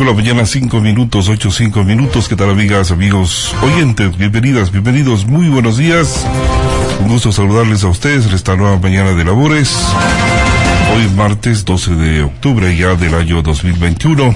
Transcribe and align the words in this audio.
8 0.00 0.04
de 0.06 0.16
la 0.16 0.16
mañana, 0.16 0.46
5 0.46 0.80
minutos, 0.80 1.28
8, 1.28 1.50
5 1.50 1.84
minutos. 1.84 2.26
¿Qué 2.26 2.34
tal, 2.34 2.48
amigas, 2.48 2.90
amigos, 2.90 3.54
oyentes? 3.60 4.16
Bienvenidas, 4.16 4.72
bienvenidos, 4.72 5.26
muy 5.26 5.50
buenos 5.50 5.76
días. 5.76 6.24
Un 7.02 7.08
gusto 7.08 7.32
saludarles 7.32 7.84
a 7.84 7.88
ustedes 7.88 8.24
en 8.24 8.32
esta 8.32 8.56
nueva 8.56 8.78
mañana 8.78 9.12
de 9.12 9.22
labores. 9.24 9.76
Hoy 10.94 11.06
martes 11.14 11.66
12 11.66 11.96
de 11.96 12.22
octubre 12.22 12.74
ya 12.74 12.94
del 12.94 13.14
año 13.14 13.42
2021. 13.42 14.34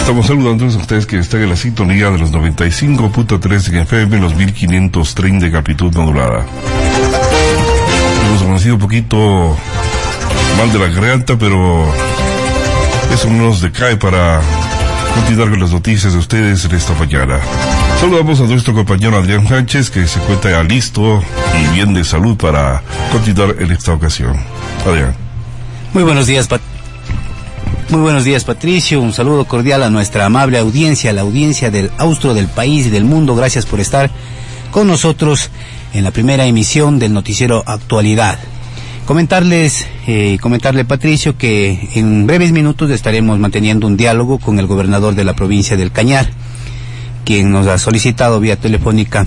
Estamos 0.00 0.26
saludándoles 0.26 0.74
a 0.74 0.78
ustedes 0.80 1.06
que 1.06 1.18
están 1.18 1.40
en 1.40 1.48
la 1.48 1.56
sintonía 1.56 2.10
de 2.10 2.18
los 2.18 2.30
95.3 2.30 3.68
en 3.68 3.76
FM, 3.76 4.18
los 4.18 4.34
1530 4.34 5.46
de 5.46 5.52
capitud 5.52 5.94
modulada. 5.94 6.44
Hemos 8.26 8.42
conocido 8.42 8.74
un 8.74 8.80
poquito 8.80 9.56
mal 10.58 10.70
de 10.70 10.78
la 10.78 10.88
garganta, 10.88 11.38
pero 11.38 11.90
eso 13.12 13.30
no 13.30 13.44
nos 13.48 13.60
decae 13.60 13.96
para 13.96 14.40
continuar 15.14 15.50
con 15.50 15.60
las 15.60 15.72
noticias 15.72 16.12
de 16.12 16.18
ustedes 16.18 16.64
en 16.64 16.74
esta 16.74 16.94
mañana. 16.94 17.40
Saludamos 18.00 18.40
a 18.40 18.44
nuestro 18.44 18.74
compañero 18.74 19.16
Adrián 19.16 19.46
Sánchez 19.48 19.90
que 19.90 20.06
se 20.06 20.20
encuentra 20.20 20.50
ya 20.52 20.62
listo 20.62 21.22
y 21.60 21.74
bien 21.74 21.94
de 21.94 22.04
salud 22.04 22.36
para 22.36 22.82
continuar 23.10 23.56
en 23.58 23.70
esta 23.72 23.92
ocasión. 23.92 24.36
Adrián. 24.86 25.14
Muy 25.92 26.02
buenos 26.04 26.26
días, 26.26 26.48
muy 27.90 28.02
buenos 28.02 28.24
días, 28.24 28.44
Patricio. 28.44 29.00
Un 29.00 29.14
saludo 29.14 29.46
cordial 29.46 29.82
a 29.82 29.88
nuestra 29.88 30.26
amable 30.26 30.58
audiencia, 30.58 31.12
la 31.14 31.22
audiencia 31.22 31.70
del 31.70 31.90
Austro 31.96 32.34
del 32.34 32.46
país 32.46 32.86
y 32.86 32.90
del 32.90 33.04
mundo. 33.04 33.34
Gracias 33.34 33.64
por 33.64 33.80
estar 33.80 34.10
con 34.70 34.86
nosotros 34.86 35.50
en 35.94 36.04
la 36.04 36.10
primera 36.10 36.44
emisión 36.44 36.98
del 36.98 37.14
noticiero 37.14 37.64
Actualidad. 37.66 38.38
Comentarles, 39.08 39.86
eh, 40.06 40.36
comentarle 40.38 40.84
Patricio 40.84 41.38
que 41.38 41.88
en 41.94 42.26
breves 42.26 42.52
minutos 42.52 42.90
estaremos 42.90 43.38
manteniendo 43.38 43.86
un 43.86 43.96
diálogo 43.96 44.38
con 44.38 44.58
el 44.58 44.66
gobernador 44.66 45.14
de 45.14 45.24
la 45.24 45.34
provincia 45.34 45.78
del 45.78 45.92
Cañar, 45.92 46.28
quien 47.24 47.50
nos 47.50 47.66
ha 47.68 47.78
solicitado 47.78 48.38
vía 48.38 48.56
telefónica 48.56 49.26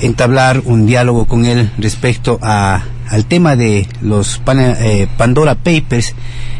entablar 0.00 0.60
un 0.66 0.84
diálogo 0.84 1.24
con 1.24 1.46
él 1.46 1.72
respecto 1.78 2.38
a, 2.42 2.84
al 3.08 3.24
tema 3.24 3.56
de 3.56 3.88
los 4.02 4.42
eh, 4.54 5.08
Pandora 5.16 5.54
Papers 5.54 6.14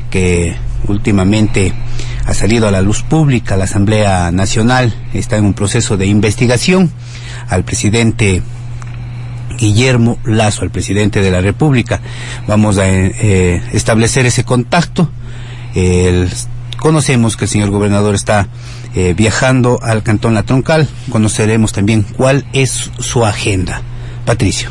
que 0.09 0.57
últimamente 0.89 1.75
ha 2.25 2.33
salido 2.33 2.69
a 2.69 2.71
la 2.71 2.81
luz 2.81 3.03
pública. 3.03 3.59
La 3.59 3.65
Asamblea 3.65 4.33
Nacional 4.33 4.95
está 5.13 5.37
en 5.37 5.45
un 5.45 5.53
proceso 5.53 5.99
de 5.99 6.07
investigación 6.07 6.91
al 7.51 7.65
presidente 7.65 8.43
Guillermo 9.59 10.19
Lazo, 10.25 10.65
el 10.65 10.71
presidente 10.71 11.21
de 11.21 11.31
la 11.31 11.41
República. 11.41 12.01
Vamos 12.47 12.79
a 12.79 12.89
eh, 12.89 13.63
establecer 13.73 14.27
ese 14.27 14.45
contacto. 14.45 15.11
conocemos 16.79 17.37
que 17.37 17.45
el 17.45 17.51
señor 17.51 17.71
gobernador 17.71 18.15
está 18.15 18.49
eh, 18.95 19.15
viajando 19.15 19.79
al 19.83 20.03
Cantón 20.03 20.35
La 20.35 20.43
Troncal. 20.43 20.89
Conoceremos 21.11 21.73
también 21.73 22.03
cuál 22.03 22.47
es 22.53 22.91
su 22.99 23.25
agenda. 23.27 23.83
Patricio. 24.25 24.71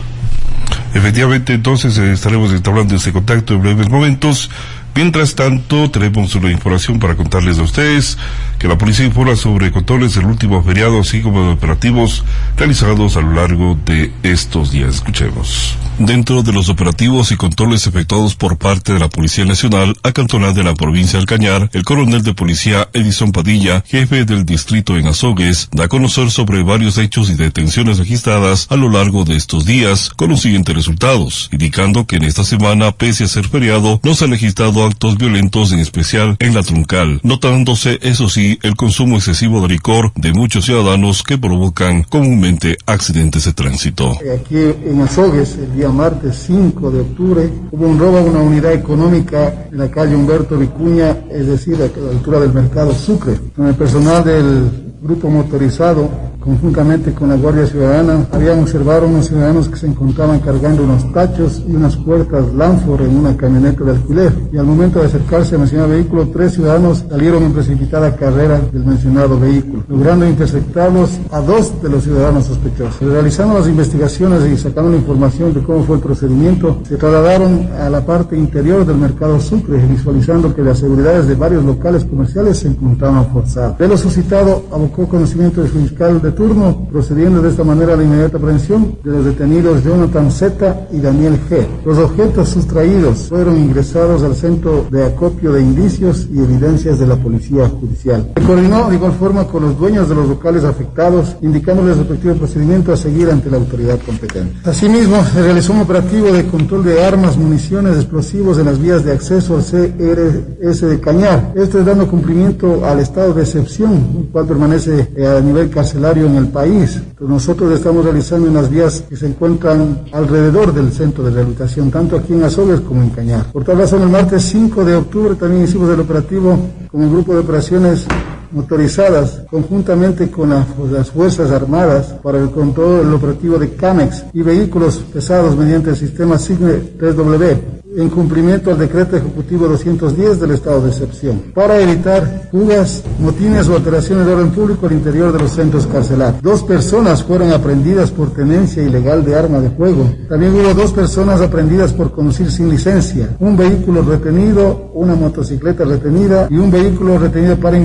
Efectivamente, 0.95 1.53
entonces 1.53 1.97
eh, 1.97 2.13
estaremos 2.13 2.51
establando 2.51 2.95
ese 2.95 3.11
contacto 3.11 3.53
en 3.53 3.61
breves 3.61 3.89
momentos. 3.89 4.50
Mientras 4.95 5.35
tanto, 5.35 5.91
tenemos 5.91 6.35
una 6.35 6.50
información 6.50 7.00
para 7.00 7.17
contarles 7.17 7.59
a 7.59 7.63
ustedes 7.63 8.17
que 8.57 8.69
la 8.69 8.78
policía 8.78 9.06
informa 9.06 9.35
sobre 9.35 9.69
controles 9.69 10.16
del 10.16 10.25
último 10.25 10.63
feriado, 10.63 11.01
así 11.01 11.22
como 11.22 11.44
de 11.44 11.50
operativos 11.51 12.23
realizados 12.56 13.17
a 13.17 13.22
lo 13.22 13.33
largo 13.33 13.78
de 13.85 14.13
estos 14.23 14.72
días. 14.72 14.95
Escuchemos. 14.95 15.75
Dentro 16.00 16.44
de 16.44 16.53
los 16.53 16.69
operativos 16.69 17.31
y 17.31 17.35
controles 17.35 17.88
efectuados 17.88 18.35
por 18.35 18.57
parte 18.57 18.94
de 18.94 19.00
la 19.00 19.09
Policía 19.09 19.44
Nacional 19.44 19.97
acantonal 20.01 20.53
de 20.53 20.63
la 20.63 20.73
provincia 20.73 21.19
del 21.19 21.27
Cañar, 21.27 21.69
el 21.73 21.83
coronel 21.83 22.23
de 22.23 22.33
policía 22.33 22.88
Edison 22.94 23.33
Padilla, 23.33 23.83
jefe 23.85 24.23
del 24.23 24.45
distrito 24.45 24.97
en 24.97 25.07
Azogues, 25.07 25.67
da 25.73 25.85
a 25.85 25.88
conocer 25.89 26.31
sobre 26.31 26.63
varios 26.63 26.97
hechos 26.97 27.29
y 27.29 27.35
detenciones 27.35 27.97
registradas 27.97 28.67
a 28.69 28.77
lo 28.77 28.89
largo 28.89 29.25
de 29.25 29.35
estos 29.35 29.66
días, 29.66 30.09
con 30.16 30.29
los 30.29 30.41
siguientes 30.41 30.73
resultados, 30.73 31.50
indicando 31.51 32.07
que 32.07 32.16
en 32.16 32.23
esta 32.23 32.45
semana, 32.45 32.94
pese 32.94 33.25
a 33.25 33.27
ser 33.27 33.47
feriado, 33.47 34.00
no 34.03 34.16
se 34.16 34.23
ha 34.23 34.27
registrado 34.27 34.84
actos 34.85 35.18
violentos, 35.18 35.72
en 35.72 35.79
especial 35.79 36.35
en 36.40 36.53
la 36.53 36.63
Truncal, 36.63 37.19
notándose, 37.23 38.00
eso 38.01 38.29
sí, 38.29 38.59
el 38.63 38.75
consumo 38.75 39.18
excesivo 39.18 39.62
de 39.62 39.69
licor 39.69 40.12
de 40.16 40.34
muchos 40.34 40.66
ciudadanos 40.66 41.23
que 41.23 41.38
provocan 41.38 42.03
comúnmente 42.03 42.78
accidentes 42.85 43.45
de 43.45 43.53
tránsito. 43.53 44.18
Aquí 44.34 44.57
en 44.57 45.01
Azogues, 45.01 45.57
el 45.57 45.75
día 45.75 45.90
martes 45.90 46.44
5 46.47 46.91
de 46.91 47.01
octubre, 47.01 47.50
hubo 47.72 47.88
un 47.88 48.00
robo 48.00 48.18
a 48.18 48.22
una 48.22 48.40
unidad 48.40 48.74
económica 48.74 49.68
en 49.72 49.78
la 49.78 49.90
calle 49.90 50.16
Humberto 50.16 50.57
Vicuña, 50.57 51.18
es 51.31 51.47
decir, 51.47 51.75
a 51.75 52.00
la 52.00 52.12
altura 52.12 52.40
del 52.40 52.53
mercado 52.53 52.94
Sucre, 52.94 53.40
con 53.56 53.68
el 53.68 53.75
personal 53.75 54.24
del 54.24 54.69
grupo 55.01 55.29
motorizado 55.29 56.25
conjuntamente 56.45 57.11
con 57.11 57.29
la 57.29 57.35
Guardia 57.35 57.66
Ciudadana, 57.66 58.28
habían 58.31 58.59
observado 58.59 59.07
unos 59.07 59.25
ciudadanos 59.25 59.67
que 59.67 59.78
se 59.78 59.88
encontraban 59.88 60.39
cargando 60.39 60.83
unos 60.83 61.11
tachos 61.11 61.63
y 61.67 61.75
unas 61.75 61.95
puertas 61.95 62.53
Lanford 62.53 63.01
en 63.01 63.17
una 63.17 63.35
camioneta 63.35 63.83
de 63.83 63.91
alquiler. 63.91 64.31
Y 64.53 64.57
al 64.57 64.66
momento 64.67 65.00
de 65.00 65.07
acercarse 65.07 65.56
al 65.56 65.61
mencionado 65.61 65.89
vehículo, 65.89 66.28
tres 66.28 66.53
ciudadanos 66.53 67.03
salieron 67.09 67.44
en 67.44 67.51
precipitada 67.51 68.16
carrera 68.16 68.61
del 68.72 68.85
mencionado 68.85 69.39
vehículo, 69.39 69.83
logrando 69.89 70.28
interceptarlos 70.28 71.19
a 71.31 71.41
dos 71.41 71.81
de 71.81 71.89
los 71.89 72.03
ciudadanos 72.03 72.45
sospechosos. 72.45 73.01
Realizando 73.01 73.57
las 73.57 73.67
investigaciones 73.67 74.45
y 74.45 74.56
sacando 74.57 74.91
la 74.91 74.97
información 74.97 75.51
de 75.51 75.63
cómo 75.63 75.83
fue 75.83 75.95
el 75.95 76.03
procedimiento, 76.03 76.79
se 76.88 76.97
trasladaron 76.97 77.69
a 77.81 77.89
la 77.89 78.06
parte 78.06 78.38
interior 78.38 78.85
del 78.85 78.97
mercado 78.97 79.39
Sucre, 79.39 79.77
visualizando 79.88 80.53
que 80.53 80.62
las 80.62 80.77
seguridades 80.77 81.27
de 81.27 81.33
varios 81.33 81.66
locales 81.66 82.06
comerciales 82.06 82.59
se 82.59 82.67
encontraban 82.67 83.25
forzadas. 83.31 83.79
De 83.79 83.88
lo 83.88 83.97
suscitado, 83.97 84.63
abocó 84.72 85.07
conocimiento 85.07 85.62
del 85.62 85.72
fiscal 85.72 86.22
de 86.22 86.34
turno, 86.35 86.88
procediendo 86.91 87.41
de 87.41 87.50
esta 87.50 87.63
manera 87.63 87.94
a 87.94 87.97
la 87.97 88.03
inmediata 88.03 88.38
aprehensión 88.38 88.97
de 89.03 89.12
los 89.12 89.25
detenidos 89.25 89.84
Jonathan 89.84 90.31
Z 90.31 90.88
y 90.91 91.00
Daniel 91.00 91.40
G. 91.50 91.66
Los 91.85 91.97
objetos 91.97 92.50
sustraídos 92.50 93.29
fueron 93.29 93.57
ingresados 93.57 94.23
al 94.23 94.35
centro 94.35 94.85
de 94.91 95.06
acopio 95.06 95.53
de 95.53 95.62
indicios 95.62 96.28
y 96.31 96.40
evidencias 96.40 97.00
de 97.00 97.07
la 97.07 97.16
Policía 97.16 97.68
Judicial. 97.69 98.31
Se 98.35 98.44
coordinó 98.44 98.90
de 98.90 98.95
igual 98.95 99.13
forma 99.13 99.47
con 99.47 99.63
los 99.63 99.78
dueños 99.79 100.09
de 100.09 100.16
los 100.16 100.28
locales 100.28 100.63
afectados, 100.63 101.35
indicándoles 101.41 101.94
el 101.94 102.00
respectivo 102.00 102.35
procedimiento 102.35 102.94
a 102.94 102.97
seguir 102.97 103.29
ante 103.29 103.50
la 103.50 103.57
autoridad 103.57 104.00
competente. 104.06 104.56
Asimismo, 104.66 105.24
se 105.24 105.41
realizó 105.41 105.74
un 105.74 105.79
operativo 105.79 106.31
de 106.31 106.45
control 106.47 106.84
de 106.84 107.03
armas, 107.03 107.38
municiones, 107.38 107.95
explosivos 107.95 108.57
en 108.57 108.66
las 108.66 108.79
vías 108.79 109.03
de 109.03 109.13
acceso 109.13 109.56
al 109.56 109.63
CRS 109.63 110.81
de 110.81 111.00
Cañar. 111.00 111.53
Esto 111.56 111.79
es 111.79 111.85
dando 111.85 112.07
cumplimiento 112.07 112.85
al 112.85 113.00
estado 113.00 113.34
de 113.34 113.44
excepción, 113.44 113.94
el 114.19 114.28
cual 114.31 114.45
permanece 114.45 115.09
eh, 115.16 115.28
a 115.28 115.41
nivel 115.41 115.69
carcelario 115.69 116.25
en 116.25 116.36
el 116.36 116.47
país. 116.47 117.02
Nosotros 117.19 117.74
estamos 117.74 118.03
realizando 118.03 118.50
unas 118.50 118.69
vías 118.69 119.02
que 119.08 119.16
se 119.16 119.28
encuentran 119.28 120.01
alrededor 120.12 120.74
del 120.74 120.92
centro 120.92 121.24
de 121.24 121.31
rehabilitación, 121.31 121.92
tanto 121.92 122.18
aquí 122.18 122.33
en 122.33 122.44
Azogues 122.44 122.81
como 122.81 123.01
en 123.01 123.10
Cañar. 123.10 123.51
Por 123.51 123.63
tal 123.63 123.77
razón, 123.77 124.01
el 124.01 124.10
martes 124.10 124.44
5 124.44 124.86
de 124.86 124.95
octubre 124.95 125.36
también 125.36 125.63
hicimos 125.63 125.89
el 125.89 126.00
operativo 126.00 126.57
con 126.92 127.01
un 127.01 127.12
grupo 127.12 127.33
de 127.33 127.39
operaciones 127.39 128.06
motorizadas 128.51 129.44
conjuntamente 129.50 130.30
con 130.30 130.50
las 130.50 131.12
Fuerzas 131.12 131.51
Armadas 131.51 132.15
para 132.24 132.39
el 132.39 132.51
control 132.51 133.06
del 133.06 133.13
operativo 133.13 133.57
de 133.57 133.71
CAMEX 133.75 134.25
y 134.33 134.42
vehículos 134.42 134.97
pesados 135.13 135.56
mediante 135.56 135.92
el 135.92 135.95
sistema 135.95 136.38
SIGNE 136.38 136.97
3W 137.00 137.75
en 137.97 138.09
cumplimiento 138.09 138.71
al 138.71 138.77
decreto 138.77 139.15
ejecutivo 139.15 139.68
210 139.68 140.39
del 140.39 140.51
estado 140.51 140.81
de 140.81 140.89
excepción, 140.89 141.42
para 141.53 141.80
evitar 141.80 142.50
fugas, 142.51 143.03
motines 143.19 143.68
o 143.69 143.75
alteraciones 143.75 144.25
de 144.25 144.33
orden 144.33 144.51
público 144.51 144.86
al 144.86 144.94
interior 144.94 145.31
de 145.31 145.39
los 145.39 145.51
centros 145.51 145.88
carcelarios. 145.88 146.42
Dos 146.42 146.63
personas 146.63 147.24
fueron 147.24 147.51
aprendidas 147.53 148.12
por 148.12 148.31
tenencia 148.31 148.83
ilegal 148.83 149.24
de 149.24 149.36
arma 149.36 149.59
de 149.59 149.69
fuego. 149.69 150.09
También 150.27 150.53
hubo 150.53 150.74
dos 150.74 150.92
personas 150.92 151.42
aprendidas 151.42 151.94
por 151.94 152.12
conducir 152.12 152.51
sin 152.51 152.69
licencia, 152.69 153.30
un 153.39 153.56
vehículo 153.56 154.01
retenido, 154.01 154.92
una 154.94 155.15
motocicleta 155.15 155.86
retenida 155.86 156.47
y 156.50 156.57
un 156.57 156.71
vehículo 156.71 157.18
retenido 157.18 157.57
para 157.57 157.77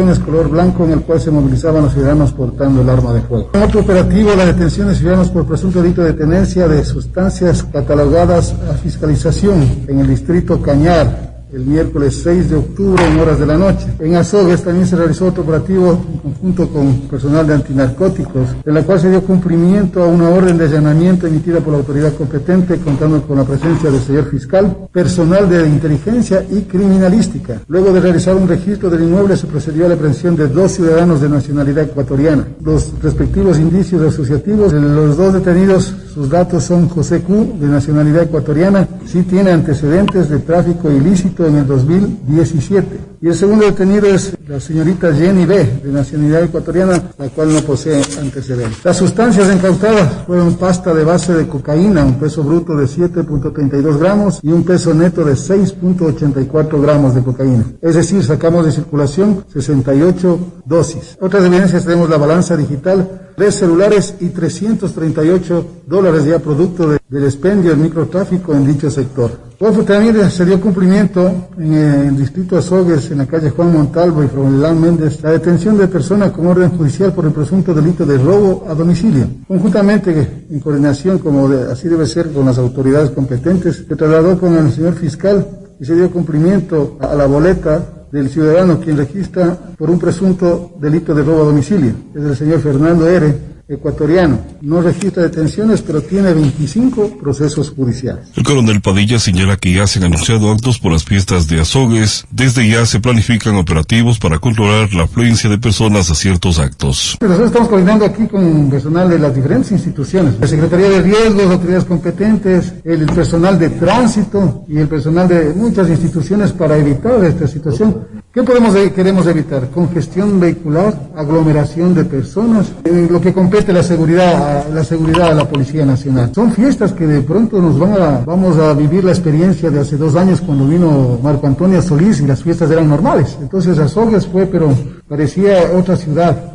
investigaciones 0.00 0.18
color 0.18 0.48
blanco 0.48 0.84
en 0.84 0.92
el 0.92 1.00
cual 1.02 1.20
se 1.20 1.30
movilizaban 1.30 1.84
los 1.84 1.92
ciudadanos 1.92 2.32
portando 2.32 2.82
el 2.82 2.88
arma 2.88 3.12
de 3.12 3.20
fuego. 3.20 3.50
En 3.52 3.62
otro 3.62 3.80
operativo, 3.80 4.34
la 4.34 4.46
detención 4.46 4.88
de 4.88 4.94
ciudadanos 4.94 5.30
por 5.30 5.46
presunto 5.46 5.82
delito 5.82 6.02
de 6.02 6.12
tenencia 6.12 6.66
de 6.68 6.84
sustancias 6.84 7.62
catalogadas 7.64 8.54
a 8.70 8.74
fiscalización 8.74 9.84
en 9.88 10.00
el 10.00 10.08
distrito 10.08 10.60
Cañar, 10.62 11.29
el 11.52 11.66
miércoles 11.66 12.20
6 12.22 12.50
de 12.50 12.56
octubre 12.56 13.04
en 13.04 13.18
horas 13.18 13.38
de 13.38 13.46
la 13.46 13.56
noche. 13.56 13.86
En 13.98 14.14
Azogues 14.14 14.62
también 14.62 14.86
se 14.86 14.96
realizó 14.96 15.26
otro 15.26 15.42
operativo 15.42 16.00
en 16.12 16.20
conjunto 16.20 16.68
con 16.68 16.92
personal 17.08 17.46
de 17.46 17.54
antinarcóticos, 17.54 18.48
en 18.64 18.74
la 18.74 18.82
cual 18.82 19.00
se 19.00 19.10
dio 19.10 19.22
cumplimiento 19.22 20.02
a 20.02 20.06
una 20.06 20.28
orden 20.28 20.56
de 20.58 20.64
allanamiento 20.64 21.26
emitida 21.26 21.60
por 21.60 21.72
la 21.72 21.78
autoridad 21.78 22.14
competente, 22.14 22.78
contando 22.78 23.22
con 23.22 23.38
la 23.38 23.44
presencia 23.44 23.90
del 23.90 24.00
señor 24.00 24.30
fiscal, 24.30 24.88
personal 24.92 25.48
de 25.48 25.66
inteligencia 25.66 26.44
y 26.50 26.62
criminalística. 26.62 27.60
Luego 27.68 27.92
de 27.92 28.00
realizar 28.00 28.34
un 28.34 28.48
registro 28.48 28.90
del 28.90 29.02
inmueble, 29.02 29.36
se 29.36 29.46
procedió 29.46 29.86
a 29.86 29.88
la 29.88 29.94
aprehensión 29.94 30.36
de 30.36 30.48
dos 30.48 30.72
ciudadanos 30.72 31.20
de 31.20 31.28
nacionalidad 31.28 31.84
ecuatoriana. 31.84 32.46
Los 32.62 32.92
respectivos 33.02 33.58
indicios 33.58 34.02
asociativos, 34.02 34.72
los 34.72 35.16
dos 35.16 35.34
detenidos, 35.34 35.94
sus 36.14 36.28
datos 36.28 36.64
son 36.64 36.88
José 36.88 37.22
Q, 37.22 37.54
de 37.60 37.66
nacionalidad 37.66 38.24
ecuatoriana, 38.24 38.86
sí 39.06 39.22
tiene 39.22 39.50
antecedentes 39.50 40.28
de 40.28 40.38
tráfico 40.38 40.90
ilícito 40.90 41.39
en 41.46 41.56
el 41.56 41.66
2017. 41.66 43.00
Y 43.22 43.28
el 43.28 43.34
segundo 43.34 43.66
detenido 43.66 44.06
es 44.06 44.36
la 44.48 44.58
señorita 44.60 45.14
Jenny 45.14 45.44
B., 45.44 45.80
de 45.84 45.92
nacionalidad 45.92 46.44
ecuatoriana, 46.44 47.02
la 47.18 47.28
cual 47.28 47.52
no 47.52 47.60
posee 47.60 48.02
antecedentes. 48.18 48.84
Las 48.84 48.96
sustancias 48.96 49.52
incautadas 49.52 50.24
fueron 50.26 50.54
pasta 50.54 50.94
de 50.94 51.04
base 51.04 51.34
de 51.34 51.46
cocaína, 51.46 52.04
un 52.04 52.18
peso 52.18 52.42
bruto 52.42 52.76
de 52.76 52.86
7.32 52.86 53.98
gramos 53.98 54.40
y 54.42 54.52
un 54.52 54.64
peso 54.64 54.94
neto 54.94 55.24
de 55.24 55.34
6.84 55.34 56.80
gramos 56.80 57.14
de 57.14 57.22
cocaína. 57.22 57.64
Es 57.82 57.94
decir, 57.94 58.24
sacamos 58.24 58.64
de 58.64 58.72
circulación 58.72 59.44
68 59.52 60.38
dosis. 60.64 61.18
Otras 61.20 61.44
evidencias 61.44 61.84
tenemos 61.84 62.08
la 62.08 62.16
balanza 62.16 62.56
digital 62.56 63.20
tres 63.40 63.54
celulares 63.54 64.16
y 64.20 64.28
338 64.28 65.66
dólares 65.86 66.26
ya 66.26 66.38
producto 66.40 66.88
de, 66.88 66.98
del 67.08 67.24
expendio 67.24 67.70
del 67.70 67.80
microtráfico 67.80 68.54
en 68.54 68.66
dicho 68.66 68.90
sector. 68.90 69.49
También 69.84 70.30
se 70.30 70.46
dio 70.46 70.58
cumplimiento 70.58 71.50
en 71.58 71.74
el 71.74 72.16
distrito 72.16 72.54
de 72.54 72.60
Azogues, 72.60 73.10
en 73.10 73.18
la 73.18 73.26
calle 73.26 73.50
Juan 73.50 73.70
Montalvo 73.70 74.24
y 74.24 74.28
Fromelán 74.28 74.80
Méndez, 74.80 75.22
la 75.22 75.32
detención 75.32 75.76
de 75.76 75.86
personas 75.86 76.30
con 76.30 76.46
orden 76.46 76.70
judicial 76.70 77.12
por 77.12 77.26
el 77.26 77.32
presunto 77.32 77.74
delito 77.74 78.06
de 78.06 78.16
robo 78.16 78.64
a 78.66 78.74
domicilio. 78.74 79.26
Conjuntamente, 79.46 80.46
en 80.50 80.60
coordinación, 80.60 81.18
como 81.18 81.46
así 81.70 81.88
debe 81.88 82.06
ser, 82.06 82.32
con 82.32 82.46
las 82.46 82.56
autoridades 82.56 83.10
competentes, 83.10 83.84
se 83.86 83.96
trasladó 83.96 84.40
con 84.40 84.56
el 84.56 84.72
señor 84.72 84.94
fiscal 84.94 85.46
y 85.78 85.84
se 85.84 85.94
dio 85.94 86.10
cumplimiento 86.10 86.96
a 86.98 87.14
la 87.14 87.26
boleta 87.26 88.06
del 88.10 88.30
ciudadano 88.30 88.80
quien 88.80 88.96
registra 88.96 89.58
por 89.76 89.90
un 89.90 89.98
presunto 89.98 90.72
delito 90.80 91.14
de 91.14 91.22
robo 91.22 91.42
a 91.42 91.46
domicilio. 91.46 91.92
Es 92.14 92.22
el 92.22 92.36
señor 92.36 92.60
Fernando 92.60 93.06
R 93.06 93.49
ecuatoriano. 93.70 94.40
No 94.60 94.82
registra 94.82 95.22
detenciones, 95.22 95.80
pero 95.82 96.02
tiene 96.02 96.34
25 96.34 97.18
procesos 97.18 97.70
judiciales. 97.70 98.26
El 98.36 98.42
coronel 98.42 98.80
Padilla 98.80 99.18
señala 99.18 99.56
que 99.56 99.72
ya 99.72 99.86
se 99.86 99.98
han 99.98 100.06
anunciado 100.06 100.50
actos 100.50 100.78
por 100.78 100.92
las 100.92 101.04
fiestas 101.04 101.46
de 101.46 101.60
Azogues. 101.60 102.26
Desde 102.30 102.68
ya 102.68 102.84
se 102.84 103.00
planifican 103.00 103.54
operativos 103.56 104.18
para 104.18 104.38
controlar 104.38 104.92
la 104.92 105.04
afluencia 105.04 105.48
de 105.48 105.58
personas 105.58 106.10
a 106.10 106.14
ciertos 106.14 106.58
actos. 106.58 107.16
Nosotros 107.20 107.46
estamos 107.46 107.68
coordinando 107.68 108.04
aquí 108.04 108.26
con 108.26 108.68
personal 108.70 109.08
de 109.08 109.18
las 109.18 109.34
diferentes 109.34 109.72
instituciones, 109.72 110.34
la 110.40 110.46
Secretaría 110.46 110.88
de 110.88 111.02
Riesgos, 111.02 111.46
autoridades 111.46 111.84
competentes, 111.84 112.74
el 112.84 113.06
personal 113.06 113.58
de 113.58 113.70
tránsito 113.70 114.64
y 114.68 114.78
el 114.78 114.88
personal 114.88 115.28
de 115.28 115.52
muchas 115.54 115.88
instituciones 115.88 116.52
para 116.52 116.76
evitar 116.76 117.22
esta 117.24 117.46
situación. 117.46 118.19
¿Qué 118.32 118.44
podemos, 118.44 118.76
queremos 118.94 119.26
evitar? 119.26 119.70
Congestión 119.70 120.38
vehicular, 120.38 120.94
aglomeración 121.16 121.92
de 121.96 122.04
personas, 122.04 122.72
eh, 122.84 123.08
lo 123.10 123.20
que 123.20 123.32
compete 123.32 123.72
la 123.72 123.82
seguridad, 123.82 124.68
la 124.72 124.84
seguridad 124.84 125.32
a 125.32 125.34
la 125.34 125.48
Policía 125.48 125.84
Nacional. 125.84 126.30
Son 126.32 126.52
fiestas 126.52 126.92
que 126.92 127.08
de 127.08 127.22
pronto 127.22 127.60
nos 127.60 127.76
van 127.76 128.00
a, 128.00 128.20
vamos 128.24 128.56
a 128.56 128.72
vivir 128.74 129.02
la 129.02 129.10
experiencia 129.10 129.68
de 129.68 129.80
hace 129.80 129.96
dos 129.96 130.14
años 130.14 130.40
cuando 130.42 130.68
vino 130.68 131.18
Marco 131.20 131.48
Antonio 131.48 131.82
Solís 131.82 132.20
y 132.20 132.26
las 132.28 132.44
fiestas 132.44 132.70
eran 132.70 132.88
normales. 132.88 133.36
Entonces 133.40 133.76
Azogues 133.80 134.28
fue, 134.28 134.46
pero 134.46 134.72
parecía 135.10 135.72
otra 135.74 135.96
ciudad 135.96 136.52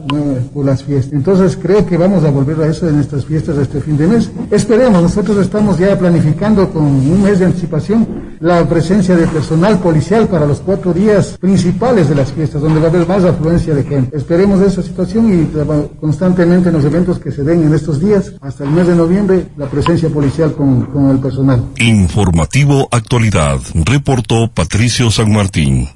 por 0.53 0.65
las 0.65 0.81
fiestas. 0.81 1.11
Entonces 1.11 1.59
creo 1.61 1.85
que 1.85 1.97
vamos 1.97 2.23
a 2.23 2.31
volver 2.31 2.57
a 2.61 2.67
eso 2.67 2.87
en 2.87 3.01
estas 3.01 3.25
fiestas 3.25 3.57
de 3.57 3.63
este 3.63 3.81
fin 3.81 3.97
de 3.97 4.07
mes. 4.07 4.31
Esperemos, 4.49 5.01
nosotros 5.03 5.37
estamos 5.39 5.77
ya 5.77 5.99
planificando 5.99 6.69
con 6.71 6.83
un 6.85 7.21
mes 7.21 7.39
de 7.39 7.47
anticipación 7.47 8.07
la 8.39 8.65
presencia 8.67 9.17
de 9.17 9.27
personal 9.27 9.77
policial 9.79 10.29
para 10.29 10.45
los 10.45 10.61
cuatro 10.61 10.93
días 10.93 11.37
principales 11.37 12.07
de 12.07 12.15
las 12.15 12.31
fiestas, 12.31 12.61
donde 12.61 12.79
va 12.79 12.85
a 12.85 12.89
haber 12.89 13.05
más 13.05 13.25
afluencia 13.25 13.75
de 13.75 13.83
gente. 13.83 14.15
Esperemos 14.15 14.61
esa 14.61 14.81
situación 14.81 15.33
y 15.33 15.99
constantemente 15.99 16.69
en 16.69 16.75
los 16.75 16.85
eventos 16.85 17.19
que 17.19 17.31
se 17.31 17.43
den 17.43 17.63
en 17.63 17.73
estos 17.73 17.99
días, 17.99 18.31
hasta 18.39 18.63
el 18.63 18.69
mes 18.69 18.87
de 18.87 18.95
noviembre, 18.95 19.47
la 19.57 19.65
presencia 19.65 20.07
policial 20.07 20.53
con, 20.53 20.85
con 20.85 21.09
el 21.09 21.19
personal. 21.19 21.61
Informativo 21.79 22.87
Actualidad, 22.89 23.59
reportó 23.73 24.49
Patricio 24.53 25.11
San 25.11 25.33
Martín. 25.33 25.89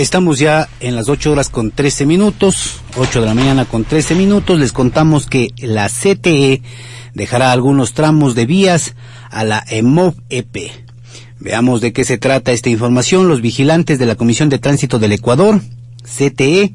Estamos 0.00 0.38
ya 0.38 0.66
en 0.80 0.96
las 0.96 1.10
8 1.10 1.30
horas 1.30 1.50
con 1.50 1.72
13 1.72 2.06
minutos, 2.06 2.80
8 2.96 3.20
de 3.20 3.26
la 3.26 3.34
mañana 3.34 3.66
con 3.66 3.84
13 3.84 4.14
minutos. 4.14 4.58
Les 4.58 4.72
contamos 4.72 5.26
que 5.26 5.50
la 5.58 5.90
CTE 5.90 6.62
dejará 7.12 7.52
algunos 7.52 7.92
tramos 7.92 8.34
de 8.34 8.46
vías 8.46 8.94
a 9.28 9.44
la 9.44 9.62
EMOV-EP. 9.68 10.70
Veamos 11.38 11.82
de 11.82 11.92
qué 11.92 12.04
se 12.04 12.16
trata 12.16 12.50
esta 12.50 12.70
información. 12.70 13.28
Los 13.28 13.42
vigilantes 13.42 13.98
de 13.98 14.06
la 14.06 14.14
Comisión 14.14 14.48
de 14.48 14.58
Tránsito 14.58 14.98
del 14.98 15.12
Ecuador, 15.12 15.60
CTE, 16.02 16.72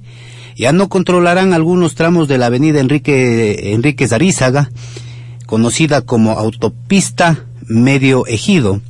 ya 0.55 0.71
no 0.71 0.87
controlarán 0.87 1.53
algunos 1.53 1.95
tramos 1.95 2.27
de 2.27 2.37
la 2.37 2.45
avenida 2.45 2.79
Enrique, 2.79 3.73
Enrique 3.73 4.07
Zarízaga, 4.07 4.69
conocida 5.47 6.01
como 6.01 6.33
autopista 6.33 7.43
Medio 7.65 8.27
Ejido, 8.27 8.81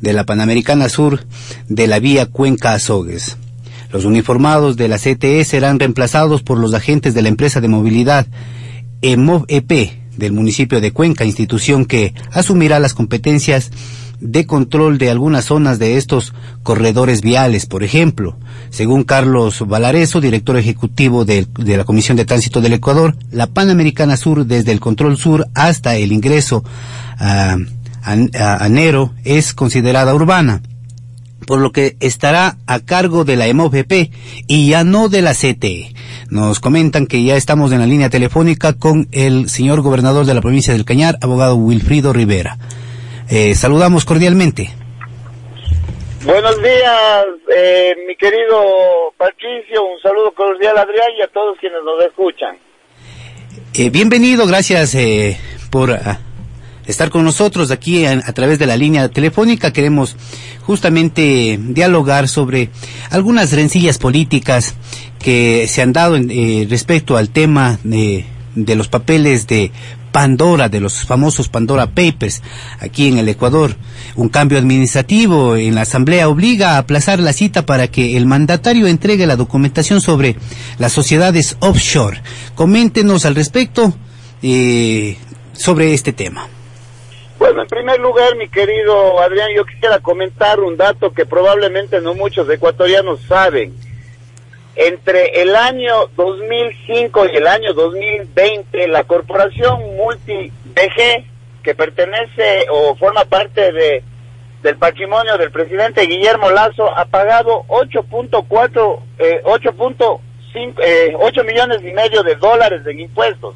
de 0.00 0.14
la 0.14 0.24
Panamericana 0.24 0.88
Sur 0.88 1.26
de 1.68 1.86
la 1.88 1.98
vía 1.98 2.24
Cuenca 2.24 2.72
Azogues. 2.72 3.36
Los 3.92 4.04
uniformados 4.06 4.76
de 4.76 4.88
la 4.88 4.98
CTE 4.98 5.44
serán 5.44 5.78
reemplazados 5.78 6.42
por 6.42 6.58
los 6.58 6.72
agentes 6.72 7.14
de 7.14 7.22
la 7.22 7.28
empresa 7.28 7.60
de 7.60 7.68
movilidad 7.68 8.26
EMOV-EP 9.02 10.00
del 10.16 10.32
municipio 10.32 10.80
de 10.80 10.92
Cuenca, 10.92 11.24
institución 11.24 11.84
que 11.84 12.14
asumirá 12.32 12.78
las 12.78 12.94
competencias 12.94 13.70
de 14.20 14.46
control 14.46 14.98
de 14.98 15.10
algunas 15.10 15.46
zonas 15.46 15.78
de 15.78 15.96
estos 15.96 16.32
corredores 16.62 17.22
viales, 17.22 17.66
por 17.66 17.82
ejemplo. 17.82 18.36
Según 18.70 19.02
Carlos 19.02 19.66
Valareso, 19.66 20.20
director 20.20 20.56
ejecutivo 20.56 21.24
de, 21.24 21.46
la 21.58 21.84
Comisión 21.84 22.16
de 22.16 22.24
Tránsito 22.24 22.60
del 22.60 22.74
Ecuador, 22.74 23.16
la 23.30 23.48
Panamericana 23.48 24.16
Sur, 24.16 24.46
desde 24.46 24.72
el 24.72 24.80
control 24.80 25.18
sur 25.18 25.48
hasta 25.54 25.96
el 25.96 26.12
ingreso 26.12 26.62
a, 27.18 27.56
a, 28.04 28.68
es 29.24 29.52
considerada 29.54 30.14
urbana 30.14 30.62
por 31.46 31.60
lo 31.60 31.72
que 31.72 31.96
estará 32.00 32.56
a 32.66 32.80
cargo 32.80 33.24
de 33.24 33.36
la 33.36 33.46
EMOVP 33.46 34.10
y 34.46 34.70
ya 34.70 34.84
no 34.84 35.08
de 35.08 35.22
la 35.22 35.32
CTE. 35.34 35.92
Nos 36.30 36.60
comentan 36.60 37.06
que 37.06 37.22
ya 37.22 37.36
estamos 37.36 37.72
en 37.72 37.80
la 37.80 37.86
línea 37.86 38.10
telefónica 38.10 38.72
con 38.72 39.08
el 39.12 39.48
señor 39.48 39.82
gobernador 39.82 40.26
de 40.26 40.34
la 40.34 40.40
provincia 40.40 40.72
del 40.72 40.84
Cañar, 40.84 41.18
abogado 41.20 41.56
Wilfrido 41.56 42.12
Rivera. 42.12 42.58
Eh, 43.28 43.54
saludamos 43.54 44.04
cordialmente. 44.04 44.70
Buenos 46.24 46.62
días, 46.62 47.26
eh, 47.54 47.94
mi 48.06 48.14
querido 48.14 49.12
Patricio, 49.16 49.84
un 49.84 50.00
saludo 50.00 50.32
cordial 50.32 50.78
a 50.78 50.82
Adrián 50.82 51.08
y 51.18 51.22
a 51.22 51.28
todos 51.28 51.58
quienes 51.58 51.80
nos 51.84 52.04
escuchan. 52.04 52.56
Eh, 53.74 53.90
bienvenido, 53.90 54.46
gracias 54.46 54.96
por 55.70 55.90
ah, 55.90 56.20
estar 56.86 57.10
con 57.10 57.24
nosotros 57.24 57.70
aquí 57.70 58.04
a, 58.04 58.20
través 58.32 58.58
de 58.58 58.66
la 58.66 58.76
línea 58.76 59.08
telefónica. 59.08 59.72
Queremos 59.72 60.16
justamente 60.62 61.58
dialogar 61.60 62.28
sobre 62.28 62.70
algunas 63.10 63.52
rencillas 63.52 63.98
políticas 63.98 64.74
que 65.18 65.66
se 65.68 65.82
han 65.82 65.92
dado 65.92 66.18
respecto 66.68 67.16
al 67.16 67.30
tema 67.30 67.78
de, 67.84 68.26
de 68.54 68.76
los 68.76 68.88
papeles 68.88 69.46
de 69.46 69.70
Pandora, 70.12 70.68
de 70.68 70.80
los 70.80 71.04
famosos 71.06 71.48
Pandora 71.48 71.86
Papers, 71.86 72.42
aquí 72.78 73.08
en 73.08 73.18
el 73.18 73.28
Ecuador. 73.28 73.76
Un 74.14 74.28
cambio 74.28 74.58
administrativo 74.58 75.56
en 75.56 75.74
la 75.74 75.82
Asamblea 75.82 76.28
obliga 76.28 76.72
a 76.72 76.78
aplazar 76.78 77.18
la 77.18 77.32
cita 77.32 77.64
para 77.64 77.88
que 77.88 78.16
el 78.16 78.26
mandatario 78.26 78.86
entregue 78.86 79.26
la 79.26 79.36
documentación 79.36 80.00
sobre 80.00 80.36
las 80.78 80.92
sociedades 80.92 81.56
offshore. 81.60 82.20
Coméntenos 82.54 83.24
al 83.24 83.34
respecto 83.34 83.94
eh, 84.42 85.16
sobre 85.54 85.94
este 85.94 86.12
tema. 86.12 86.46
Bueno, 87.52 87.64
en 87.64 87.68
primer 87.68 88.00
lugar, 88.00 88.34
mi 88.36 88.48
querido 88.48 89.20
Adrián, 89.20 89.50
yo 89.54 89.66
quisiera 89.66 89.98
comentar 89.98 90.58
un 90.60 90.78
dato 90.78 91.12
que 91.12 91.26
probablemente 91.26 92.00
no 92.00 92.14
muchos 92.14 92.48
ecuatorianos 92.48 93.20
saben. 93.28 93.74
Entre 94.74 95.42
el 95.42 95.54
año 95.54 96.06
2005 96.16 97.26
y 97.26 97.36
el 97.36 97.46
año 97.46 97.74
2020, 97.74 98.88
la 98.88 99.04
corporación 99.04 99.96
Multi 99.98 100.50
DG, 100.64 101.26
que 101.62 101.74
pertenece 101.74 102.64
o 102.70 102.96
forma 102.96 103.26
parte 103.26 103.70
de 103.70 104.02
del 104.62 104.78
patrimonio 104.78 105.36
del 105.36 105.50
presidente 105.50 106.06
Guillermo 106.06 106.50
Lazo, 106.50 106.88
ha 106.96 107.04
pagado 107.04 107.64
8.4, 107.68 108.98
eh, 109.18 109.42
8.5, 109.44 110.74
eh, 110.82 111.14
8 111.20 111.44
millones 111.44 111.82
y 111.82 111.92
medio 111.92 112.22
de 112.22 112.34
dólares 112.36 112.80
en 112.86 112.98
impuestos. 112.98 113.54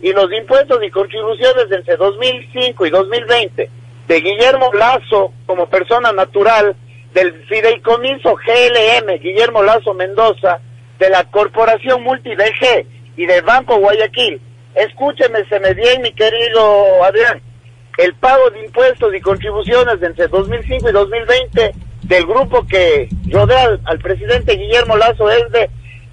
y 0.00 0.12
los 0.12 0.32
impuestos 0.32 0.78
y 0.82 0.90
contribuciones 0.90 1.66
entre 1.70 1.96
2005 1.96 2.86
y 2.86 2.90
2020 2.90 3.70
de 4.08 4.20
Guillermo 4.20 4.72
Lazo 4.72 5.32
como 5.46 5.68
persona 5.68 6.12
natural, 6.12 6.74
del 7.14 7.44
fideicomiso 7.44 8.34
GLM, 8.36 9.20
Guillermo 9.20 9.62
Lazo 9.62 9.94
Mendoza, 9.94 10.58
de 10.98 11.08
la 11.10 11.22
Corporación 11.24 12.02
MultiDG 12.02 12.86
y 13.16 13.26
del 13.26 13.42
Banco 13.42 13.76
Guayaquil. 13.76 14.40
Escúcheme, 14.74 15.44
se 15.48 15.60
me 15.60 15.74
bien, 15.74 16.00
mi 16.00 16.12
querido 16.12 17.04
Adrián 17.04 17.42
el 17.98 18.14
pago 18.14 18.48
de 18.50 18.64
impuestos 18.64 19.14
y 19.14 19.20
contribuciones 19.20 20.02
entre 20.02 20.28
2005 20.28 20.88
y 20.88 20.92
2020 20.92 21.74
del 22.04 22.26
grupo 22.26 22.66
que 22.66 23.10
rodea 23.30 23.78
al, 23.84 23.98
presidente 23.98 24.56
Guillermo 24.56 24.96
Lazo 24.96 25.30
es 25.30 25.52
de 25.52 25.68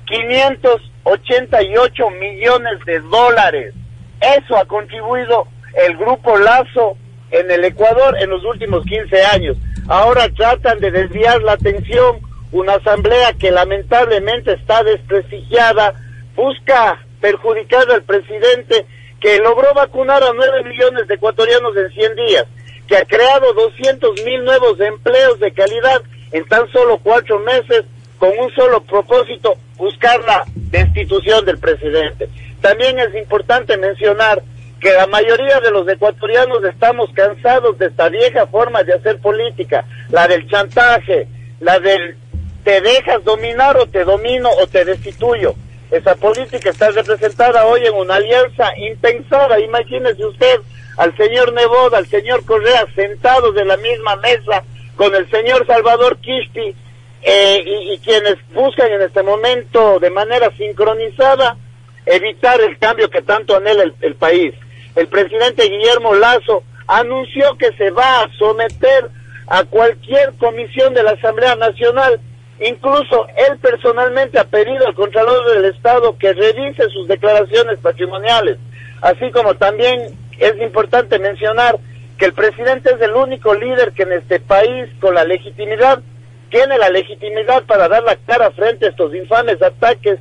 588 0.05 2.09
millones 2.11 2.79
de 2.85 2.99
dólares. 2.99 3.73
Eso 4.19 4.57
ha 4.57 4.65
contribuido 4.65 5.47
el 5.87 5.95
grupo 5.97 6.37
Lazo 6.37 6.97
en 7.31 7.49
el 7.51 7.65
Ecuador 7.65 8.15
en 8.19 8.29
los 8.29 8.43
últimos 8.43 8.83
15 8.85 9.23
años. 9.25 9.57
Ahora 9.87 10.29
tratan 10.29 10.79
de 10.79 10.91
desviar 10.91 11.41
la 11.41 11.53
atención. 11.53 12.19
Una 12.51 12.73
asamblea 12.73 13.33
que 13.33 13.51
lamentablemente 13.51 14.53
está 14.53 14.83
desprestigiada 14.83 15.93
busca 16.35 16.99
perjudicar 17.21 17.89
al 17.91 18.03
presidente 18.03 18.85
que 19.19 19.39
logró 19.39 19.73
vacunar 19.73 20.23
a 20.23 20.33
9 20.33 20.63
millones 20.63 21.07
de 21.07 21.15
ecuatorianos 21.15 21.75
en 21.77 21.89
100 21.91 22.15
días, 22.15 22.45
que 22.87 22.97
ha 22.97 23.05
creado 23.05 23.53
200 23.53 24.23
mil 24.23 24.43
nuevos 24.43 24.79
empleos 24.79 25.39
de 25.39 25.51
calidad 25.53 26.01
en 26.31 26.45
tan 26.47 26.71
solo 26.71 26.99
cuatro 26.99 27.39
meses, 27.39 27.85
con 28.17 28.31
un 28.37 28.51
solo 28.53 28.81
propósito, 28.83 29.55
buscar 29.77 30.19
la 30.25 30.43
destitución 30.55 31.45
del 31.45 31.57
presidente. 31.57 32.29
También 32.61 32.99
es 32.99 33.15
importante 33.15 33.77
mencionar 33.77 34.43
que 34.79 34.93
la 34.93 35.07
mayoría 35.07 35.59
de 35.59 35.71
los 35.71 35.87
ecuatorianos 35.87 36.63
estamos 36.63 37.09
cansados 37.13 37.77
de 37.77 37.87
esta 37.87 38.09
vieja 38.09 38.47
forma 38.47 38.83
de 38.83 38.93
hacer 38.93 39.19
política, 39.19 39.85
la 40.09 40.27
del 40.27 40.47
chantaje, 40.49 41.27
la 41.59 41.79
del 41.79 42.17
te 42.63 42.81
dejas 42.81 43.23
dominar 43.23 43.77
o 43.77 43.87
te 43.87 44.03
domino 44.03 44.49
o 44.61 44.67
te 44.67 44.85
destituyo. 44.85 45.55
Esa 45.91 46.15
política 46.15 46.69
está 46.69 46.91
representada 46.91 47.65
hoy 47.65 47.85
en 47.85 47.95
una 47.95 48.15
alianza 48.15 48.71
impensada. 48.77 49.59
Imagínese 49.59 50.23
usted 50.23 50.59
al 50.97 51.15
señor 51.17 51.51
Nebot, 51.53 51.93
al 51.93 52.07
señor 52.07 52.45
Correa 52.45 52.85
sentados 52.93 53.55
de 53.55 53.65
la 53.65 53.77
misma 53.77 54.15
mesa 54.17 54.63
con 54.95 55.15
el 55.15 55.29
señor 55.31 55.65
Salvador 55.65 56.17
Quispi 56.17 56.75
eh, 57.21 57.63
y, 57.65 57.97
quienes 57.99 58.35
buscan 58.53 58.91
en 58.91 59.01
este 59.01 59.23
momento 59.23 59.99
de 59.99 60.09
manera 60.09 60.51
sincronizada 60.57 61.57
evitar 62.05 62.61
el 62.61 62.77
cambio 62.77 63.09
que 63.09 63.21
tanto 63.21 63.55
anhela 63.55 63.83
el, 63.83 63.95
el 64.01 64.15
país. 64.15 64.53
El 64.95 65.07
presidente 65.07 65.63
Guillermo 65.69 66.13
Lazo 66.15 66.63
anunció 66.87 67.57
que 67.57 67.71
se 67.73 67.91
va 67.91 68.21
a 68.21 68.29
someter 68.37 69.09
a 69.47 69.63
cualquier 69.63 70.33
comisión 70.37 70.93
de 70.93 71.03
la 71.03 71.11
Asamblea 71.11 71.55
Nacional 71.55 72.19
Incluso 72.61 73.27
él 73.37 73.57
personalmente 73.59 74.37
ha 74.37 74.43
pedido 74.43 74.85
al 74.85 74.95
Contralor 74.95 75.49
del 75.53 75.65
Estado 75.73 76.17
que 76.17 76.33
revise 76.33 76.89
sus 76.89 77.07
declaraciones 77.07 77.79
patrimoniales, 77.79 78.57
así 79.01 79.31
como 79.31 79.55
también 79.55 80.17
es 80.37 80.61
importante 80.61 81.19
mencionar 81.19 81.77
que 82.17 82.25
el 82.25 82.33
presidente 82.33 82.91
es 82.93 83.01
el 83.01 83.13
único 83.13 83.53
líder 83.53 83.93
que 83.93 84.03
en 84.03 84.11
este 84.11 84.41
país 84.41 84.89
con 84.99 85.15
la 85.15 85.23
legitimidad 85.23 86.01
tiene 86.49 86.77
la 86.77 86.89
legitimidad 86.89 87.63
para 87.63 87.87
dar 87.87 88.03
la 88.03 88.17
cara 88.17 88.51
frente 88.51 88.85
a 88.85 88.89
estos 88.89 89.15
infames 89.15 89.61
ataques 89.61 90.19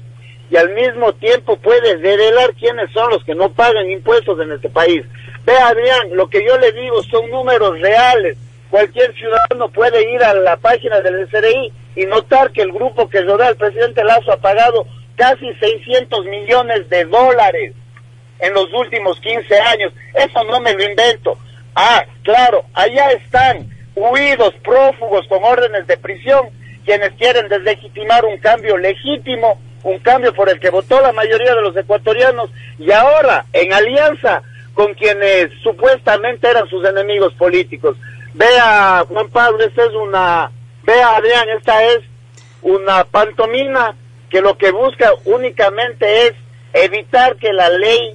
y 0.50 0.56
al 0.56 0.72
mismo 0.74 1.12
tiempo 1.14 1.56
puede 1.56 1.96
revelar 1.96 2.54
quiénes 2.54 2.90
son 2.92 3.10
los 3.10 3.24
que 3.24 3.34
no 3.34 3.52
pagan 3.52 3.90
impuestos 3.90 4.40
en 4.40 4.52
este 4.52 4.68
país. 4.68 5.04
Vea 5.44 5.68
Adrián, 5.68 6.14
lo 6.14 6.28
que 6.28 6.44
yo 6.44 6.56
le 6.58 6.72
digo 6.72 7.02
son 7.02 7.28
números 7.30 7.80
reales. 7.80 8.36
Cualquier 8.70 9.12
ciudadano 9.14 9.70
puede 9.70 10.10
ir 10.10 10.22
a 10.22 10.34
la 10.34 10.56
página 10.56 11.00
del 11.00 11.28
SRI 11.28 11.72
y 11.98 12.06
notar 12.06 12.52
que 12.52 12.62
el 12.62 12.70
grupo 12.70 13.08
que 13.08 13.22
rodea 13.22 13.48
al 13.48 13.56
presidente 13.56 14.04
Lazo 14.04 14.30
ha 14.30 14.36
pagado 14.36 14.86
casi 15.16 15.52
600 15.52 16.26
millones 16.26 16.88
de 16.88 17.04
dólares 17.06 17.74
en 18.38 18.54
los 18.54 18.72
últimos 18.72 19.18
15 19.20 19.58
años. 19.58 19.92
Eso 20.14 20.44
no 20.44 20.60
me 20.60 20.74
lo 20.74 20.84
invento. 20.84 21.36
Ah, 21.74 22.04
claro, 22.22 22.64
allá 22.72 23.10
están 23.10 23.68
huidos, 23.96 24.54
prófugos 24.62 25.26
con 25.26 25.42
órdenes 25.42 25.88
de 25.88 25.96
prisión, 25.96 26.50
quienes 26.84 27.10
quieren 27.14 27.48
deslegitimar 27.48 28.24
un 28.24 28.38
cambio 28.38 28.76
legítimo, 28.76 29.60
un 29.82 29.98
cambio 29.98 30.32
por 30.32 30.48
el 30.48 30.60
que 30.60 30.70
votó 30.70 31.00
la 31.00 31.12
mayoría 31.12 31.52
de 31.52 31.62
los 31.62 31.76
ecuatorianos 31.76 32.48
y 32.78 32.92
ahora 32.92 33.44
en 33.52 33.72
alianza 33.72 34.42
con 34.72 34.94
quienes 34.94 35.50
supuestamente 35.64 36.48
eran 36.48 36.68
sus 36.68 36.88
enemigos 36.88 37.34
políticos. 37.34 37.96
Vea, 38.34 39.04
Juan 39.08 39.28
Pablo, 39.30 39.64
esta 39.64 39.82
es 39.82 39.94
una 39.94 40.52
Vea, 40.84 41.16
Adrián, 41.16 41.48
esta 41.50 41.84
es 41.84 42.00
una 42.62 43.04
pantomima 43.04 43.94
que 44.30 44.40
lo 44.40 44.56
que 44.56 44.70
busca 44.70 45.10
únicamente 45.24 46.26
es 46.26 46.32
evitar 46.72 47.36
que 47.36 47.52
la 47.52 47.68
ley 47.70 48.14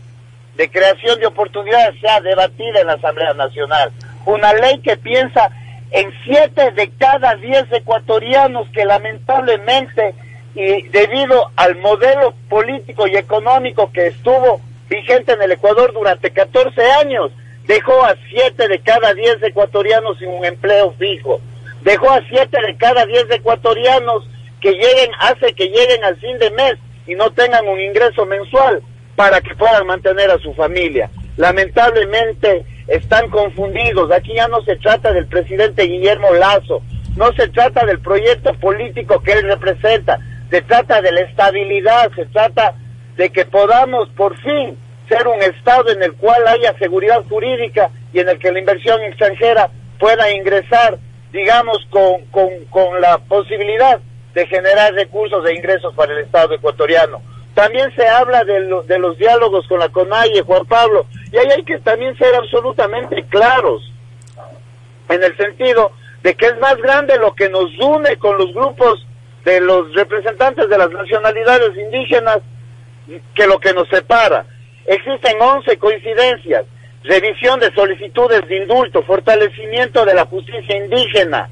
de 0.55 0.69
creación 0.69 1.19
de 1.19 1.27
oportunidades 1.27 1.99
sea 1.99 2.21
debatida 2.21 2.81
en 2.81 2.87
la 2.87 2.93
Asamblea 2.93 3.33
Nacional. 3.33 3.91
Una 4.25 4.53
ley 4.53 4.79
que 4.79 4.97
piensa 4.97 5.49
en 5.91 6.11
siete 6.23 6.71
de 6.71 6.89
cada 6.97 7.35
diez 7.35 7.65
ecuatorianos 7.71 8.67
que 8.69 8.85
lamentablemente 8.85 10.15
y 10.55 10.83
debido 10.89 11.49
al 11.55 11.75
modelo 11.77 12.35
político 12.47 13.07
y 13.07 13.15
económico 13.15 13.91
que 13.91 14.07
estuvo 14.07 14.61
vigente 14.87 15.33
en 15.33 15.41
el 15.41 15.51
Ecuador 15.53 15.91
durante 15.93 16.29
14 16.29 16.91
años, 16.91 17.31
dejó 17.65 18.03
a 18.05 18.15
siete 18.29 18.67
de 18.67 18.79
cada 18.79 19.13
diez 19.15 19.41
ecuatorianos 19.41 20.19
sin 20.19 20.29
un 20.29 20.45
empleo 20.45 20.93
fijo 20.99 21.41
dejó 21.83 22.11
a 22.11 22.21
siete 22.29 22.57
de 22.65 22.77
cada 22.77 23.05
diez 23.05 23.25
ecuatorianos 23.29 24.27
que 24.61 24.71
lleguen, 24.71 25.11
hace 25.19 25.53
que 25.53 25.67
lleguen 25.67 26.03
al 26.03 26.17
fin 26.17 26.37
de 26.39 26.51
mes 26.51 26.75
y 27.05 27.15
no 27.15 27.31
tengan 27.31 27.67
un 27.67 27.79
ingreso 27.79 28.25
mensual 28.25 28.81
para 29.15 29.41
que 29.41 29.55
puedan 29.55 29.85
mantener 29.85 30.31
a 30.31 30.39
su 30.39 30.53
familia. 30.53 31.09
Lamentablemente 31.37 32.65
están 32.87 33.29
confundidos. 33.29 34.11
Aquí 34.11 34.33
ya 34.35 34.47
no 34.47 34.61
se 34.63 34.75
trata 34.77 35.11
del 35.11 35.27
presidente 35.27 35.83
Guillermo 35.83 36.33
Lazo, 36.33 36.81
no 37.15 37.31
se 37.33 37.47
trata 37.49 37.85
del 37.85 37.99
proyecto 37.99 38.53
político 38.55 39.21
que 39.21 39.33
él 39.33 39.43
representa, 39.43 40.19
se 40.49 40.61
trata 40.61 41.01
de 41.01 41.11
la 41.11 41.21
estabilidad, 41.21 42.11
se 42.15 42.25
trata 42.27 42.75
de 43.17 43.29
que 43.29 43.45
podamos 43.45 44.09
por 44.09 44.37
fin 44.39 44.77
ser 45.09 45.27
un 45.27 45.41
Estado 45.41 45.91
en 45.91 46.01
el 46.01 46.13
cual 46.13 46.47
haya 46.47 46.77
seguridad 46.79 47.23
jurídica 47.27 47.91
y 48.13 48.19
en 48.19 48.29
el 48.29 48.39
que 48.39 48.51
la 48.51 48.59
inversión 48.59 49.01
extranjera 49.01 49.69
pueda 49.99 50.31
ingresar 50.31 50.97
digamos, 51.33 51.79
con, 51.89 52.23
con, 52.69 53.01
la 53.01 53.17
posibilidad 53.17 53.99
de 54.33 54.47
generar 54.47 54.93
recursos 54.93 55.43
e 55.45 55.55
ingresos 55.55 55.93
para 55.95 56.13
el 56.13 56.19
Estado 56.19 56.53
ecuatoriano. 56.53 57.21
También 57.55 57.93
se 57.95 58.07
habla 58.07 58.43
de, 58.43 58.53
de 58.87 58.99
los 58.99 59.17
diálogos 59.17 59.67
con 59.67 59.79
la 59.79 59.89
CONAIE, 59.89 60.43
Juan 60.43 60.65
Pablo, 60.65 61.07
y 61.31 61.37
ahí 61.37 61.47
hay 61.57 61.63
que 61.63 61.79
también 61.79 62.15
ser 62.17 62.33
absolutamente 62.35 63.25
claros, 63.29 63.81
en 65.09 65.23
el 65.23 65.35
sentido 65.35 65.91
de 66.21 66.35
que 66.35 66.45
es 66.45 66.59
más 66.59 66.77
grande 66.77 67.17
lo 67.17 67.33
que 67.33 67.49
nos 67.49 67.69
une 67.79 68.15
con 68.17 68.37
los 68.37 68.53
grupos 68.53 69.05
de 69.43 69.59
los 69.59 69.93
representantes 69.93 70.69
de 70.69 70.77
las 70.77 70.89
nacionalidades 70.89 71.75
indígenas 71.77 72.39
que 73.35 73.47
lo 73.47 73.59
que 73.59 73.73
nos 73.73 73.89
separa. 73.89 74.45
Existen 74.85 75.41
11 75.41 75.77
coincidencias 75.77 76.65
revisión 77.03 77.59
de 77.59 77.73
solicitudes 77.73 78.47
de 78.47 78.57
indulto, 78.57 79.03
fortalecimiento 79.03 80.05
de 80.05 80.13
la 80.13 80.25
justicia 80.25 80.77
indígena, 80.77 81.49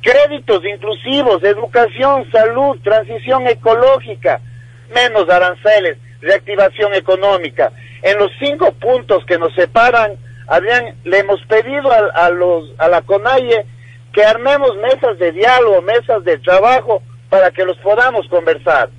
créditos 0.00 0.64
inclusivos, 0.64 1.42
educación, 1.42 2.30
salud, 2.30 2.78
transición 2.82 3.46
ecológica, 3.46 4.40
menos 4.94 5.28
aranceles, 5.28 5.98
reactivación 6.20 6.94
económica. 6.94 7.72
En 8.02 8.18
los 8.18 8.30
cinco 8.38 8.72
puntos 8.72 9.24
que 9.26 9.38
nos 9.38 9.54
separan 9.54 10.18
Adrián, 10.46 10.96
le 11.04 11.18
hemos 11.20 11.40
pedido 11.46 11.90
a, 11.90 12.26
a 12.78 12.88
la 12.88 13.02
CONAIE 13.02 13.64
que 14.12 14.24
armemos 14.24 14.76
mesas 14.76 15.18
de 15.18 15.32
diálogo, 15.32 15.82
mesas 15.82 16.22
de 16.24 16.38
trabajo, 16.38 17.02
para 17.30 17.50
que 17.50 17.64
los 17.64 17.76
podamos 17.78 18.28
conversar. 18.28 18.90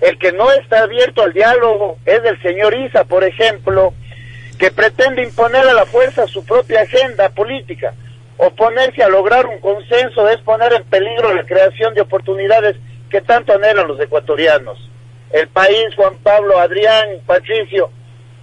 El 0.00 0.18
que 0.18 0.32
no 0.32 0.50
está 0.52 0.82
abierto 0.82 1.22
al 1.22 1.32
diálogo 1.32 1.98
es 2.06 2.20
el 2.24 2.40
señor 2.42 2.74
Isa, 2.74 3.04
por 3.04 3.24
ejemplo, 3.24 3.92
que 4.62 4.70
pretende 4.70 5.24
imponer 5.24 5.66
a 5.66 5.74
la 5.74 5.86
fuerza 5.86 6.24
su 6.28 6.44
propia 6.44 6.82
agenda 6.82 7.30
política. 7.30 7.94
Oponerse 8.36 9.02
a 9.02 9.08
lograr 9.08 9.44
un 9.44 9.58
consenso 9.58 10.28
es 10.28 10.36
poner 10.42 10.72
en 10.74 10.84
peligro 10.84 11.34
la 11.34 11.44
creación 11.44 11.92
de 11.94 12.02
oportunidades 12.02 12.76
que 13.10 13.22
tanto 13.22 13.52
anhelan 13.52 13.88
los 13.88 13.98
ecuatorianos. 13.98 14.78
El 15.32 15.48
país, 15.48 15.86
Juan 15.96 16.14
Pablo, 16.22 16.60
Adrián, 16.60 17.08
Patricio, 17.26 17.90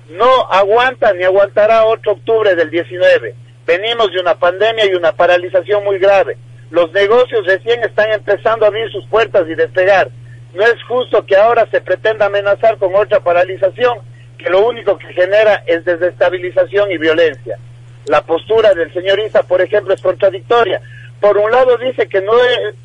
no 0.09 0.29
aguanta 0.51 1.13
ni 1.13 1.23
aguantará 1.23 1.85
otro 1.85 2.11
octubre 2.11 2.53
del 2.53 2.69
19. 2.69 3.35
Venimos 3.65 4.11
de 4.11 4.19
una 4.19 4.37
pandemia 4.37 4.87
y 4.87 4.95
una 4.95 5.13
paralización 5.13 5.85
muy 5.85 5.99
grave. 5.99 6.35
Los 6.69 6.91
negocios 6.91 7.45
recién 7.45 7.81
están 7.85 8.11
empezando 8.11 8.65
a 8.65 8.67
abrir 8.67 8.91
sus 8.91 9.05
puertas 9.05 9.47
y 9.47 9.55
despegar. 9.55 10.09
No 10.53 10.63
es 10.65 10.83
justo 10.85 11.25
que 11.25 11.37
ahora 11.37 11.65
se 11.71 11.79
pretenda 11.79 12.25
amenazar 12.25 12.77
con 12.77 12.93
otra 12.93 13.21
paralización 13.21 14.08
que 14.39 14.49
lo 14.49 14.65
único 14.65 14.97
que 14.97 15.13
genera 15.13 15.63
es 15.67 15.85
desestabilización 15.85 16.91
y 16.91 16.97
violencia. 16.97 17.57
La 18.05 18.21
postura 18.21 18.73
del 18.73 18.91
señor 18.93 19.19
Isa, 19.19 19.43
por 19.43 19.61
ejemplo, 19.61 19.93
es 19.93 20.01
contradictoria. 20.01 20.81
Por 21.19 21.37
un 21.37 21.51
lado 21.51 21.77
dice 21.77 22.07
que 22.07 22.21
no, 22.21 22.33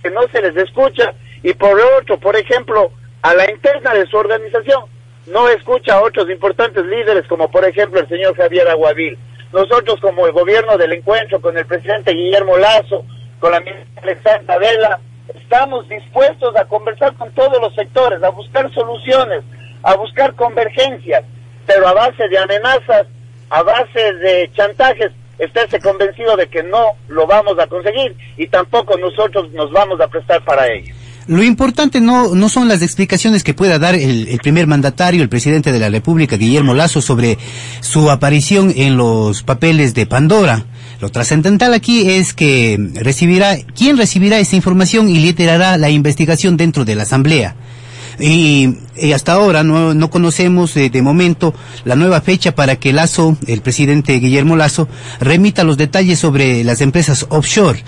que 0.02 0.10
no 0.10 0.22
se 0.32 0.42
les 0.42 0.56
escucha 0.56 1.14
y 1.42 1.54
por 1.54 1.80
otro, 1.98 2.18
por 2.18 2.36
ejemplo, 2.36 2.90
a 3.22 3.32
la 3.34 3.48
interna 3.50 3.94
de 3.94 4.06
su 4.06 4.16
organización 4.16 4.84
no 5.26 5.48
escucha 5.48 5.94
a 5.94 6.02
otros 6.02 6.28
importantes 6.28 6.84
líderes 6.84 7.26
como 7.28 7.50
por 7.50 7.64
ejemplo 7.64 8.00
el 8.00 8.08
señor 8.08 8.36
Javier 8.36 8.68
Aguavil. 8.68 9.16
Nosotros 9.52 10.00
como 10.00 10.26
el 10.26 10.32
gobierno 10.32 10.76
del 10.76 10.92
encuentro 10.92 11.40
con 11.40 11.56
el 11.56 11.64
presidente 11.64 12.12
Guillermo 12.12 12.58
Lazo, 12.58 13.04
con 13.38 13.52
la 13.52 13.60
ministra 13.60 14.02
Alexandra 14.02 14.58
Vela, 14.58 15.00
estamos 15.34 15.88
dispuestos 15.88 16.56
a 16.56 16.64
conversar 16.64 17.14
con 17.14 17.32
todos 17.32 17.60
los 17.60 17.74
sectores, 17.74 18.22
a 18.22 18.30
buscar 18.30 18.72
soluciones, 18.74 19.42
a 19.84 19.94
buscar 19.94 20.34
convergencias, 20.34 21.24
pero 21.66 21.88
a 21.88 21.92
base 21.92 22.28
de 22.28 22.38
amenazas, 22.38 23.06
a 23.50 23.62
base 23.62 24.12
de 24.14 24.50
chantajes, 24.54 25.12
estése 25.38 25.80
convencido 25.80 26.36
de 26.36 26.48
que 26.48 26.62
no 26.62 26.92
lo 27.08 27.26
vamos 27.26 27.58
a 27.58 27.66
conseguir 27.66 28.16
y 28.36 28.46
tampoco 28.48 28.96
nosotros 28.96 29.50
nos 29.52 29.70
vamos 29.72 30.00
a 30.00 30.08
prestar 30.08 30.44
para 30.44 30.66
ello. 30.72 30.94
Lo 31.26 31.42
importante 31.42 32.02
no, 32.02 32.34
no 32.34 32.50
son 32.50 32.68
las 32.68 32.82
explicaciones 32.82 33.42
que 33.42 33.54
pueda 33.54 33.78
dar 33.78 33.94
el, 33.94 34.38
primer 34.42 34.66
mandatario, 34.66 35.22
el 35.22 35.30
presidente 35.30 35.72
de 35.72 35.78
la 35.78 35.88
República, 35.88 36.36
Guillermo 36.36 36.74
Lazo, 36.74 37.00
sobre 37.00 37.38
su 37.80 38.10
aparición 38.10 38.72
en 38.76 38.98
los 38.98 39.42
papeles 39.42 39.94
de 39.94 40.04
Pandora. 40.04 40.66
Lo 41.00 41.08
trascendental 41.08 41.72
aquí 41.72 42.10
es 42.10 42.34
que 42.34 42.78
recibirá, 42.94 43.56
quién 43.74 43.96
recibirá 43.96 44.38
esa 44.38 44.56
información 44.56 45.08
y 45.08 45.14
liderará 45.14 45.78
la 45.78 45.88
investigación 45.88 46.58
dentro 46.58 46.84
de 46.84 46.94
la 46.94 47.04
Asamblea. 47.04 47.56
Y, 48.18 48.78
hasta 49.12 49.32
ahora 49.32 49.64
no, 49.64 49.92
no 49.92 50.08
conocemos 50.08 50.74
de, 50.74 51.02
momento 51.02 51.52
la 51.84 51.96
nueva 51.96 52.20
fecha 52.20 52.54
para 52.54 52.76
que 52.76 52.92
Lazo, 52.92 53.36
el 53.48 53.60
presidente 53.60 54.18
Guillermo 54.20 54.56
Lazo, 54.56 54.88
remita 55.20 55.64
los 55.64 55.76
detalles 55.76 56.20
sobre 56.20 56.62
las 56.62 56.80
empresas 56.80 57.26
offshore. 57.28 57.82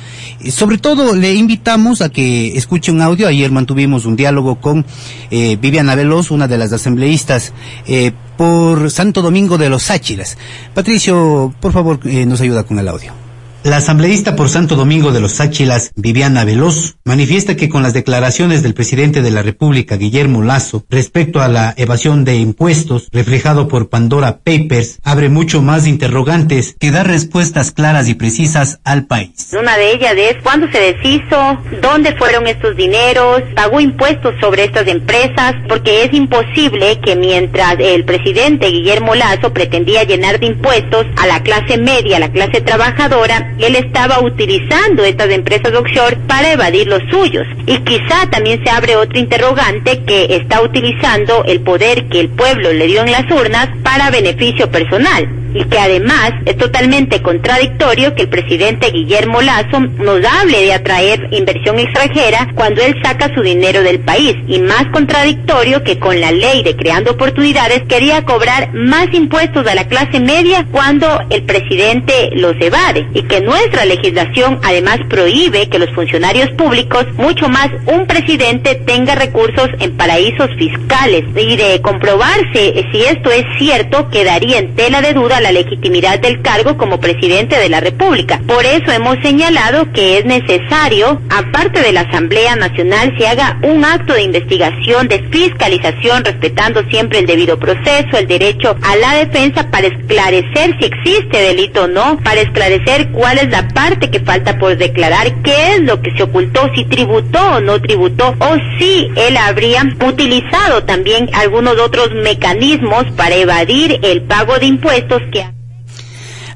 sobre 0.51 0.79
todo 0.79 1.15
le 1.15 1.35
invitamos 1.35 2.01
a 2.03 2.09
que 2.09 2.57
escuche 2.57 2.91
un 2.91 3.03
audio. 3.03 3.29
Ayer 3.29 3.51
mantuvimos 3.51 4.05
un 4.05 4.17
diálogo 4.17 4.57
con 4.61 4.85
eh, 5.31 5.57
Viviana 5.61 5.95
Veloz, 5.95 6.31
una 6.31 6.49
de 6.49 6.59
las 6.59 6.73
asambleístas 6.73 7.53
eh, 7.87 8.13
por 8.37 8.91
Santo 8.91 9.23
Domingo 9.23 9.59
de 9.59 9.69
los 9.69 9.85
Sáchiras. 9.85 10.37
Patricio, 10.75 11.55
por 11.61 11.73
favor, 11.73 12.01
eh, 12.05 12.27
nos 12.27 12.41
ayuda 12.41 12.65
con 12.65 12.79
el 12.79 12.89
audio. 12.89 13.26
La 13.67 13.79
asambleísta 13.79 14.37
por 14.37 14.49
Santo 14.49 14.77
Domingo 14.77 15.11
de 15.11 15.19
los 15.19 15.33
Sáchilas, 15.33 15.91
Viviana 15.97 16.45
Veloz, 16.45 16.99
manifiesta 17.05 17.57
que 17.57 17.69
con 17.69 17.83
las 17.83 17.95
declaraciones 17.95 18.63
del 18.63 18.75
presidente 18.75 19.23
de 19.23 19.33
la 19.33 19.43
República, 19.43 19.97
Guillermo 19.97 20.45
Lazo, 20.45 20.85
respecto 20.89 21.41
a 21.41 21.49
la 21.49 21.75
evasión 21.77 22.25
de 22.25 22.37
impuestos 22.37 23.09
reflejado 23.11 23.67
por 23.67 23.89
Pandora 23.89 24.39
Papers, 24.45 25.01
abre 25.03 25.31
mucho 25.31 25.63
más 25.63 25.89
interrogantes 25.89 26.77
que 26.79 26.93
dar 26.93 27.09
respuestas 27.09 27.73
claras 27.73 28.09
y 28.09 28.15
precisas 28.15 28.79
al 28.85 29.07
país. 29.07 29.51
Una 29.59 29.77
de 29.77 29.95
ellas 29.95 30.15
es 30.17 30.37
cuándo 30.45 30.71
se 30.71 30.79
deshizo, 30.79 31.59
dónde 31.83 32.15
fueron 32.15 32.47
estos 32.47 32.77
dineros, 32.77 33.43
pagó 33.57 33.81
impuestos 33.81 34.37
sobre 34.41 34.63
estas 34.63 34.87
empresas, 34.87 35.57
porque 35.67 36.05
es 36.05 36.15
imposible 36.15 37.01
que 37.01 37.17
mientras 37.17 37.75
el 37.81 38.05
presidente 38.05 38.69
Guillermo 38.69 39.17
Lazo 39.17 39.53
pretendía 39.53 40.05
llenar 40.05 40.39
de 40.39 40.47
impuestos 40.47 41.05
a 41.17 41.27
la 41.27 41.43
clase 41.43 41.79
media, 41.79 42.19
a 42.19 42.21
la 42.21 42.31
clase 42.31 42.61
trabajadora, 42.61 43.55
él 43.59 43.77
estaba 43.77 44.21
utilizando 44.21 45.05
estas 45.05 45.31
empresas 45.31 45.73
offshore 45.75 46.17
para 46.27 46.53
evadir 46.53 46.87
los 46.87 47.03
suyos. 47.11 47.47
Y 47.67 47.79
quizá 47.79 48.29
también 48.31 48.63
se 48.65 48.71
abre 48.71 48.97
otro 48.97 49.19
interrogante 49.19 50.03
que 50.05 50.37
está 50.37 50.63
utilizando 50.63 51.45
el 51.45 51.61
poder 51.61 52.07
que 52.09 52.21
el 52.21 52.29
pueblo 52.29 52.73
le 52.73 52.87
dio 52.87 53.03
en 53.03 53.13
las 53.13 53.31
urnas 53.31 53.69
para 53.83 54.11
beneficio 54.11 54.71
personal 54.71 55.46
y 55.55 55.65
que 55.65 55.79
además 55.79 56.33
es 56.45 56.57
totalmente 56.57 57.23
contradictorio 57.23 58.15
que 58.15 58.23
el 58.23 58.29
presidente 58.29 58.91
Guillermo 58.91 59.41
Lazo 59.43 59.81
nos 59.81 60.25
hable 60.25 60.63
de 60.63 60.73
atraer 60.73 61.29
inversión 61.31 61.79
extranjera 61.79 62.49
cuando 62.55 62.83
él 62.83 62.95
saca 63.03 63.35
su 63.35 63.43
dinero 63.43 63.83
del 63.83 64.01
país 64.01 64.37
y 64.49 64.59
más 64.61 64.87
contradictorio 64.93 65.83
que 65.83 65.99
con 65.99 66.21
la 66.21 66.33
ley 66.33 66.63
de 66.63 66.77
creando 66.77 67.13
oportunidades 67.13 67.83
quería 67.89 68.25
cobrar 68.25 68.73
más 68.75 69.13
impuestos 69.13 69.67
a 69.67 69.75
la 69.75 69.89
clase 69.89 70.21
media 70.21 70.67
cuando 70.71 71.07
el 71.31 71.43
presidente 71.45 72.31
los 72.33 72.55
evade 72.61 73.07
y 73.15 73.23
que 73.23 73.41
nuestra 73.41 73.85
legislación 73.85 74.61
además 74.63 74.99
prohíbe 75.09 75.69
que 75.69 75.79
los 75.79 75.91
funcionarios 75.91 76.51
públicos, 76.51 77.07
mucho 77.17 77.49
más 77.49 77.69
un 77.87 78.07
presidente, 78.07 78.75
tenga 78.87 79.15
recursos 79.15 79.69
en 79.81 79.97
paraísos 79.97 80.49
fiscales 80.59 81.25
y 81.37 81.57
de 81.57 81.81
comprobarse 81.83 82.85
si 82.93 83.03
esto 83.03 83.31
es 83.31 83.45
cierto 83.59 84.09
quedaría 84.11 84.59
en 84.59 84.75
tela 84.75 85.01
de 85.01 85.13
duda 85.13 85.36
la 85.41 85.53
legitimidad 85.53 86.19
del 86.19 86.43
cargo 86.43 86.77
como 86.77 87.01
presidente 87.01 87.59
de 87.59 87.69
la 87.69 87.81
República. 87.81 88.41
Por 88.47 88.65
eso 88.65 88.91
hemos 88.93 89.19
señalado 89.23 89.93
que 89.93 90.19
es 90.19 90.25
necesario, 90.25 91.21
aparte 91.31 91.81
de 91.81 91.93
la 91.93 92.03
Asamblea 92.03 92.57
Nacional, 92.57 93.15
se 93.19 93.27
haga 93.27 93.59
un 93.63 93.85
acto 93.85 94.15
de 94.15 94.23
investigación, 94.23 95.09
de 95.09 95.23
fiscalización, 95.31 96.25
respetando 96.25 96.83
siempre 96.91 97.19
el 97.19 97.27
debido 97.27 97.59
proceso, 97.59 98.17
el 98.19 98.27
derecho 98.27 98.77
a 98.83 98.97
la 98.97 99.15
defensa 99.15 99.71
para 99.71 99.89
esclarecer 99.89 100.77
si 100.79 100.87
existe 100.87 101.39
delito 101.39 101.85
o 101.85 101.89
no, 101.89 102.19
para 102.23 102.41
esclarecer 102.41 103.11
cuál 103.11 103.39
es 103.39 103.51
la 103.51 103.69
parte 103.69 104.11
que 104.11 104.21
falta 104.21 104.59
por 104.59 104.77
declarar, 104.77 105.43
qué 105.43 105.75
es 105.75 105.81
lo 105.83 106.01
que 106.01 106.15
se 106.17 106.23
ocultó, 106.23 106.71
si 106.75 106.85
tributó 106.85 107.41
o 107.57 107.61
no 107.61 107.81
tributó, 107.81 108.35
o 108.39 108.57
si 108.79 109.11
él 109.17 109.37
habría 109.37 109.83
utilizado 110.07 110.85
también 110.85 111.29
algunos 111.35 111.79
otros 111.79 112.11
mecanismos 112.15 113.05
para 113.17 113.35
evadir 113.35 113.99
el 114.03 114.23
pago 114.23 114.59
de 114.59 114.67
impuestos 114.67 115.23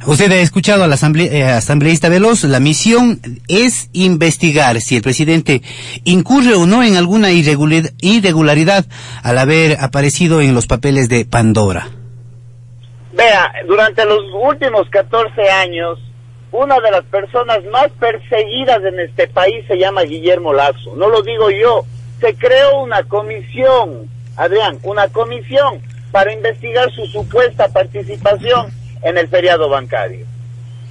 Usted 0.07 0.33
ha 0.33 0.41
escuchado 0.41 0.85
a 0.85 0.87
la 0.87 0.97
eh, 0.97 1.45
asambleísta 1.45 2.09
Veloz, 2.09 2.45
la 2.45 2.59
misión 2.59 3.21
es 3.49 3.91
investigar 3.93 4.81
si 4.81 4.97
el 4.97 5.03
presidente 5.03 5.61
incurre 6.05 6.55
o 6.55 6.67
no 6.67 6.83
en 6.83 6.97
alguna 6.97 7.31
irregularidad 7.33 8.87
al 9.23 9.39
haber 9.39 9.79
aparecido 9.79 10.41
en 10.41 10.55
los 10.55 10.67
papeles 10.67 11.11
de 11.11 11.27
Pandora. 11.27 11.89
Vea, 13.13 13.53
durante 13.67 14.07
los 14.07 14.23
últimos 14.33 14.89
14 14.89 15.51
años, 15.51 15.99
una 16.51 16.81
de 16.81 16.91
las 16.91 17.05
personas 17.05 17.63
más 17.71 17.91
perseguidas 18.01 18.83
en 18.83 19.01
este 19.01 19.29
país 19.29 19.67
se 19.69 19.77
llama 19.77 20.03
Guillermo 20.03 20.55
Lazo. 20.55 20.97
No 20.97 21.09
lo 21.09 21.23
digo 21.23 21.51
yo, 21.51 21.85
se 22.21 22.35
creó 22.37 22.83
una 22.83 23.03
comisión, 23.03 24.09
Adrián, 24.37 24.79
una 24.83 25.09
comisión 25.09 25.83
para 26.11 26.33
investigar 26.33 26.91
su 26.91 27.07
supuesta 27.07 27.69
participación 27.69 28.73
en 29.03 29.19
el 29.19 29.29
feriado 29.29 29.69
bancario. 29.69 30.27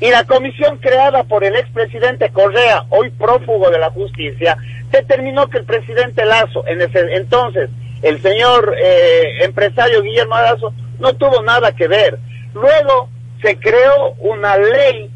Y 0.01 0.09
la 0.11 0.23
comisión 0.23 0.77
creada 0.77 1.23
por 1.23 1.43
el 1.43 1.55
expresidente 1.55 2.29
Correa, 2.29 2.85
hoy 2.89 3.09
prófugo 3.09 3.69
de 3.69 3.79
la 3.79 3.89
justicia, 3.91 4.57
determinó 4.91 5.47
que 5.49 5.57
el 5.57 5.65
presidente 5.65 6.25
Lazo, 6.25 6.65
en 6.67 6.81
ese 6.81 6.99
entonces 7.15 7.69
el 8.01 8.21
señor 8.21 8.75
eh, 8.81 9.43
empresario 9.43 10.01
Guillermo 10.01 10.35
Lazo, 10.35 10.73
no 10.99 11.13
tuvo 11.15 11.41
nada 11.43 11.73
que 11.73 11.87
ver. 11.87 12.17
Luego 12.53 13.09
se 13.41 13.57
creó 13.57 14.13
una 14.19 14.57
ley 14.57 15.09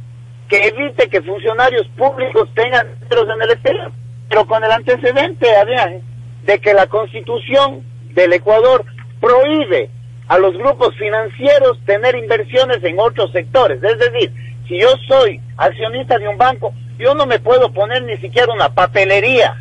que 0.49 0.67
evite 0.67 1.07
que 1.09 1.21
funcionarios 1.21 1.87
públicos 1.97 2.49
tengan 2.53 2.87
en 3.09 3.41
el 3.41 3.51
exterior, 3.51 3.91
pero 4.29 4.45
con 4.45 4.63
el 4.63 4.71
antecedente, 4.71 5.55
Adrián, 5.55 6.01
de 6.45 6.59
que 6.59 6.73
la 6.73 6.87
constitución 6.87 7.83
del 8.13 8.33
Ecuador 8.33 8.85
prohíbe 9.23 9.89
a 10.27 10.37
los 10.37 10.53
grupos 10.57 10.93
financieros 10.97 11.79
tener 11.85 12.13
inversiones 12.15 12.83
en 12.83 12.99
otros 12.99 13.31
sectores. 13.31 13.81
Es 13.81 13.97
decir, 13.97 14.33
si 14.67 14.77
yo 14.81 14.89
soy 15.07 15.39
accionista 15.55 16.17
de 16.17 16.27
un 16.27 16.37
banco, 16.37 16.73
yo 16.99 17.15
no 17.15 17.25
me 17.25 17.39
puedo 17.39 17.71
poner 17.71 18.03
ni 18.03 18.17
siquiera 18.17 18.53
una 18.53 18.73
papelería. 18.73 19.55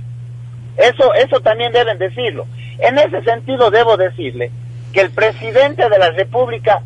Eso, 0.76 1.14
eso 1.14 1.40
también 1.40 1.72
deben 1.72 1.96
decirlo. 1.98 2.46
En 2.80 2.98
ese 2.98 3.22
sentido 3.22 3.70
debo 3.70 3.96
decirle 3.96 4.50
que 4.92 5.00
el 5.00 5.10
presidente 5.12 5.88
de 5.88 5.98
la 5.98 6.10
República 6.10 6.80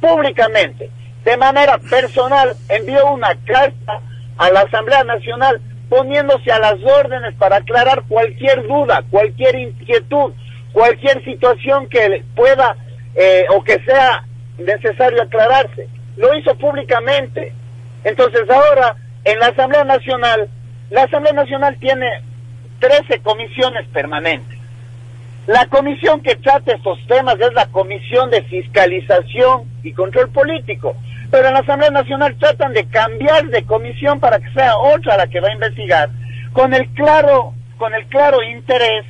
públicamente 0.00 0.90
de 1.24 1.36
manera 1.36 1.78
personal 1.78 2.56
envió 2.68 3.12
una 3.12 3.36
carta 3.46 4.00
a 4.36 4.50
la 4.50 4.60
Asamblea 4.62 5.04
Nacional 5.04 5.60
poniéndose 5.88 6.50
a 6.50 6.58
las 6.58 6.82
órdenes 6.82 7.34
para 7.36 7.56
aclarar 7.56 8.02
cualquier 8.08 8.66
duda, 8.66 9.04
cualquier 9.10 9.54
inquietud, 9.54 10.32
cualquier 10.74 11.24
situación 11.24 11.88
que 11.88 12.22
pueda 12.34 12.76
eh, 13.14 13.46
o 13.50 13.62
que 13.62 13.78
sea 13.84 14.24
necesario 14.58 15.22
aclararse. 15.22 15.88
Lo 16.16 16.36
hizo 16.36 16.54
públicamente. 16.56 17.54
Entonces 18.02 18.42
ahora, 18.50 18.96
en 19.24 19.38
la 19.38 19.46
Asamblea 19.46 19.84
Nacional, 19.84 20.48
la 20.90 21.04
Asamblea 21.04 21.32
Nacional 21.32 21.76
tiene 21.78 22.06
13 22.80 23.20
comisiones 23.20 23.86
permanentes. 23.88 24.58
La 25.46 25.66
comisión 25.66 26.20
que 26.22 26.36
trata 26.36 26.72
estos 26.72 26.98
temas 27.06 27.36
es 27.38 27.52
la 27.54 27.66
Comisión 27.66 28.30
de 28.30 28.42
Fiscalización 28.42 29.70
y 29.82 29.92
Control 29.92 30.30
Político, 30.30 30.96
pero 31.30 31.48
en 31.48 31.54
la 31.54 31.60
Asamblea 31.60 31.90
Nacional 31.90 32.34
tratan 32.38 32.72
de 32.72 32.86
cambiar 32.86 33.46
de 33.46 33.64
comisión 33.64 34.20
para 34.20 34.38
que 34.38 34.50
sea 34.52 34.76
otra 34.76 35.16
la 35.18 35.26
que 35.26 35.40
va 35.40 35.48
a 35.48 35.54
investigar, 35.54 36.08
con 36.52 36.74
el 36.74 36.88
claro, 36.94 37.52
con 37.76 37.94
el 37.94 38.06
claro 38.06 38.42
interés 38.42 39.04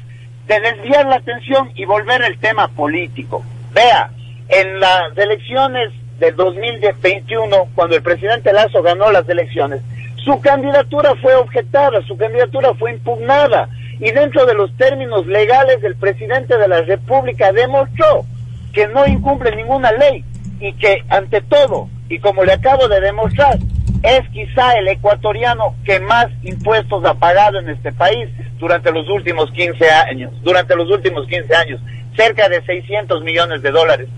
de 0.46 0.60
desviar 0.60 1.06
la 1.06 1.16
atención 1.16 1.70
y 1.74 1.84
volver 1.84 2.22
el 2.22 2.38
tema 2.38 2.68
político. 2.68 3.44
Vea, 3.72 4.10
en 4.48 4.78
las 4.78 5.16
elecciones 5.16 5.92
del 6.18 6.36
2021, 6.36 7.68
cuando 7.74 7.96
el 7.96 8.02
presidente 8.02 8.52
Lazo 8.52 8.82
ganó 8.82 9.10
las 9.10 9.28
elecciones, 9.28 9.80
su 10.24 10.40
candidatura 10.40 11.14
fue 11.20 11.34
objetada, 11.34 12.00
su 12.06 12.16
candidatura 12.16 12.74
fue 12.74 12.92
impugnada 12.92 13.68
y 14.00 14.10
dentro 14.10 14.46
de 14.46 14.54
los 14.54 14.74
términos 14.76 15.26
legales 15.26 15.82
el 15.82 15.96
presidente 15.96 16.56
de 16.56 16.68
la 16.68 16.82
República 16.82 17.52
demostró 17.52 18.24
que 18.72 18.86
no 18.88 19.06
incumple 19.06 19.54
ninguna 19.54 19.92
ley 19.92 20.24
y 20.60 20.72
que 20.74 21.04
ante 21.08 21.40
todo, 21.42 21.88
y 22.08 22.18
como 22.18 22.44
le 22.44 22.52
acabo 22.52 22.88
de 22.88 23.00
demostrar, 23.00 23.58
es 24.02 24.28
quizá 24.30 24.74
el 24.74 24.88
ecuatoriano 24.88 25.74
que 25.84 26.00
más 26.00 26.26
impuestos 26.42 27.04
ha 27.04 27.14
pagado 27.14 27.58
en 27.58 27.70
este 27.70 27.92
país 27.92 28.28
durante 28.58 28.92
los 28.92 29.08
últimos 29.08 29.50
15 29.52 29.90
años, 29.90 30.32
durante 30.42 30.76
los 30.76 30.90
últimos 30.90 31.26
15 31.26 31.54
años, 31.54 31.80
cerca 32.16 32.48
de 32.48 32.62
600 32.62 33.22
millones 33.22 33.62
de 33.62 33.70
dólares. 33.70 34.08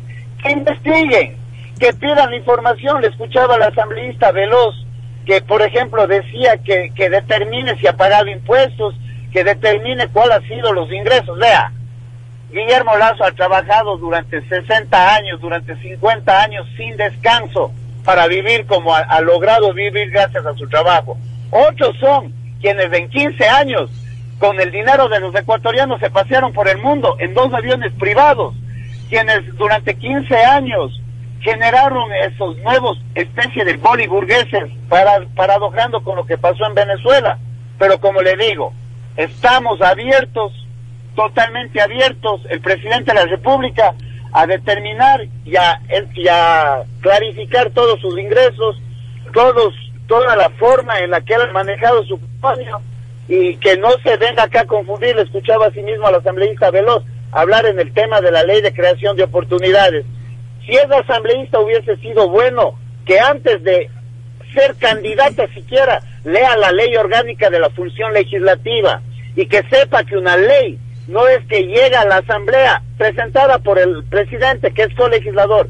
Que 0.43 0.51
investiguen, 0.51 1.37
que 1.79 1.93
pidan 1.95 2.35
información, 2.35 3.01
le 3.01 3.09
escuchaba 3.09 3.55
al 3.55 3.63
asambleísta 3.63 4.33
Veloz, 4.33 4.75
que 5.25 5.41
por 5.43 5.63
ejemplo 5.63 6.07
decía 6.07 6.59
que, 6.59 6.91
que 6.95 7.11
determine 7.11 7.77
si 7.79 7.87
ha 7.87 7.97
pagado 7.97 8.29
impuestos, 8.29 8.95
que 9.33 9.45
determine 9.45 10.09
cuál 10.09 10.33
ha 10.33 10.41
sido 10.43 10.73
los 10.73 10.91
ingresos. 10.93 11.39
Vea, 11.39 11.73
Guillermo 12.51 12.97
Lazo 12.97 13.25
ha 13.25 13.33
trabajado 13.33 13.97
durante 13.99 14.41
60 14.49 15.15
años, 15.15 15.41
durante 15.41 15.77
50 15.77 16.43
años 16.43 16.67
sin 16.77 16.97
descanso 16.97 17.73
para 18.07 18.27
vivir 18.27 18.65
como 18.65 18.95
ha, 18.95 19.21
logrado 19.21 19.75
vivir 19.75 20.11
gracias 20.11 20.47
a 20.47 20.55
su 20.55 20.67
trabajo. 20.69 21.19
Otros 21.51 21.95
son 22.01 22.33
quienes 22.63 22.91
en 22.91 23.11
15 23.11 23.47
años 23.47 23.91
con 24.39 24.59
el 24.59 24.71
dinero 24.71 25.09
de 25.09 25.21
los 25.21 25.35
ecuatorianos 25.35 26.01
se 26.01 26.09
pasearon 26.09 26.55
por 26.55 26.69
el 26.69 26.79
mundo 26.79 27.17
en 27.19 27.35
dos 27.35 27.53
aviones 27.53 27.93
privados, 27.99 28.55
quienes 29.11 29.55
durante 29.59 29.95
15 29.95 30.35
años 30.35 30.99
generaron 31.41 32.11
esos 32.27 32.57
nuevos 32.59 32.99
especies 33.15 33.67
de 33.67 33.77
boliburgueses 33.77 34.71
para, 34.89 35.21
paradojando 35.35 36.03
con 36.03 36.17
lo 36.17 36.25
que 36.25 36.39
pasó 36.39 36.65
en 36.67 36.75
Venezuela. 36.75 37.39
Pero 37.79 38.01
como 38.01 38.23
le 38.23 38.37
digo, 38.37 38.73
Estamos 39.17 39.81
abiertos, 39.81 40.53
totalmente 41.15 41.81
abiertos, 41.81 42.43
el 42.51 42.61
presidente 42.61 43.13
de 43.13 43.15
la 43.15 43.25
República, 43.25 43.95
a 44.33 44.47
determinar 44.47 45.27
y 45.45 45.57
a, 45.57 46.85
clarificar 47.01 47.71
todos 47.71 48.01
sus 48.01 48.19
ingresos, 48.19 48.77
todos, 49.33 49.75
toda 50.07 50.37
la 50.37 50.51
forma 50.51 50.99
en 51.01 51.11
la 51.11 51.21
que 51.21 51.35
él 51.35 51.43
ha 51.43 51.53
manejado 51.53 52.05
su 52.05 52.19
patrimonio 52.41 52.81
y 53.29 53.57
que 53.57 53.77
no 53.77 53.91
se 54.03 54.17
venga 54.17 54.45
acá 54.45 54.61
a 54.61 54.67
confundir, 54.67 55.17
le 55.17 55.23
escuchaba 55.23 55.67
a 55.67 55.71
sí 55.73 55.83
mismo 55.83 56.07
al 56.07 56.17
asambleísta 56.17 56.71
Veloz 56.71 57.03
hablar 57.33 57.67
en 57.67 57.81
el 57.81 57.93
tema 57.93 58.21
de 58.21 58.31
la 58.31 58.45
ley 58.45 58.61
de 58.61 58.73
creación 58.73 59.17
de 59.17 59.25
oportunidades. 59.25 60.05
Si 60.65 60.73
ese 60.73 60.95
asambleísta 60.95 61.61
hubiese 61.61 61.97
sido 61.97 62.29
bueno, 62.29 62.79
que 63.05 63.19
antes 63.21 63.63
de 63.63 63.89
ser 64.55 64.75
candidata 64.77 65.47
siquiera 65.55 66.01
lea 66.25 66.57
la 66.57 66.73
ley 66.73 66.97
orgánica 66.97 67.51
de 67.51 67.61
la 67.61 67.71
función 67.71 68.13
legislativa 68.13 69.01
y 69.35 69.47
que 69.47 69.63
sepa 69.69 70.05
que 70.05 70.17
una 70.17 70.37
ley 70.37 70.79
no 71.09 71.27
es 71.29 71.45
que 71.47 71.63
llega 71.63 72.01
a 72.01 72.07
la 72.07 72.17
asamblea 72.19 72.83
presentada 72.99 73.59
por 73.59 73.79
el 73.79 74.05
presidente 74.05 74.73
que 74.73 74.83
es 74.83 74.95
colegislador, 74.95 75.69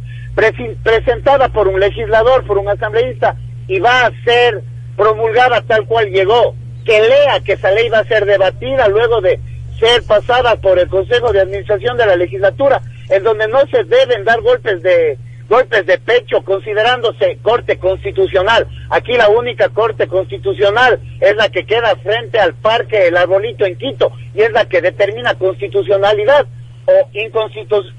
presentada 0.82 1.48
por 1.48 1.68
un 1.68 1.80
legislador, 1.80 2.46
por 2.46 2.58
un 2.58 2.68
asambleísta 2.68 3.36
y 3.68 3.80
va 3.80 4.06
a 4.06 4.12
ser 4.24 4.62
promulgada 4.96 5.62
tal 5.62 5.86
cual 5.86 6.10
llegó, 6.10 6.54
que 6.84 7.00
lea 7.00 7.40
que 7.44 7.54
esa 7.54 7.70
ley 7.70 7.88
va 7.88 7.98
a 7.98 8.04
ser 8.04 8.24
debatida 8.24 8.88
luego 8.88 9.20
de 9.20 9.40
ser 9.78 10.02
pasada 10.04 10.56
por 10.56 10.78
el 10.78 10.88
Consejo 10.88 11.32
de 11.32 11.40
Administración 11.40 11.96
de 11.96 12.06
la 12.06 12.16
legislatura, 12.16 12.80
en 13.10 13.22
donde 13.22 13.46
no 13.48 13.60
se 13.66 13.84
deben 13.84 14.24
dar 14.24 14.40
golpes 14.40 14.82
de 14.82 15.18
golpes 15.48 15.86
de 15.86 15.98
pecho 15.98 16.42
considerándose 16.42 17.38
corte 17.42 17.78
constitucional. 17.78 18.66
Aquí 18.90 19.12
la 19.12 19.28
única 19.28 19.68
corte 19.68 20.08
constitucional 20.08 21.00
es 21.20 21.36
la 21.36 21.48
que 21.48 21.64
queda 21.64 21.96
frente 21.96 22.38
al 22.38 22.54
parque 22.54 23.08
El 23.08 23.16
Arbolito 23.16 23.64
en 23.64 23.76
Quito 23.76 24.12
y 24.34 24.42
es 24.42 24.52
la 24.52 24.66
que 24.66 24.82
determina 24.82 25.34
constitucionalidad 25.34 26.46
o, 26.86 27.08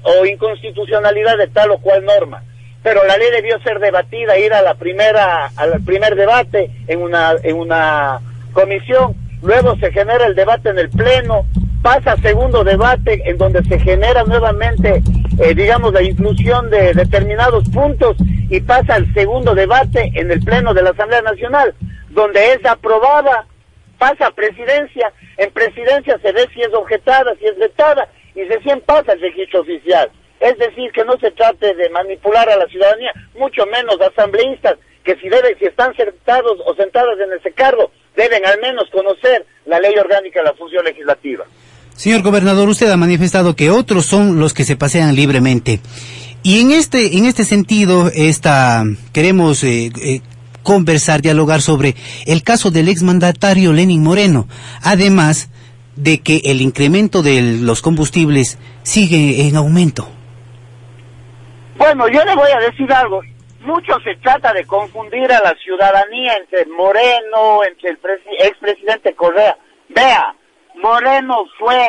o 0.02 0.26
inconstitucionalidad 0.26 1.38
de 1.38 1.48
tal 1.48 1.70
o 1.70 1.78
cual 1.78 2.04
norma. 2.04 2.42
Pero 2.82 3.04
la 3.04 3.16
ley 3.16 3.30
debió 3.30 3.58
ser 3.60 3.80
debatida, 3.80 4.38
ir 4.38 4.52
a 4.52 4.62
la 4.62 4.74
primera, 4.74 5.50
al 5.56 5.82
primer 5.84 6.14
debate 6.14 6.70
en 6.86 7.02
una, 7.02 7.34
en 7.42 7.56
una 7.56 8.20
comisión, 8.52 9.14
luego 9.42 9.76
se 9.76 9.92
genera 9.92 10.26
el 10.26 10.34
debate 10.34 10.70
en 10.70 10.78
el 10.78 10.88
pleno, 10.88 11.46
pasa 11.82 12.16
segundo 12.22 12.64
debate 12.64 13.22
en 13.24 13.38
donde 13.38 13.62
se 13.64 13.78
genera 13.78 14.24
nuevamente, 14.24 15.02
eh, 15.40 15.54
digamos, 15.54 15.92
la 15.92 16.02
inclusión 16.02 16.70
de 16.70 16.92
determinados 16.94 17.68
puntos 17.70 18.16
y 18.50 18.60
pasa 18.60 18.94
al 18.94 19.12
segundo 19.14 19.54
debate 19.54 20.10
en 20.14 20.30
el 20.30 20.40
Pleno 20.40 20.74
de 20.74 20.82
la 20.82 20.90
Asamblea 20.90 21.22
Nacional, 21.22 21.74
donde 22.10 22.52
es 22.52 22.64
aprobada, 22.64 23.46
pasa 23.98 24.26
a 24.26 24.30
presidencia, 24.30 25.12
en 25.36 25.50
presidencia 25.52 26.18
se 26.22 26.32
ve 26.32 26.46
si 26.52 26.62
es 26.62 26.72
objetada, 26.72 27.34
si 27.38 27.46
es 27.46 27.58
vetada 27.58 28.08
y 28.34 28.44
recién 28.44 28.80
pasa 28.80 29.12
el 29.12 29.20
registro 29.20 29.60
oficial. 29.60 30.10
Es 30.40 30.56
decir, 30.58 30.92
que 30.92 31.04
no 31.04 31.18
se 31.18 31.32
trate 31.32 31.74
de 31.74 31.90
manipular 31.90 32.48
a 32.48 32.56
la 32.56 32.66
ciudadanía, 32.66 33.12
mucho 33.34 33.66
menos 33.66 34.00
asambleístas, 34.00 34.76
que 35.04 35.16
si, 35.16 35.28
debe, 35.28 35.56
si 35.58 35.64
están 35.64 35.94
sentados 35.96 36.58
o 36.64 36.74
sentadas 36.74 37.18
en 37.18 37.32
ese 37.32 37.52
cargo, 37.52 37.90
deben 38.14 38.44
al 38.46 38.60
menos 38.60 38.88
conocer 38.90 39.44
la 39.64 39.80
ley 39.80 39.96
orgánica 39.96 40.40
de 40.40 40.46
la 40.46 40.54
función 40.54 40.84
legislativa. 40.84 41.44
Señor 41.98 42.22
gobernador, 42.22 42.68
usted 42.68 42.88
ha 42.92 42.96
manifestado 42.96 43.56
que 43.56 43.70
otros 43.70 44.06
son 44.06 44.38
los 44.38 44.54
que 44.54 44.62
se 44.62 44.76
pasean 44.76 45.16
libremente. 45.16 45.80
Y 46.44 46.60
en 46.60 46.70
este, 46.70 47.18
en 47.18 47.24
este 47.24 47.44
sentido, 47.44 48.08
esta, 48.14 48.84
queremos 49.12 49.64
eh, 49.64 49.90
eh, 50.00 50.20
conversar, 50.62 51.22
dialogar 51.22 51.60
sobre 51.60 51.96
el 52.24 52.44
caso 52.44 52.70
del 52.70 52.88
exmandatario 52.88 53.72
Lenin 53.72 54.04
Moreno, 54.04 54.46
además 54.80 55.50
de 55.96 56.20
que 56.20 56.40
el 56.44 56.60
incremento 56.60 57.22
de 57.22 57.58
los 57.60 57.82
combustibles 57.82 58.60
sigue 58.84 59.48
en 59.48 59.56
aumento. 59.56 60.08
Bueno, 61.76 62.06
yo 62.06 62.24
le 62.24 62.36
voy 62.36 62.52
a 62.52 62.60
decir 62.60 62.92
algo. 62.92 63.22
Mucho 63.62 63.98
se 64.04 64.14
trata 64.22 64.52
de 64.52 64.64
confundir 64.66 65.32
a 65.32 65.40
la 65.40 65.52
ciudadanía 65.64 66.36
entre 66.36 66.64
Moreno, 66.66 67.64
entre 67.68 67.90
el 67.90 67.98
expresidente 68.38 69.16
Correa. 69.16 69.58
Vea, 69.88 70.37
Moreno 70.78 71.44
fue 71.58 71.86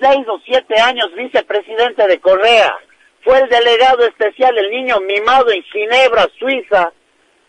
seis 0.00 0.26
o 0.28 0.38
siete 0.44 0.80
años 0.80 1.06
vicepresidente 1.14 2.06
de 2.06 2.20
Correa. 2.20 2.74
Fue 3.22 3.38
el 3.38 3.48
delegado 3.48 4.04
especial, 4.04 4.56
el 4.58 4.70
niño 4.70 4.98
mimado 5.00 5.50
en 5.52 5.62
Ginebra, 5.62 6.26
Suiza, 6.38 6.92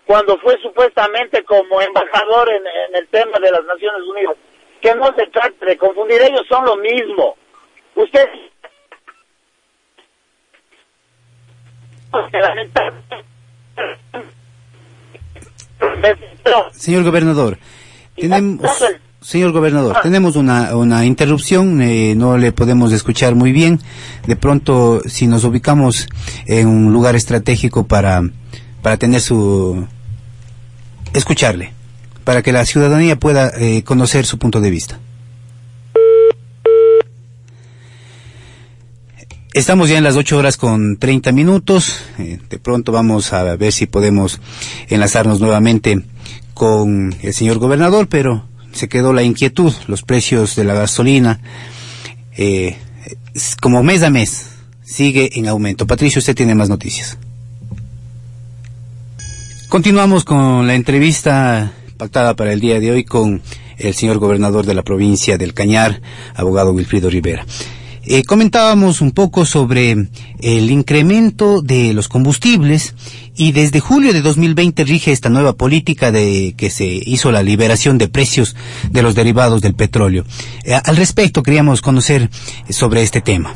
cuando 0.05 0.37
fue 0.39 0.57
supuestamente 0.61 1.43
como 1.43 1.81
embajador 1.81 2.49
en, 2.49 2.95
el 2.95 3.07
tema 3.07 3.39
de 3.39 3.51
las 3.51 3.63
Naciones 3.63 4.01
Unidas. 4.07 4.35
Que 4.81 4.93
no 4.95 5.07
se 5.15 5.25
trate 5.27 5.65
de 5.65 5.77
confundir, 5.77 6.21
ellos 6.21 6.45
son 6.47 6.65
lo 6.65 6.75
mismo. 6.77 7.35
Usted... 7.95 8.29
Señor 16.73 17.03
gobernador, 17.03 17.57
tenemos... 18.15 18.61
Señor 19.23 19.53
gobernador, 19.53 19.97
tenemos 20.03 20.35
una, 20.35 20.75
una 20.75 21.05
interrupción, 21.05 21.81
eh, 21.81 22.13
no 22.13 22.37
le 22.37 22.51
podemos 22.51 22.91
escuchar 22.91 23.35
muy 23.35 23.53
bien. 23.53 23.79
De 24.27 24.35
pronto, 24.35 25.01
si 25.05 25.27
nos 25.27 25.45
ubicamos 25.45 26.07
en 26.45 26.67
un 26.67 26.91
lugar 26.91 27.15
estratégico 27.15 27.87
para, 27.87 28.21
para 28.81 28.97
tener 28.97 29.21
su... 29.21 29.87
escucharle, 31.13 31.73
para 32.25 32.41
que 32.41 32.51
la 32.51 32.65
ciudadanía 32.65 33.17
pueda 33.17 33.49
eh, 33.57 33.83
conocer 33.83 34.25
su 34.25 34.37
punto 34.37 34.59
de 34.59 34.69
vista. 34.69 34.99
Estamos 39.53 39.87
ya 39.87 39.97
en 39.97 40.03
las 40.03 40.17
ocho 40.17 40.37
horas 40.37 40.57
con 40.57 40.97
30 40.97 41.31
minutos. 41.31 42.01
Eh, 42.19 42.39
de 42.49 42.59
pronto 42.59 42.91
vamos 42.91 43.31
a 43.31 43.55
ver 43.55 43.71
si 43.71 43.85
podemos 43.85 44.41
enlazarnos 44.89 45.39
nuevamente 45.39 46.03
con 46.53 47.15
el 47.21 47.33
señor 47.33 47.59
gobernador, 47.59 48.07
pero 48.09 48.52
se 48.73 48.89
quedó 48.89 49.13
la 49.13 49.23
inquietud. 49.23 49.73
Los 49.87 50.03
precios 50.03 50.55
de 50.55 50.63
la 50.63 50.73
gasolina, 50.73 51.39
eh, 52.35 52.77
como 53.61 53.83
mes 53.83 54.03
a 54.03 54.09
mes, 54.09 54.47
sigue 54.83 55.29
en 55.39 55.47
aumento. 55.47 55.87
Patricio, 55.87 56.19
usted 56.19 56.35
tiene 56.35 56.55
más 56.55 56.69
noticias. 56.69 57.17
Continuamos 59.69 60.23
con 60.23 60.67
la 60.67 60.75
entrevista 60.75 61.71
pactada 61.97 62.35
para 62.35 62.53
el 62.53 62.59
día 62.59 62.79
de 62.79 62.91
hoy 62.91 63.03
con 63.03 63.41
el 63.77 63.93
señor 63.95 64.19
gobernador 64.19 64.65
de 64.65 64.73
la 64.73 64.83
provincia 64.83 65.37
del 65.37 65.53
Cañar, 65.53 66.01
abogado 66.35 66.73
Wilfrido 66.73 67.09
Rivera. 67.09 67.45
Eh, 68.05 68.23
comentábamos 68.23 68.99
un 68.99 69.11
poco 69.11 69.45
sobre 69.45 69.91
el 70.39 70.71
incremento 70.71 71.61
de 71.61 71.93
los 71.93 72.09
combustibles 72.09 72.95
y 73.35 73.53
desde 73.53 73.79
julio 73.79 74.11
de 74.11 74.21
2020 74.21 74.83
rige 74.83 75.11
esta 75.11 75.29
nueva 75.29 75.53
política 75.53 76.11
de 76.11 76.53
que 76.57 76.69
se 76.69 76.85
hizo 76.85 77.31
la 77.31 77.43
liberación 77.43 77.97
de 77.97 78.09
precios 78.09 78.55
de 78.91 79.01
los 79.03 79.15
derivados 79.15 79.61
del 79.61 79.75
petróleo. 79.75 80.25
Eh, 80.65 80.73
al 80.83 80.97
respecto 80.97 81.43
queríamos 81.43 81.81
conocer 81.81 82.29
sobre 82.69 83.03
este 83.03 83.21
tema 83.21 83.53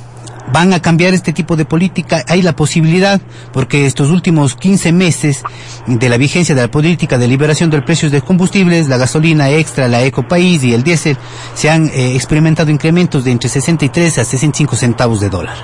van 0.52 0.74
a 0.74 0.82
cambiar 0.82 1.14
este 1.14 1.34
tipo 1.34 1.56
de 1.56 1.66
política. 1.66 2.24
Hay 2.28 2.42
la 2.42 2.56
posibilidad, 2.56 3.20
porque 3.54 3.86
estos 3.86 4.10
últimos 4.10 4.56
15 4.56 4.92
meses 4.92 5.44
de 5.86 6.10
la 6.10 6.18
vigencia 6.18 6.56
de 6.56 6.62
la 6.62 6.72
política 6.72 7.18
de 7.18 7.28
liberación 7.28 7.70
de 7.70 7.82
precios 7.82 8.12
de 8.12 8.22
combustibles, 8.22 8.88
la 8.88 8.98
gasolina 8.98 9.50
extra, 9.52 9.88
la 9.88 10.04
ecopaís 10.04 10.64
y 10.64 10.74
el 10.74 10.84
diésel, 10.84 11.18
se 11.54 11.70
han 11.70 11.88
eh, 11.90 12.16
experimentado 12.16 12.72
incrementos 12.72 13.26
de 13.26 13.32
entre 13.32 13.50
63 13.50 14.18
a 14.20 14.24
65 14.24 14.76
centavos 14.76 15.20
de 15.20 15.30
dólar. 15.30 15.56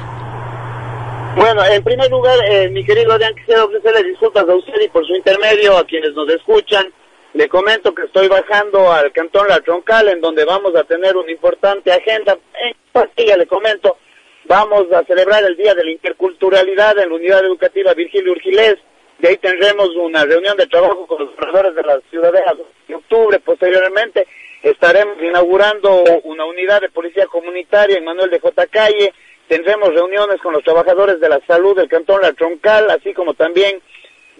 Bueno, 1.36 1.66
en 1.66 1.84
primer 1.84 2.12
lugar, 2.12 2.38
eh, 2.48 2.70
mi 2.70 2.86
querido 2.86 3.14
Adrián, 3.14 3.34
quisiera 3.36 3.64
ofrecerle 3.64 4.04
disculpas 4.04 4.48
a 4.48 4.56
usted 4.56 4.80
y 4.86 4.90
por 4.90 5.06
su 5.06 5.16
intermedio 5.16 5.78
a 5.78 5.86
quienes 5.86 6.14
nos 6.14 6.30
escuchan. 6.30 6.86
Le 7.34 7.50
comento 7.50 7.96
que 7.96 8.04
estoy 8.04 8.28
bajando 8.28 8.92
al 8.92 9.12
Cantón 9.12 9.48
La 9.48 9.60
Troncal, 9.62 10.10
en 10.10 10.22
donde 10.22 10.46
vamos 10.46 10.76
a 10.76 10.84
tener 10.84 11.18
una 11.18 11.32
importante 11.32 11.92
agenda. 11.92 12.34
En 12.34 12.76
Pastilla 12.92 13.36
le 13.36 13.48
comento, 13.48 13.98
Vamos 14.46 14.92
a 14.92 15.06
celebrar 15.06 15.42
el 15.46 15.56
Día 15.56 15.74
de 15.74 15.86
la 15.86 15.92
Interculturalidad 15.92 17.00
en 17.00 17.10
la 17.10 17.16
Unidad 17.16 17.46
Educativa 17.46 17.94
Virgilio 17.94 18.34
Urgilés. 18.34 18.76
De 19.20 19.30
ahí 19.30 19.38
tendremos 19.38 19.90
una 19.96 20.26
reunión 20.26 20.58
de 20.58 20.68
trabajo 20.68 21.08
con 21.08 21.26
los 21.26 21.34
profesores 21.34 21.74
de 21.76 21.82
la 21.82 21.98
ciudadela 22.10 22.54
de 22.86 22.96
octubre. 22.96 23.40
Posteriormente 23.40 24.28
estaremos 24.62 25.16
inaugurando 25.22 26.04
una 26.26 26.44
unidad 26.44 26.82
de 26.82 26.90
policía 26.90 27.26
comunitaria 27.28 27.98
en 27.98 28.04
Manuel 28.04 28.30
de 28.30 28.42
J. 28.42 28.68
Calle. 28.68 29.14
Tendremos 29.48 29.94
reuniones 29.94 30.42
con 30.42 30.52
los 30.52 30.64
trabajadores 30.64 31.22
de 31.22 31.30
la 31.30 31.40
salud 31.48 31.78
del 31.78 31.88
Cantón 31.88 32.22
La 32.22 32.34
Troncal, 32.34 32.90
así 32.92 33.14
como 33.14 33.36
también 33.36 33.82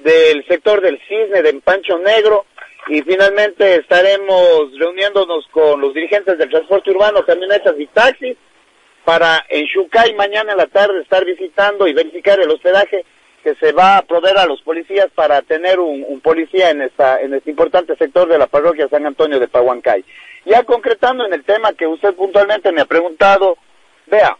del 0.04 0.46
sector 0.48 0.82
del 0.82 1.00
Cisne, 1.08 1.42
de 1.42 1.54
Pancho 1.62 1.98
Negro. 2.00 2.46
Y 2.90 3.02
finalmente 3.04 3.76
estaremos 3.76 4.78
reuniéndonos 4.78 5.48
con 5.52 5.80
los 5.80 5.94
dirigentes 5.94 6.38
del 6.38 6.50
transporte 6.50 6.92
urbano, 6.92 7.24
camionetas 7.24 7.76
y 7.80 7.88
taxis 7.88 8.36
para 9.06 9.46
en 9.50 9.66
Shukai 9.66 10.14
mañana 10.16 10.52
en 10.52 10.58
la 10.58 10.68
tarde 10.68 11.02
estar 11.02 11.26
visitando 11.26 11.88
y 11.88 11.94
verificar 11.94 12.40
el 12.40 12.50
hospedaje 12.50 13.06
que 13.44 13.56
se 13.56 13.74
va 13.74 13.98
a 13.98 14.02
proveer 14.04 14.38
a 14.38 14.46
los 14.46 14.62
policías 14.62 15.08
para 15.14 15.42
tener 15.42 15.80
un, 15.80 16.22
policía 16.22 16.70
en 16.70 16.82
esta 16.82 17.20
en 17.22 17.34
este 17.34 17.50
importante 17.50 17.96
sector 17.98 18.28
de 18.30 18.38
la 18.38 18.48
parroquia 18.48 18.88
San 18.88 19.06
Antonio 19.06 19.40
de 19.40 19.50
Pahuancay. 19.50 20.06
Ya 20.46 20.64
concretando 20.64 21.26
en 21.26 21.34
el 21.34 21.44
tema 21.44 21.74
que 21.74 21.86
usted 21.86 22.14
puntualmente 22.16 22.72
me 22.72 22.82
ha 22.82 22.86
preguntado, 22.86 23.58
vea, 24.08 24.38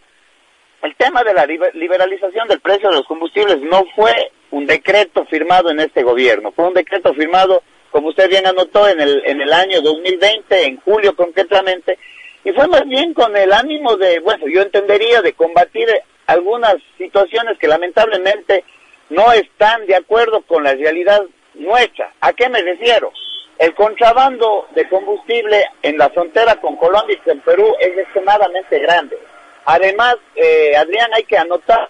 el 0.82 0.94
tema 0.96 1.22
de 1.22 1.34
la 1.34 1.46
liberalización 1.46 2.48
del 2.48 2.60
precio 2.60 2.88
de 2.88 2.96
los 2.96 3.06
combustibles 3.06 3.60
no 3.60 3.84
fue 3.94 4.12
un 4.50 4.66
decreto 4.66 5.24
firmado 5.26 5.70
en 5.70 5.80
este 5.80 6.02
gobierno, 6.02 6.52
fue 6.52 6.66
un 6.68 6.74
decreto 6.74 7.14
firmado, 7.14 7.62
como 7.90 8.08
usted 8.08 8.28
bien 8.28 8.46
anotó, 8.46 8.88
en 8.88 9.00
el, 9.00 9.22
en 9.24 9.40
el 9.40 9.52
año 9.52 9.80
2020, 9.80 10.66
en 10.66 10.76
julio 10.80 11.16
concretamente, 11.16 11.98
y 12.44 12.52
fue 12.52 12.68
más 12.68 12.86
bien 12.86 13.14
con 13.14 13.36
el 13.36 13.52
ánimo 13.52 13.96
de, 13.96 14.20
bueno, 14.20 14.46
yo 14.46 14.62
entendería 14.62 15.22
de 15.22 15.32
combatir 15.32 15.88
algunas 16.26 16.76
situaciones 16.98 17.58
que 17.58 17.68
lamentablemente 17.68 18.64
no 19.08 19.32
están 19.32 19.86
de 19.86 19.96
acuerdo 19.96 20.42
con 20.42 20.62
la 20.62 20.74
realidad 20.74 21.22
nuestra. 21.54 22.12
¿A 22.20 22.32
qué 22.32 22.48
me 22.48 22.60
refiero? 22.60 23.10
El 23.58 23.74
contrabando 23.74 24.68
de 24.74 24.88
combustible 24.88 25.64
en 25.82 25.96
la 25.96 26.10
frontera 26.10 26.56
con 26.56 26.76
Colombia 26.76 27.16
y 27.16 27.28
con 27.28 27.40
Perú 27.40 27.74
es 27.80 27.96
extremadamente 27.96 28.78
grande. 28.78 29.16
Además, 29.64 30.16
eh, 30.34 30.76
Adrián, 30.76 31.10
hay 31.14 31.24
que 31.24 31.38
anotar 31.38 31.88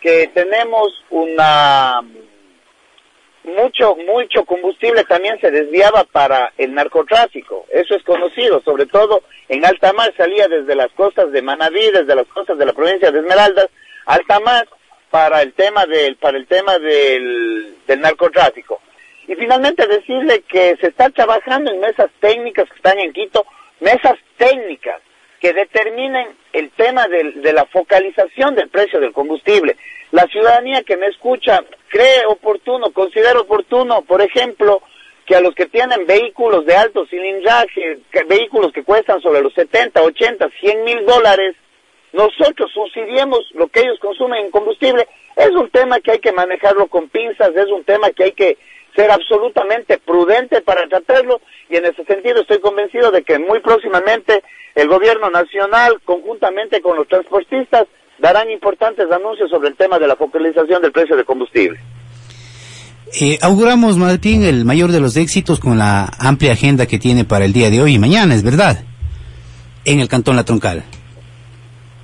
que 0.00 0.28
tenemos 0.28 0.88
una 1.10 2.00
mucho, 3.44 3.96
mucho 3.96 4.44
combustible 4.44 5.04
también 5.04 5.38
se 5.40 5.50
desviaba 5.50 6.04
para 6.04 6.52
el 6.58 6.74
narcotráfico. 6.74 7.66
Eso 7.70 7.94
es 7.94 8.02
conocido, 8.04 8.62
sobre 8.62 8.86
todo 8.86 9.22
en 9.48 9.64
alta 9.64 9.92
mar 9.92 10.12
salía 10.16 10.48
desde 10.48 10.74
las 10.74 10.90
costas 10.92 11.32
de 11.32 11.42
Manabí, 11.42 11.90
desde 11.90 12.14
las 12.14 12.26
costas 12.28 12.58
de 12.58 12.66
la 12.66 12.72
provincia 12.72 13.10
de 13.10 13.18
Esmeraldas, 13.18 13.68
alta 14.06 14.40
mar 14.40 14.68
para 15.10 15.42
el 15.42 15.52
tema 15.52 15.84
del, 15.86 16.16
para 16.16 16.38
el 16.38 16.46
tema 16.46 16.78
del, 16.78 17.76
del 17.86 18.00
narcotráfico. 18.00 18.80
Y 19.28 19.34
finalmente 19.34 19.86
decirle 19.86 20.42
que 20.48 20.76
se 20.80 20.88
está 20.88 21.10
trabajando 21.10 21.70
en 21.70 21.80
mesas 21.80 22.10
técnicas 22.20 22.68
que 22.68 22.76
están 22.76 22.98
en 22.98 23.12
Quito, 23.12 23.44
mesas 23.80 24.14
técnicas 24.36 25.00
que 25.40 25.52
determinen 25.52 26.28
el 26.52 26.70
tema 26.70 27.08
de 27.08 27.52
la 27.52 27.66
focalización 27.66 28.54
del 28.54 28.68
precio 28.68 29.00
del 29.00 29.12
combustible. 29.12 29.76
La 30.12 30.26
ciudadanía 30.28 30.82
que 30.82 30.96
me 30.96 31.06
escucha 31.06 31.64
cree 31.92 32.24
oportuno, 32.26 32.90
considera 32.92 33.38
oportuno, 33.38 34.00
por 34.02 34.22
ejemplo, 34.22 34.80
que 35.26 35.36
a 35.36 35.40
los 35.42 35.54
que 35.54 35.66
tienen 35.66 36.06
vehículos 36.06 36.64
de 36.64 36.74
alto 36.74 37.06
cilindraje, 37.06 37.98
vehículos 38.26 38.72
que 38.72 38.82
cuestan 38.82 39.20
sobre 39.20 39.42
los 39.42 39.52
70, 39.52 40.02
80, 40.02 40.48
100 40.58 40.84
mil 40.84 41.04
dólares, 41.04 41.54
nosotros 42.12 42.70
subsidiemos 42.72 43.40
lo 43.52 43.68
que 43.68 43.80
ellos 43.80 43.98
consumen 44.00 44.46
en 44.46 44.50
combustible. 44.50 45.06
Es 45.36 45.50
un 45.50 45.68
tema 45.70 46.00
que 46.00 46.12
hay 46.12 46.18
que 46.18 46.32
manejarlo 46.32 46.86
con 46.86 47.10
pinzas, 47.10 47.50
es 47.54 47.66
un 47.66 47.84
tema 47.84 48.10
que 48.10 48.24
hay 48.24 48.32
que 48.32 48.56
ser 48.96 49.10
absolutamente 49.10 49.98
prudente 49.98 50.62
para 50.62 50.86
tratarlo 50.88 51.40
y 51.68 51.76
en 51.76 51.84
ese 51.86 52.04
sentido 52.04 52.40
estoy 52.40 52.60
convencido 52.60 53.10
de 53.10 53.22
que 53.22 53.38
muy 53.38 53.60
próximamente 53.60 54.42
el 54.74 54.88
gobierno 54.88 55.30
nacional, 55.30 56.00
conjuntamente 56.04 56.80
con 56.80 56.96
los 56.96 57.08
transportistas, 57.08 57.86
darán 58.22 58.48
importantes 58.50 59.10
anuncios 59.10 59.50
sobre 59.50 59.68
el 59.68 59.76
tema 59.76 59.98
de 59.98 60.06
la 60.06 60.14
focalización 60.14 60.80
del 60.80 60.92
precio 60.92 61.16
de 61.16 61.24
combustible. 61.24 61.78
Eh, 63.20 63.36
auguramos, 63.42 63.98
Martín, 63.98 64.44
el 64.44 64.64
mayor 64.64 64.92
de 64.92 65.00
los 65.00 65.16
éxitos 65.16 65.58
con 65.58 65.76
la 65.76 66.08
amplia 66.18 66.52
agenda 66.52 66.86
que 66.86 67.00
tiene 67.00 67.24
para 67.24 67.44
el 67.44 67.52
día 67.52 67.68
de 67.68 67.82
hoy 67.82 67.94
y 67.94 67.98
mañana, 67.98 68.34
es 68.34 68.44
verdad, 68.44 68.78
en 69.84 69.98
el 69.98 70.08
Cantón 70.08 70.36
La 70.36 70.44
Troncal. 70.44 70.84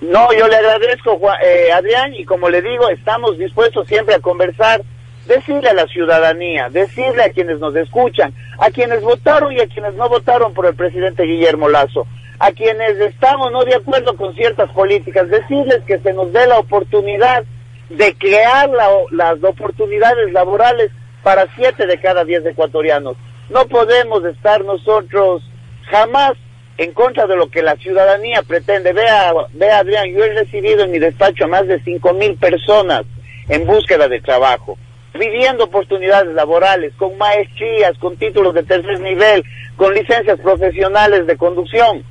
No, 0.01 0.33
yo 0.33 0.49
le 0.49 0.57
agradezco, 0.57 1.19
eh, 1.43 1.73
Adrián, 1.73 2.13
y 2.15 2.25
como 2.25 2.51
le 2.51 2.63
digo, 2.63 2.89
estamos 2.91 3.39
dispuestos 3.39 3.87
siempre 3.87 4.17
a 4.17 4.19
conversar 4.19 4.83
decirle 5.29 5.69
a 5.69 5.75
la 5.75 5.87
ciudadanía, 5.87 6.69
decirle 6.71 7.23
a 7.23 7.31
quienes 7.31 7.61
nos 7.61 7.77
escuchan, 7.77 8.35
a 8.59 8.71
quienes 8.71 9.03
votaron 9.03 9.53
y 9.53 9.61
a 9.61 9.69
quienes 9.69 9.95
no 9.95 10.09
votaron 10.09 10.53
por 10.55 10.67
el 10.67 10.75
presidente 10.75 11.25
Guillermo 11.25 11.69
Lazo, 11.69 12.07
a 12.39 12.53
quienes 12.53 12.99
estamos 13.01 13.51
no 13.53 13.65
de 13.65 13.75
acuerdo 13.75 14.17
con 14.17 14.35
ciertas 14.35 14.71
políticas, 14.71 15.29
decirles 15.29 15.81
que 15.87 15.99
se 15.99 16.13
nos 16.13 16.33
dé 16.33 16.47
la 16.47 16.59
oportunidad 16.59 17.45
de 17.89 18.15
crear 18.15 18.71
las 19.11 19.43
oportunidades 19.43 20.33
laborales 20.33 20.91
para 21.23 21.47
siete 21.57 21.87
de 21.87 21.99
cada 22.01 22.25
diez 22.25 22.45
ecuatorianos. 22.47 23.17
No 23.51 23.67
podemos 23.67 24.25
estar 24.25 24.65
nosotros 24.65 25.43
jamás 25.91 26.33
en 26.77 26.93
contra 26.93 27.27
de 27.27 27.37
lo 27.37 27.51
que 27.51 27.63
la 27.63 27.77
ciudadanía 27.77 28.43
pretende. 28.43 28.93
Vea, 28.93 29.33
vea 29.53 29.79
Adrián, 29.79 30.07
yo 30.15 30.25
he 30.25 30.33
recibido 30.35 30.85
en 30.85 30.93
mi 30.93 30.99
despacho 30.99 31.45
a 31.45 31.49
más 31.49 31.67
de 31.67 31.83
cinco 31.83 32.13
mil 32.13 32.37
personas 32.37 33.03
en 33.49 33.67
búsqueda 33.67 34.09
de 34.09 34.21
trabajo 34.21 34.79
pidiendo 35.19 35.65
oportunidades 35.65 36.33
laborales, 36.35 36.93
con 36.97 37.17
maestrías, 37.19 37.97
con 37.99 38.17
títulos 38.17 38.55
de 38.55 38.63
tercer 38.63 39.01
nivel, 39.01 39.45
con 39.77 39.93
licencias 39.93 40.39
profesionales 40.41 41.27
de 41.27 41.37
conducción. 41.37 42.05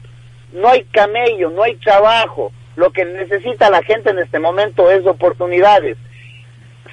No 0.53 0.69
hay 0.69 0.83
camello, 0.85 1.49
no 1.49 1.63
hay 1.63 1.75
trabajo. 1.75 2.51
Lo 2.75 2.91
que 2.91 3.05
necesita 3.05 3.69
la 3.69 3.83
gente 3.83 4.11
en 4.11 4.19
este 4.19 4.39
momento 4.39 4.89
es 4.91 5.05
oportunidades. 5.05 5.97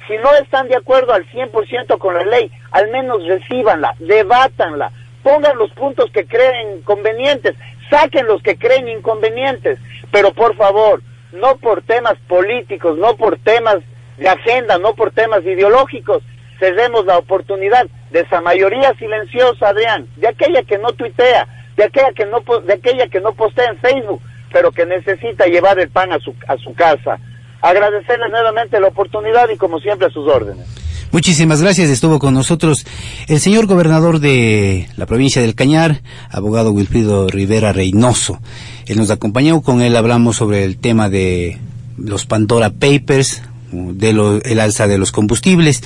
Si 0.07 0.17
no 0.17 0.33
están 0.35 0.67
de 0.67 0.75
acuerdo 0.75 1.13
al 1.13 1.25
100% 1.29 1.97
con 1.97 2.13
la 2.13 2.23
ley, 2.23 2.51
al 2.71 2.89
menos 2.89 3.25
recíbanla, 3.25 3.95
debátanla, 3.99 4.91
pongan 5.23 5.57
los 5.57 5.71
puntos 5.71 6.11
que 6.11 6.25
creen 6.25 6.81
convenientes, 6.83 7.55
saquen 7.89 8.27
los 8.27 8.41
que 8.43 8.57
creen 8.57 8.87
inconvenientes, 8.87 9.79
pero 10.11 10.31
por 10.33 10.55
favor, 10.55 11.01
no 11.31 11.57
por 11.57 11.81
temas 11.81 12.15
políticos, 12.27 12.97
no 12.97 13.15
por 13.15 13.39
temas 13.39 13.77
de 14.17 14.29
agenda, 14.29 14.77
no 14.77 14.93
por 14.93 15.11
temas 15.11 15.43
ideológicos. 15.43 16.23
Cedemos 16.59 17.05
la 17.05 17.17
oportunidad 17.17 17.87
de 18.11 18.21
esa 18.21 18.41
mayoría 18.41 18.93
silenciosa, 18.93 19.69
Adrián, 19.69 20.07
de 20.15 20.27
aquella 20.27 20.63
que 20.63 20.77
no 20.77 20.93
tuitea, 20.93 21.47
de 21.77 21.83
aquella 21.83 22.11
que 22.13 22.25
no, 22.25 22.41
de 22.61 22.73
aquella 22.73 23.07
que 23.07 23.21
no 23.21 23.33
postea 23.33 23.69
en 23.69 23.77
Facebook, 23.77 24.21
pero 24.51 24.71
que 24.71 24.85
necesita 24.85 25.45
llevar 25.45 25.79
el 25.79 25.89
pan 25.89 26.11
a 26.11 26.19
su, 26.19 26.33
a 26.47 26.57
su 26.57 26.73
casa. 26.73 27.19
Agradecerles 27.61 28.29
nuevamente 28.31 28.79
la 28.79 28.87
oportunidad 28.87 29.49
y 29.49 29.57
como 29.57 29.79
siempre 29.79 30.07
a 30.07 30.11
sus 30.11 30.27
órdenes. 30.27 30.67
Muchísimas 31.11 31.61
gracias. 31.61 31.89
Estuvo 31.89 32.19
con 32.19 32.33
nosotros 32.33 32.85
el 33.27 33.39
señor 33.39 33.67
gobernador 33.67 34.19
de 34.19 34.89
la 34.97 35.05
provincia 35.05 35.41
del 35.41 35.55
Cañar, 35.55 36.01
abogado 36.29 36.71
Wilfrido 36.71 37.27
Rivera 37.27 37.71
Reynoso. 37.71 38.39
Él 38.85 38.97
nos 38.97 39.11
acompañó, 39.11 39.61
con 39.61 39.81
él 39.81 39.95
hablamos 39.95 40.35
sobre 40.35 40.65
el 40.65 40.77
tema 40.77 41.09
de 41.09 41.57
los 41.97 42.25
Pandora 42.25 42.69
Papers, 42.69 43.43
de 43.71 44.41
el 44.43 44.59
alza 44.59 44.87
de 44.87 44.97
los 44.97 45.11
combustibles 45.11 45.83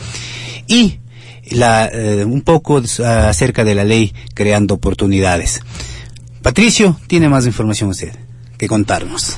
y 0.68 1.00
la, 1.52 1.88
eh, 1.88 2.26
un 2.26 2.42
poco 2.42 2.82
acerca 3.06 3.64
de 3.64 3.76
la 3.76 3.84
ley 3.84 4.14
creando 4.34 4.76
oportunidades. 4.76 5.62
Patricio, 6.42 6.98
tiene 7.08 7.30
más 7.30 7.46
información 7.46 7.90
usted 7.90 8.14
que 8.58 8.68
contarnos. 8.68 9.38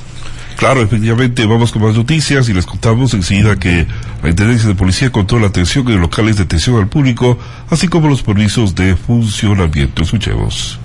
Claro, 0.57 0.83
efectivamente, 0.83 1.45
vamos 1.45 1.71
con 1.71 1.81
más 1.81 1.95
noticias 1.95 2.47
y 2.47 2.53
les 2.53 2.67
contamos 2.67 3.13
enseguida 3.15 3.57
que 3.57 3.87
la 4.21 4.29
Intendencia 4.29 4.67
de 4.67 4.75
Policía 4.75 5.11
controla 5.11 5.43
la 5.43 5.49
atención 5.49 5.89
en 5.89 5.99
locales 5.99 6.37
de 6.37 6.43
atención 6.43 6.77
al 6.77 6.87
público, 6.87 7.39
así 7.69 7.87
como 7.87 8.07
los 8.07 8.21
permisos 8.21 8.75
de 8.75 8.95
funcionamiento. 8.95 10.03
Escuchemos. 10.03 10.79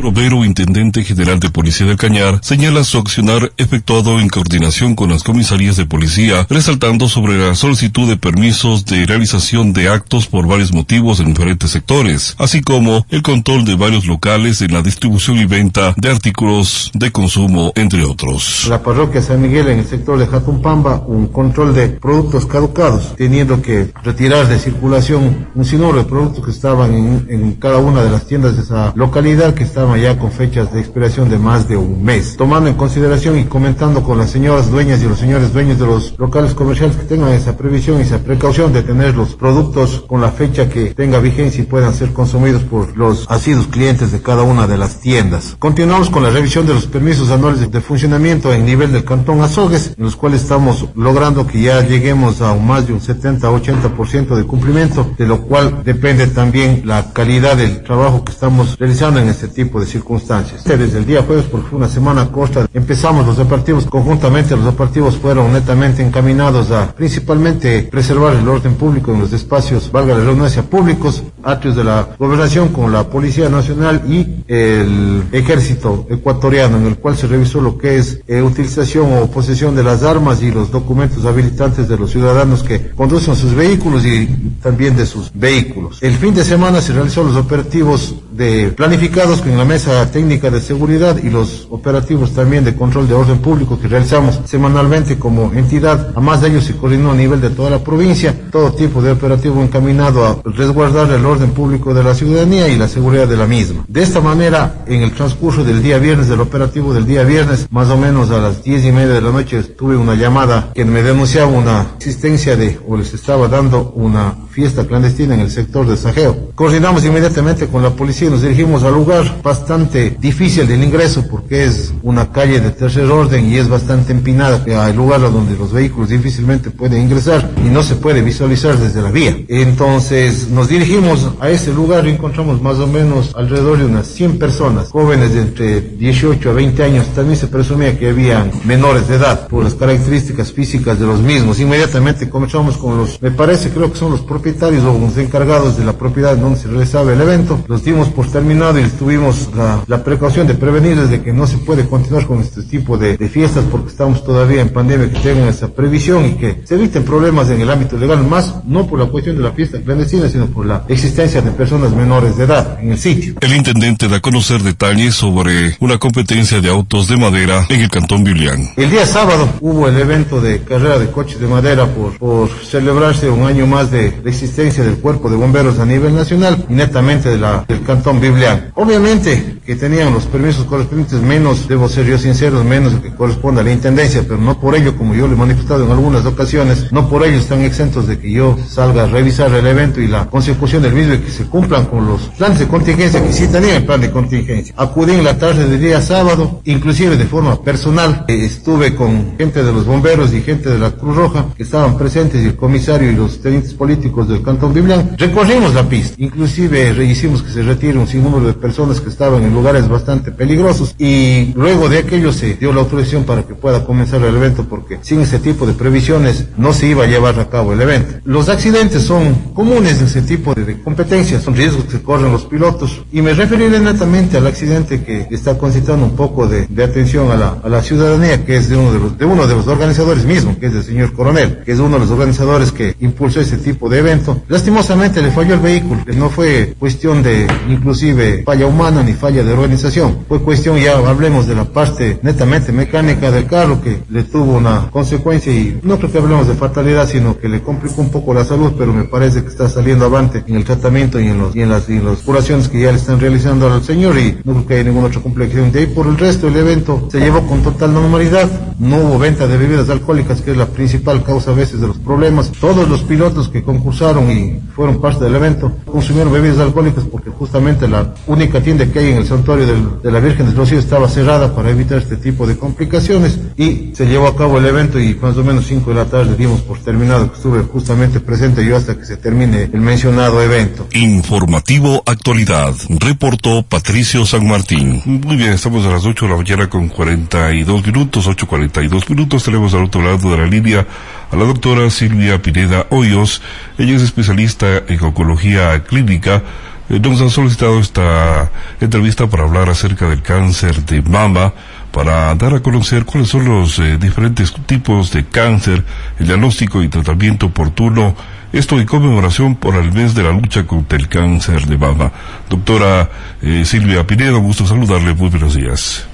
Robero, 0.00 0.44
intendente 0.44 1.04
general 1.04 1.40
de 1.40 1.50
Policía 1.50 1.86
del 1.86 1.96
Cañar, 1.96 2.40
señala 2.42 2.84
su 2.84 2.98
accionar 2.98 3.52
efectuado 3.56 4.20
en 4.20 4.28
coordinación 4.28 4.94
con 4.94 5.10
las 5.10 5.22
comisarías 5.22 5.76
de 5.76 5.86
policía, 5.86 6.46
resaltando 6.48 7.08
sobre 7.08 7.36
la 7.38 7.54
solicitud 7.54 8.08
de 8.08 8.16
permisos 8.16 8.84
de 8.84 9.06
realización 9.06 9.72
de 9.72 9.88
actos 9.88 10.26
por 10.26 10.46
varios 10.46 10.72
motivos 10.72 11.20
en 11.20 11.28
diferentes 11.28 11.70
sectores, 11.70 12.34
así 12.38 12.62
como 12.62 13.06
el 13.10 13.22
control 13.22 13.64
de 13.64 13.76
varios 13.76 14.06
locales 14.06 14.62
en 14.62 14.72
la 14.72 14.82
distribución 14.82 15.38
y 15.38 15.46
venta 15.46 15.94
de 15.96 16.10
artículos 16.10 16.90
de 16.94 17.10
consumo, 17.12 17.72
entre 17.74 18.04
otros. 18.04 18.66
La 18.68 18.82
parroquia 18.82 19.22
San 19.22 19.40
Miguel 19.42 19.68
en 19.68 19.80
el 19.80 19.86
sector 19.86 20.18
de 20.18 20.26
Jatumpamba, 20.26 21.02
un 21.06 21.28
control 21.28 21.74
de 21.74 21.88
productos 21.88 22.46
caducados, 22.46 23.14
teniendo 23.16 23.60
que 23.62 23.92
retirar 24.02 24.48
de 24.48 24.58
circulación 24.58 25.48
un 25.54 25.64
sinnúmero 25.64 25.98
de 25.98 26.04
productos 26.04 26.44
que 26.44 26.50
estaban 26.50 26.94
en, 26.94 27.26
en 27.28 27.52
cada 27.54 27.78
una 27.78 28.02
de 28.02 28.10
las 28.10 28.26
tiendas 28.26 28.56
de 28.56 28.62
esa 28.62 28.92
localidad 28.94 29.54
que 29.54 29.64
ya 29.94 30.18
con 30.18 30.32
fechas 30.32 30.72
de 30.72 30.80
expiración 30.80 31.28
de 31.28 31.38
más 31.38 31.68
de 31.68 31.76
un 31.76 32.02
mes. 32.02 32.36
Tomando 32.36 32.70
en 32.70 32.76
consideración 32.76 33.38
y 33.38 33.44
comentando 33.44 34.02
con 34.02 34.18
las 34.18 34.30
señoras 34.30 34.70
dueñas 34.70 35.02
y 35.02 35.08
los 35.08 35.18
señores 35.18 35.52
dueños 35.52 35.78
de 35.78 35.86
los 35.86 36.18
locales 36.18 36.54
comerciales 36.54 36.96
que 36.96 37.04
tengan 37.04 37.32
esa 37.32 37.56
previsión 37.56 37.98
y 37.98 38.02
esa 38.02 38.18
precaución 38.18 38.72
de 38.72 38.82
tener 38.82 39.14
los 39.14 39.34
productos 39.34 40.04
con 40.06 40.20
la 40.20 40.30
fecha 40.30 40.68
que 40.68 40.94
tenga 40.94 41.18
vigencia 41.18 41.62
y 41.62 41.66
puedan 41.66 41.92
ser 41.94 42.12
consumidos 42.12 42.62
por 42.62 42.96
los 42.96 43.26
asiduos 43.28 43.66
clientes 43.66 44.12
de 44.12 44.22
cada 44.22 44.42
una 44.42 44.66
de 44.66 44.78
las 44.78 45.00
tiendas. 45.00 45.56
Continuamos 45.58 46.08
con 46.08 46.22
la 46.22 46.30
revisión 46.30 46.66
de 46.66 46.74
los 46.74 46.86
permisos 46.86 47.30
anuales 47.30 47.70
de 47.70 47.80
funcionamiento 47.80 48.52
en 48.52 48.64
nivel 48.64 48.92
del 48.92 49.04
cantón 49.04 49.42
Azogues, 49.42 49.94
en 49.98 50.04
los 50.04 50.16
cuales 50.16 50.42
estamos 50.42 50.86
logrando 50.94 51.46
que 51.46 51.60
ya 51.60 51.86
lleguemos 51.86 52.40
a 52.40 52.54
más 52.54 52.86
de 52.86 52.94
un 52.94 53.00
70-80% 53.00 54.34
de 54.34 54.44
cumplimiento, 54.44 55.10
de 55.18 55.26
lo 55.26 55.42
cual 55.42 55.82
depende 55.84 56.26
también 56.28 56.82
la 56.84 57.12
calidad 57.12 57.56
del 57.56 57.82
trabajo 57.82 58.24
que 58.24 58.32
estamos 58.32 58.78
realizando 58.78 59.20
en 59.20 59.28
este 59.28 59.48
tipo 59.48 59.65
de 59.74 59.86
circunstancias. 59.86 60.64
Desde 60.64 60.98
el 60.98 61.06
día 61.06 61.22
jueves, 61.22 61.46
porque 61.50 61.68
fue 61.68 61.78
una 61.78 61.88
semana 61.88 62.30
corta, 62.30 62.66
empezamos 62.72 63.26
los 63.26 63.38
operativos 63.38 63.86
conjuntamente, 63.86 64.56
los 64.56 64.66
operativos 64.66 65.16
fueron 65.16 65.52
netamente 65.52 66.02
encaminados 66.02 66.70
a 66.70 66.94
principalmente 66.94 67.82
preservar 67.90 68.34
el 68.34 68.48
orden 68.48 68.74
público 68.74 69.12
en 69.12 69.20
los 69.20 69.32
espacios, 69.32 69.90
valga 69.90 70.14
la 70.14 70.20
redundancia, 70.20 70.62
públicos, 70.62 71.22
atrios 71.42 71.76
de 71.76 71.84
la 71.84 72.08
gobernación 72.18 72.68
con 72.68 72.92
la 72.92 73.08
Policía 73.08 73.48
Nacional 73.48 74.02
y 74.08 74.44
el 74.48 75.24
Ejército 75.32 76.06
ecuatoriano, 76.10 76.76
en 76.78 76.86
el 76.86 76.96
cual 76.96 77.16
se 77.16 77.26
revisó 77.26 77.60
lo 77.60 77.76
que 77.76 77.98
es 77.98 78.20
eh, 78.26 78.42
utilización 78.42 79.12
o 79.12 79.30
posesión 79.30 79.74
de 79.74 79.82
las 79.82 80.02
armas 80.02 80.42
y 80.42 80.50
los 80.50 80.70
documentos 80.70 81.24
habilitantes 81.24 81.88
de 81.88 81.96
los 81.96 82.10
ciudadanos 82.10 82.62
que 82.62 82.90
conducen 82.90 83.36
sus 83.36 83.54
vehículos 83.54 84.04
y 84.04 84.26
también 84.62 84.96
de 84.96 85.06
sus 85.06 85.30
vehículos. 85.34 86.02
El 86.02 86.14
fin 86.16 86.34
de 86.34 86.44
semana 86.44 86.80
se 86.80 86.92
realizó 86.92 87.22
los 87.22 87.36
operativos 87.36 88.14
de 88.36 88.68
planificados 88.68 89.40
con 89.40 89.56
la 89.56 89.64
mesa 89.64 90.10
técnica 90.10 90.50
de 90.50 90.60
seguridad 90.60 91.16
y 91.22 91.30
los 91.30 91.66
operativos 91.70 92.32
también 92.32 92.64
de 92.64 92.74
control 92.74 93.08
de 93.08 93.14
orden 93.14 93.38
público 93.38 93.78
que 93.80 93.88
realizamos 93.88 94.40
semanalmente 94.44 95.18
como 95.18 95.52
entidad. 95.52 96.12
A 96.14 96.20
más 96.20 96.40
de 96.40 96.48
ellos 96.48 96.64
se 96.64 96.76
coordinó 96.76 97.12
a 97.12 97.14
nivel 97.14 97.40
de 97.40 97.50
toda 97.50 97.70
la 97.70 97.82
provincia, 97.82 98.34
todo 98.50 98.72
tipo 98.72 99.00
de 99.02 99.12
operativo 99.12 99.62
encaminado 99.62 100.24
a 100.26 100.38
resguardar 100.44 101.10
el 101.10 101.24
orden 101.24 101.50
público 101.50 101.94
de 101.94 102.04
la 102.04 102.14
ciudadanía 102.14 102.68
y 102.68 102.76
la 102.76 102.88
seguridad 102.88 103.26
de 103.26 103.36
la 103.36 103.46
misma. 103.46 103.84
De 103.88 104.02
esta 104.02 104.20
manera, 104.20 104.84
en 104.86 105.02
el 105.02 105.12
transcurso 105.12 105.64
del 105.64 105.82
día 105.82 105.98
viernes, 105.98 106.28
del 106.28 106.40
operativo 106.40 106.92
del 106.92 107.06
día 107.06 107.24
viernes, 107.24 107.66
más 107.70 107.88
o 107.88 107.96
menos 107.96 108.30
a 108.30 108.38
las 108.38 108.62
diez 108.62 108.84
y 108.84 108.92
media 108.92 109.14
de 109.14 109.20
la 109.22 109.30
noche, 109.30 109.62
tuve 109.62 109.96
una 109.96 110.14
llamada 110.14 110.72
que 110.74 110.84
me 110.84 111.02
denunciaba 111.02 111.50
una 111.50 111.86
existencia 111.96 112.56
de, 112.56 112.78
o 112.86 112.96
les 112.96 113.14
estaba 113.14 113.48
dando 113.48 113.92
una 113.94 114.34
fiesta 114.50 114.86
clandestina 114.86 115.34
en 115.34 115.40
el 115.40 115.50
sector 115.50 115.86
de 115.86 115.96
Sajeo. 115.96 116.50
Coordinamos 116.54 117.04
inmediatamente 117.04 117.66
con 117.66 117.82
la 117.82 117.90
policía 117.90 118.25
nos 118.30 118.42
dirigimos 118.42 118.82
al 118.82 118.94
lugar 118.94 119.40
bastante 119.42 120.16
difícil 120.18 120.66
del 120.66 120.82
ingreso 120.82 121.24
porque 121.30 121.64
es 121.64 121.92
una 122.02 122.30
calle 122.32 122.60
de 122.60 122.70
tercer 122.70 123.04
orden 123.04 123.50
y 123.50 123.56
es 123.56 123.68
bastante 123.68 124.12
empinada. 124.12 124.62
Hay 124.84 124.92
lugares 124.94 125.32
donde 125.32 125.56
los 125.56 125.72
vehículos 125.72 126.10
difícilmente 126.10 126.70
pueden 126.70 127.02
ingresar 127.02 127.50
y 127.64 127.68
no 127.68 127.82
se 127.82 127.96
puede 127.96 128.22
visualizar 128.22 128.76
desde 128.78 129.02
la 129.02 129.10
vía. 129.10 129.36
Entonces 129.48 130.48
nos 130.48 130.68
dirigimos 130.68 131.28
a 131.40 131.50
ese 131.50 131.72
lugar 131.72 132.06
y 132.06 132.10
encontramos 132.10 132.60
más 132.60 132.78
o 132.78 132.86
menos 132.86 133.32
alrededor 133.34 133.78
de 133.78 133.86
unas 133.86 134.06
100 134.06 134.38
personas, 134.38 134.88
jóvenes 134.90 135.34
de 135.34 135.42
entre 135.42 135.80
18 135.80 136.50
a 136.50 136.52
20 136.52 136.82
años. 136.82 137.06
También 137.14 137.38
se 137.38 137.46
presumía 137.46 137.98
que 137.98 138.08
habían 138.08 138.50
menores 138.64 139.08
de 139.08 139.16
edad 139.16 139.48
por 139.48 139.64
las 139.64 139.74
características 139.74 140.52
físicas 140.52 140.98
de 140.98 141.06
los 141.06 141.20
mismos. 141.20 141.60
Inmediatamente 141.60 142.28
comenzamos 142.28 142.76
con 142.76 142.96
los, 142.96 143.20
me 143.22 143.30
parece, 143.30 143.70
creo 143.70 143.90
que 143.90 143.98
son 143.98 144.10
los 144.10 144.20
propietarios 144.20 144.84
o 144.84 144.98
los 144.98 145.16
encargados 145.16 145.76
de 145.76 145.84
la 145.84 145.92
propiedad 145.92 146.36
donde 146.36 146.58
se 146.58 146.68
realizaba 146.68 147.12
el 147.12 147.20
evento. 147.20 147.58
Los 147.68 147.84
dimos 147.84 148.08
por 148.16 148.26
terminado 148.32 148.80
y 148.80 148.88
tuvimos 148.88 149.50
la, 149.54 149.84
la 149.86 150.02
precaución 150.02 150.46
de 150.46 150.54
prevenirles 150.54 151.10
de 151.10 151.20
que 151.20 151.34
no 151.34 151.46
se 151.46 151.58
puede 151.58 151.86
continuar 151.86 152.26
con 152.26 152.40
este 152.40 152.62
tipo 152.62 152.96
de, 152.96 153.18
de, 153.18 153.28
fiestas 153.28 153.64
porque 153.70 153.90
estamos 153.90 154.24
todavía 154.24 154.62
en 154.62 154.70
pandemia, 154.70 155.10
que 155.10 155.18
tengan 155.18 155.48
esa 155.48 155.68
previsión 155.68 156.24
y 156.24 156.32
que 156.32 156.62
se 156.64 156.76
eviten 156.76 157.04
problemas 157.04 157.50
en 157.50 157.60
el 157.60 157.70
ámbito 157.70 157.98
legal, 157.98 158.26
más 158.26 158.64
no 158.64 158.86
por 158.86 158.98
la 158.98 159.04
cuestión 159.06 159.36
de 159.36 159.42
la 159.42 159.52
fiesta 159.52 159.78
clandestina, 159.82 160.30
sino 160.30 160.46
por 160.46 160.64
la 160.64 160.82
existencia 160.88 161.42
de 161.42 161.50
personas 161.50 161.92
menores 161.92 162.38
de 162.38 162.44
edad 162.44 162.78
en 162.80 162.92
el 162.92 162.98
sitio. 162.98 163.34
El 163.42 163.54
intendente 163.54 164.08
da 164.08 164.16
a 164.16 164.20
conocer 164.20 164.62
detalles 164.62 165.14
sobre 165.14 165.76
una 165.80 165.98
competencia 165.98 166.62
de 166.62 166.70
autos 166.70 167.08
de 167.08 167.18
madera 167.18 167.66
en 167.68 167.82
el 167.82 167.90
Cantón 167.90 168.24
Bilián. 168.24 168.66
El 168.78 168.90
día 168.90 169.04
sábado 169.04 169.46
hubo 169.60 169.88
el 169.88 169.98
evento 169.98 170.40
de 170.40 170.62
carrera 170.62 170.98
de 170.98 171.10
coches 171.10 171.38
de 171.38 171.48
madera 171.48 171.86
por, 171.86 172.16
por 172.16 172.48
celebrarse 172.64 173.28
un 173.28 173.46
año 173.46 173.66
más 173.66 173.90
de, 173.90 174.10
de 174.10 174.30
existencia 174.30 174.82
del 174.82 174.96
cuerpo 174.96 175.28
de 175.28 175.36
bomberos 175.36 175.78
a 175.78 175.84
nivel 175.84 176.14
nacional 176.14 176.64
y 176.70 176.72
netamente 176.72 177.28
de 177.28 177.36
la, 177.36 177.66
del 177.68 177.82
cantón 177.82 178.05
Biblián. 178.14 178.70
Obviamente 178.74 179.56
que 179.66 179.74
tenían 179.74 180.14
los 180.14 180.26
permisos 180.26 180.64
correspondientes 180.64 181.20
menos, 181.20 181.66
debo 181.66 181.88
ser 181.88 182.06
yo 182.06 182.16
sincero, 182.18 182.62
menos 182.62 182.94
de 182.94 183.00
que 183.00 183.14
corresponde 183.16 183.60
a 183.60 183.64
la 183.64 183.72
intendencia, 183.72 184.22
pero 184.22 184.38
no 184.38 184.60
por 184.60 184.76
ello, 184.76 184.96
como 184.96 185.14
yo 185.14 185.26
lo 185.26 185.34
he 185.34 185.36
manifestado 185.36 185.84
en 185.84 185.90
algunas 185.90 186.24
ocasiones, 186.24 186.92
no 186.92 187.08
por 187.08 187.26
ello 187.26 187.38
están 187.38 187.62
exentos 187.62 188.06
de 188.06 188.18
que 188.18 188.30
yo 188.30 188.56
salga 188.68 189.02
a 189.02 189.06
revisar 189.06 189.52
el 189.52 189.66
evento 189.66 190.00
y 190.00 190.06
la 190.06 190.26
consecución 190.26 190.82
del 190.82 190.92
mismo 190.92 191.14
y 191.14 191.18
que 191.18 191.30
se 191.30 191.46
cumplan 191.46 191.86
con 191.86 192.06
los 192.06 192.22
planes 192.38 192.60
de 192.60 192.68
contingencia 192.68 193.22
que 193.22 193.32
sí 193.32 193.48
tenían 193.48 193.76
el 193.76 193.84
plan 193.84 194.00
de 194.00 194.10
contingencia. 194.10 194.72
Acudí 194.76 195.12
en 195.12 195.24
la 195.24 195.36
tarde 195.36 195.68
del 195.68 195.80
día 195.80 196.00
sábado, 196.00 196.60
inclusive 196.64 197.16
de 197.16 197.24
forma 197.24 197.60
personal, 197.60 198.24
eh, 198.28 198.44
estuve 198.44 198.94
con 198.94 199.36
gente 199.36 199.64
de 199.64 199.72
los 199.72 199.84
bomberos 199.84 200.32
y 200.32 200.42
gente 200.42 200.70
de 200.70 200.78
la 200.78 200.92
Cruz 200.92 201.16
Roja 201.16 201.46
que 201.56 201.64
estaban 201.64 201.98
presentes 201.98 202.40
y 202.42 202.46
el 202.46 202.56
comisario 202.56 203.10
y 203.10 203.16
los 203.16 203.40
tenientes 203.42 203.74
políticos 203.74 204.28
del 204.28 204.42
Cantón 204.42 204.72
Biblián. 204.72 205.16
Recorrimos 205.18 205.74
la 205.74 205.88
pista, 205.88 206.14
inclusive 206.18 207.04
hicimos 207.04 207.42
que 207.42 207.50
se 207.50 207.62
retire 207.62 207.95
un 207.98 208.06
sinnúmero 208.06 208.46
de 208.46 208.52
personas 208.52 209.00
que 209.00 209.08
estaban 209.08 209.42
en 209.42 209.54
lugares 209.54 209.88
bastante 209.88 210.32
peligrosos 210.32 210.94
y 210.98 211.52
luego 211.54 211.88
de 211.88 211.98
aquello 211.98 212.32
se 212.32 212.54
dio 212.54 212.72
la 212.72 212.80
autorización 212.80 213.24
para 213.24 213.42
que 213.42 213.54
pueda 213.54 213.84
comenzar 213.84 214.22
el 214.22 214.34
evento 214.34 214.64
porque 214.68 214.98
sin 215.02 215.20
ese 215.20 215.38
tipo 215.38 215.66
de 215.66 215.72
previsiones 215.72 216.46
no 216.56 216.72
se 216.72 216.86
iba 216.88 217.04
a 217.04 217.06
llevar 217.06 217.38
a 217.40 217.48
cabo 217.48 217.72
el 217.72 217.80
evento. 217.80 218.16
Los 218.24 218.48
accidentes 218.48 219.02
son 219.02 219.34
comunes 219.54 220.00
en 220.00 220.06
ese 220.06 220.22
tipo 220.22 220.54
de 220.54 220.80
competencias, 220.82 221.42
son 221.42 221.54
riesgos 221.54 221.84
que 221.84 222.00
corren 222.00 222.32
los 222.32 222.46
pilotos 222.46 223.02
y 223.12 223.22
me 223.22 223.34
referiré 223.34 223.78
netamente 223.80 224.36
al 224.36 224.46
accidente 224.46 225.02
que 225.02 225.26
está 225.30 225.58
concitando 225.58 226.06
un 226.06 226.16
poco 226.16 226.46
de, 226.46 226.66
de 226.66 226.84
atención 226.84 227.30
a 227.30 227.36
la, 227.36 227.58
a 227.62 227.68
la, 227.68 227.82
ciudadanía 227.82 228.44
que 228.44 228.56
es 228.56 228.68
de 228.68 228.76
uno 228.76 228.92
de, 228.92 228.98
los, 228.98 229.18
de 229.18 229.24
uno 229.24 229.46
de 229.46 229.54
los 229.54 229.66
organizadores 229.66 230.24
mismo, 230.24 230.58
que 230.58 230.66
es 230.66 230.74
el 230.74 230.82
señor 230.82 231.12
coronel, 231.12 231.62
que 231.64 231.72
es 231.72 231.78
uno 231.78 231.94
de 231.94 232.00
los 232.00 232.10
organizadores 232.10 232.72
que 232.72 232.96
impulsó 233.00 233.40
ese 233.40 233.58
tipo 233.58 233.88
de 233.88 233.98
evento. 233.98 234.42
Lastimosamente 234.48 235.22
le 235.22 235.30
falló 235.30 235.54
el 235.54 235.60
vehículo, 235.60 236.00
no 236.16 236.30
fue 236.30 236.74
cuestión 236.78 237.22
de 237.22 237.46
inclusive 237.86 238.42
falla 238.44 238.66
humana 238.66 239.04
ni 239.04 239.12
falla 239.12 239.44
de 239.44 239.52
organización. 239.52 240.18
Fue 240.26 240.40
cuestión, 240.40 240.76
ya 240.76 240.98
hablemos 240.98 241.46
de 241.46 241.54
la 241.54 241.64
parte 241.66 242.18
netamente 242.20 242.72
mecánica 242.72 243.30
del 243.30 243.46
carro 243.46 243.80
que 243.80 244.02
le 244.10 244.24
tuvo 244.24 244.56
una 244.56 244.90
consecuencia 244.90 245.52
y 245.52 245.78
no 245.84 245.96
creo 245.96 246.10
que 246.10 246.18
hablemos 246.18 246.48
de 246.48 246.54
fatalidad, 246.54 247.08
sino 247.08 247.38
que 247.38 247.48
le 247.48 247.62
complicó 247.62 248.00
un 248.02 248.10
poco 248.10 248.34
la 248.34 248.44
salud, 248.44 248.72
pero 248.76 248.92
me 248.92 249.04
parece 249.04 249.42
que 249.42 249.48
está 249.48 249.68
saliendo 249.68 250.04
avante 250.04 250.42
en 250.48 250.56
el 250.56 250.64
tratamiento 250.64 251.20
y 251.20 251.28
en, 251.28 251.38
los, 251.38 251.54
y 251.54 251.62
en, 251.62 251.68
las, 251.68 251.88
y 251.88 252.00
las 252.00 252.18
curaciones 252.22 252.68
que 252.68 252.80
ya 252.80 252.90
le 252.90 252.98
están 252.98 253.20
realizando 253.20 253.72
al 253.72 253.84
señor 253.84 254.18
y 254.18 254.36
no 254.42 254.54
creo 254.54 254.66
que 254.66 254.74
haya 254.74 254.84
ninguna 254.84 255.06
otra 255.06 255.22
complicación. 255.22 255.70
De 255.70 255.80
ahí 255.80 255.86
por 255.86 256.08
el 256.08 256.18
resto 256.18 256.48
el 256.48 256.56
evento 256.56 257.08
se 257.12 257.20
llevó 257.20 257.46
con 257.46 257.62
total 257.62 257.94
normalidad, 257.94 258.50
no 258.80 258.96
hubo 258.96 259.18
venta 259.20 259.46
de 259.46 259.56
bebidas 259.56 259.88
alcohólicas, 259.90 260.42
que 260.42 260.50
es 260.50 260.56
la 260.56 260.66
principal 260.66 261.22
causa 261.22 261.52
a 261.52 261.54
veces 261.54 261.80
de 261.80 261.86
los 261.86 261.98
problemas. 261.98 262.50
Todos 262.50 262.88
los 262.88 263.02
pilotos 263.02 263.48
que 263.48 263.62
concursaron 263.62 264.28
y 264.28 264.60
fueron 264.74 265.00
parte 265.00 265.24
del 265.24 265.36
evento 265.36 265.70
consumieron 265.84 266.32
bebidas 266.32 266.58
alcohólicas 266.58 267.04
porque 267.04 267.30
justamente 267.30 267.65
la 267.66 268.14
única 268.28 268.60
tienda 268.60 268.86
que 268.86 269.00
hay 269.00 269.10
en 269.10 269.16
el 269.18 269.26
santuario 269.26 269.66
del, 269.66 270.00
de 270.02 270.12
la 270.12 270.20
Virgen 270.20 270.46
del 270.46 270.56
Rocío 270.56 270.78
estaba 270.78 271.08
cerrada 271.08 271.52
para 271.54 271.70
evitar 271.70 271.98
este 271.98 272.16
tipo 272.16 272.46
de 272.46 272.56
complicaciones 272.56 273.40
y 273.56 273.90
se 273.92 274.06
llevó 274.06 274.28
a 274.28 274.36
cabo 274.36 274.58
el 274.58 274.66
evento 274.66 275.00
y 275.00 275.16
más 275.16 275.36
o 275.36 275.42
menos 275.42 275.66
5 275.66 275.90
de 275.90 275.96
la 275.96 276.04
tarde 276.04 276.36
dimos 276.36 276.60
por 276.60 276.78
terminado 276.78 277.28
que 277.28 277.36
estuve 277.36 277.62
justamente 277.62 278.20
presente 278.20 278.64
yo 278.64 278.76
hasta 278.76 278.96
que 278.96 279.04
se 279.04 279.16
termine 279.16 279.64
el 279.64 279.80
mencionado 279.80 280.40
evento. 280.40 280.86
Informativo 280.92 282.04
Actualidad, 282.06 282.74
reportó 283.00 283.64
Patricio 283.64 284.24
San 284.24 284.46
Martín. 284.46 285.02
Muy 285.04 285.36
bien, 285.36 285.52
estamos 285.52 285.84
a 285.86 285.90
las 285.90 286.04
8 286.04 286.24
de 286.24 286.30
la 286.30 286.36
mañana 286.36 286.70
con 286.70 286.88
42 286.88 287.84
minutos, 287.84 288.28
8.42 288.28 289.10
minutos. 289.10 289.42
Tenemos 289.42 289.74
al 289.74 289.84
otro 289.84 290.02
lado 290.02 290.30
de 290.30 290.36
la 290.36 290.46
línea 290.46 290.86
a 291.30 291.36
la 291.36 291.44
doctora 291.44 291.90
Silvia 291.90 292.40
Pineda 292.40 292.86
Hoyos. 292.90 293.42
Ella 293.78 293.96
es 293.96 294.02
especialista 294.02 294.84
en 294.86 295.02
oncología 295.02 295.82
clínica. 295.84 296.42
Eh, 296.88 297.00
nos 297.00 297.20
ha 297.20 297.28
solicitado 297.28 297.80
esta 297.80 298.48
entrevista 298.80 299.26
para 299.26 299.42
hablar 299.42 299.68
acerca 299.68 300.08
del 300.08 300.22
cáncer 300.22 300.76
de 300.84 301.02
mama, 301.02 301.52
para 301.92 302.32
dar 302.36 302.54
a 302.54 302.62
conocer 302.62 303.04
cuáles 303.04 303.28
son 303.28 303.44
los 303.48 303.80
eh, 303.80 303.98
diferentes 303.98 304.54
tipos 304.66 305.10
de 305.10 305.26
cáncer, 305.28 305.82
el 306.20 306.26
diagnóstico 306.26 306.82
y 306.82 306.88
tratamiento 306.88 307.46
oportuno. 307.46 308.14
Esto 308.52 308.76
en 308.76 308.86
conmemoración 308.86 309.56
por 309.56 309.74
el 309.74 309.92
mes 309.92 310.14
de 310.14 310.22
la 310.22 310.30
lucha 310.30 310.64
contra 310.64 310.96
el 310.96 311.08
cáncer 311.08 311.62
de 311.62 311.76
mama. 311.76 312.12
Doctora 312.48 313.10
eh, 313.42 313.64
Silvia 313.64 314.06
Pineda, 314.06 314.38
gusto 314.38 314.64
saludarle. 314.64 315.12
Muy 315.14 315.30
buenos 315.30 315.56
días. 315.56 316.08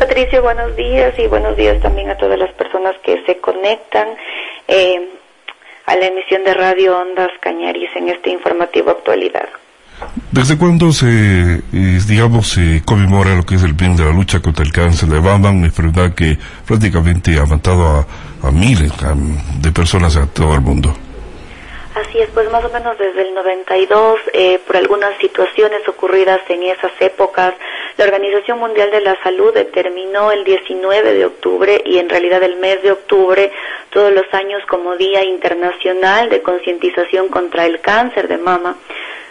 Patricio, 0.00 0.42
buenos 0.42 0.74
días 0.74 1.14
y 1.16 1.28
buenos 1.28 1.56
días 1.56 1.80
también 1.80 2.10
a 2.10 2.16
todas 2.16 2.38
las 2.38 2.50
personas 2.54 2.96
que 3.04 3.22
se 3.24 3.38
conectan 3.38 4.08
a 5.86 5.94
la 5.94 6.06
emisión 6.06 6.42
de 6.42 6.52
Radio 6.52 6.98
Ondas 6.98 7.30
Cañaris 7.40 7.94
en 7.94 8.08
este 8.08 8.30
informativo 8.30 8.90
actualidad. 8.90 9.48
¿Desde 10.30 10.58
cuándo 10.58 10.92
se, 10.92 11.62
digamos, 11.72 12.48
se 12.48 12.82
conmemora 12.84 13.34
lo 13.34 13.44
que 13.44 13.54
es 13.54 13.62
el 13.62 13.72
bien 13.72 13.96
de 13.96 14.04
la 14.04 14.12
lucha 14.12 14.40
contra 14.40 14.64
el 14.64 14.72
cáncer 14.72 15.08
de 15.08 15.20
mama, 15.20 15.50
una 15.50 15.66
enfermedad 15.66 16.14
que 16.14 16.36
prácticamente 16.66 17.38
ha 17.38 17.46
matado 17.46 18.06
a, 18.42 18.50
miles 18.52 18.92
de 19.60 19.72
personas 19.72 20.16
a 20.16 20.26
todo 20.26 20.54
el 20.54 20.60
mundo? 20.60 20.94
Así 21.94 22.18
es, 22.18 22.28
pues 22.30 22.50
más 22.52 22.62
o 22.62 22.68
menos 22.68 22.98
desde 22.98 23.22
el 23.22 23.34
92, 23.34 24.20
eh, 24.34 24.60
por 24.66 24.76
algunas 24.76 25.16
situaciones 25.18 25.88
ocurridas 25.88 26.40
en 26.50 26.62
esas 26.64 26.92
épocas, 27.00 27.54
la 27.96 28.04
Organización 28.04 28.58
Mundial 28.58 28.90
de 28.90 29.00
la 29.00 29.16
Salud 29.22 29.54
determinó 29.54 30.30
el 30.30 30.44
19 30.44 31.14
de 31.14 31.24
octubre 31.24 31.82
y 31.86 31.96
en 31.96 32.10
realidad 32.10 32.42
el 32.42 32.56
mes 32.56 32.82
de 32.82 32.92
octubre 32.92 33.50
todos 33.88 34.12
los 34.12 34.26
años 34.34 34.62
como 34.68 34.96
Día 34.96 35.24
Internacional 35.24 36.28
de 36.28 36.42
Concientización 36.42 37.28
contra 37.28 37.64
el 37.64 37.80
Cáncer 37.80 38.28
de 38.28 38.36
Mama 38.36 38.76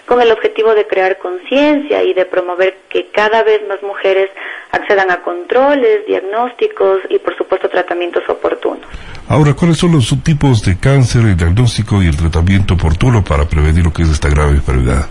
con 0.06 0.22
el 0.22 0.32
objetivo 0.32 0.74
de 0.74 0.88
crear 0.88 1.18
conciencia 1.18 2.04
y 2.04 2.14
de 2.14 2.26
promover 2.26 2.78
que 2.90 3.08
cada 3.12 3.44
vez 3.44 3.62
más 3.68 3.82
mujeres 3.84 4.30
accedan 4.72 5.10
a 5.12 5.22
controles, 5.22 6.06
diagnósticos 6.08 7.02
y 7.10 7.20
por 7.20 7.36
supuesto 7.38 7.70
tratamientos 7.70 8.24
oportunos. 8.30 8.86
Ahora, 9.28 9.54
¿cuáles 9.54 9.78
son 9.78 9.94
los 9.94 10.06
subtipos 10.06 10.64
de 10.64 10.78
cáncer, 10.80 11.22
el 11.24 11.38
diagnóstico 11.38 12.02
y 12.04 12.08
el 12.08 12.16
tratamiento 12.16 12.76
oportuno 12.76 13.24
para 13.24 13.46
prevenir 13.46 13.84
lo 13.84 13.94
que 13.94 14.04
es 14.04 14.10
esta 14.10 14.30
grave 14.30 14.52
enfermedad? 14.52 15.08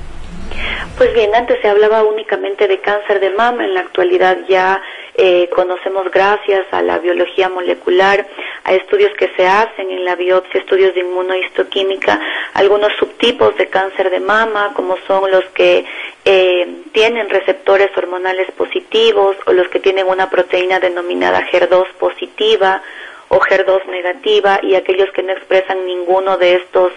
Pues 0.96 1.12
bien, 1.12 1.34
antes 1.34 1.60
se 1.60 1.68
hablaba 1.68 2.04
únicamente 2.04 2.68
de 2.68 2.78
cáncer 2.80 3.18
de 3.18 3.30
mama, 3.30 3.64
en 3.64 3.74
la 3.74 3.80
actualidad 3.80 4.38
ya 4.48 4.80
eh, 5.16 5.48
conocemos 5.54 6.10
gracias 6.10 6.66
a 6.70 6.82
la 6.82 6.98
biología 6.98 7.48
molecular, 7.48 8.26
a 8.62 8.74
estudios 8.74 9.12
que 9.18 9.28
se 9.36 9.46
hacen 9.46 9.90
en 9.90 10.04
la 10.04 10.14
biopsia, 10.14 10.60
estudios 10.60 10.94
de 10.94 11.00
inmunohistoquímica, 11.00 12.20
algunos 12.54 12.92
subtipos 12.98 13.56
de 13.56 13.66
cáncer 13.68 14.10
de 14.10 14.20
mama, 14.20 14.72
como 14.74 14.96
son 15.06 15.30
los 15.30 15.44
que 15.46 15.84
eh, 16.24 16.82
tienen 16.92 17.28
receptores 17.28 17.90
hormonales 17.96 18.50
positivos 18.52 19.36
o 19.46 19.52
los 19.52 19.68
que 19.68 19.80
tienen 19.80 20.06
una 20.06 20.30
proteína 20.30 20.78
denominada 20.78 21.46
HER2 21.50 21.92
positiva 21.98 22.82
o 23.28 23.40
HER2 23.40 23.86
negativa 23.86 24.60
y 24.62 24.74
aquellos 24.74 25.10
que 25.12 25.22
no 25.22 25.32
expresan 25.32 25.84
ninguno 25.86 26.36
de 26.36 26.54
estos 26.54 26.92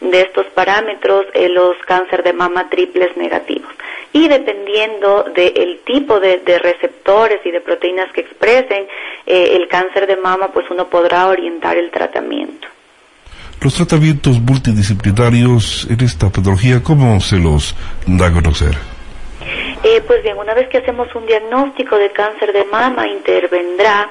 de 0.00 0.22
estos 0.22 0.46
parámetros 0.46 1.26
eh, 1.34 1.48
los 1.48 1.76
cáncer 1.86 2.22
de 2.22 2.32
mama 2.32 2.68
triples 2.70 3.16
negativos. 3.16 3.70
Y 4.12 4.28
dependiendo 4.28 5.24
del 5.34 5.80
tipo 5.84 6.18
de, 6.18 6.40
receptores 6.58 7.40
y 7.44 7.50
de 7.50 7.60
proteínas 7.60 8.10
que 8.12 8.22
expresen 8.22 8.86
eh, 9.26 9.56
el 9.56 9.68
cáncer 9.68 10.06
de 10.06 10.16
mama, 10.16 10.48
pues 10.48 10.66
uno 10.70 10.88
podrá 10.88 11.28
orientar 11.28 11.76
el 11.76 11.90
tratamiento. 11.90 12.66
Los 13.60 13.74
tratamientos 13.74 14.40
multidisciplinarios 14.40 15.86
en 15.90 16.00
esta 16.00 16.30
patología, 16.30 16.82
¿cómo 16.82 17.20
se 17.20 17.36
los 17.36 17.76
da 18.06 18.28
a 18.28 18.32
conocer? 18.32 18.74
Eh, 19.84 20.02
pues 20.06 20.22
bien, 20.22 20.38
una 20.38 20.54
vez 20.54 20.68
que 20.68 20.78
hacemos 20.78 21.14
un 21.14 21.26
diagnóstico 21.26 21.96
de 21.96 22.10
cáncer 22.10 22.52
de 22.52 22.64
mama, 22.64 23.06
intervendrá 23.06 24.10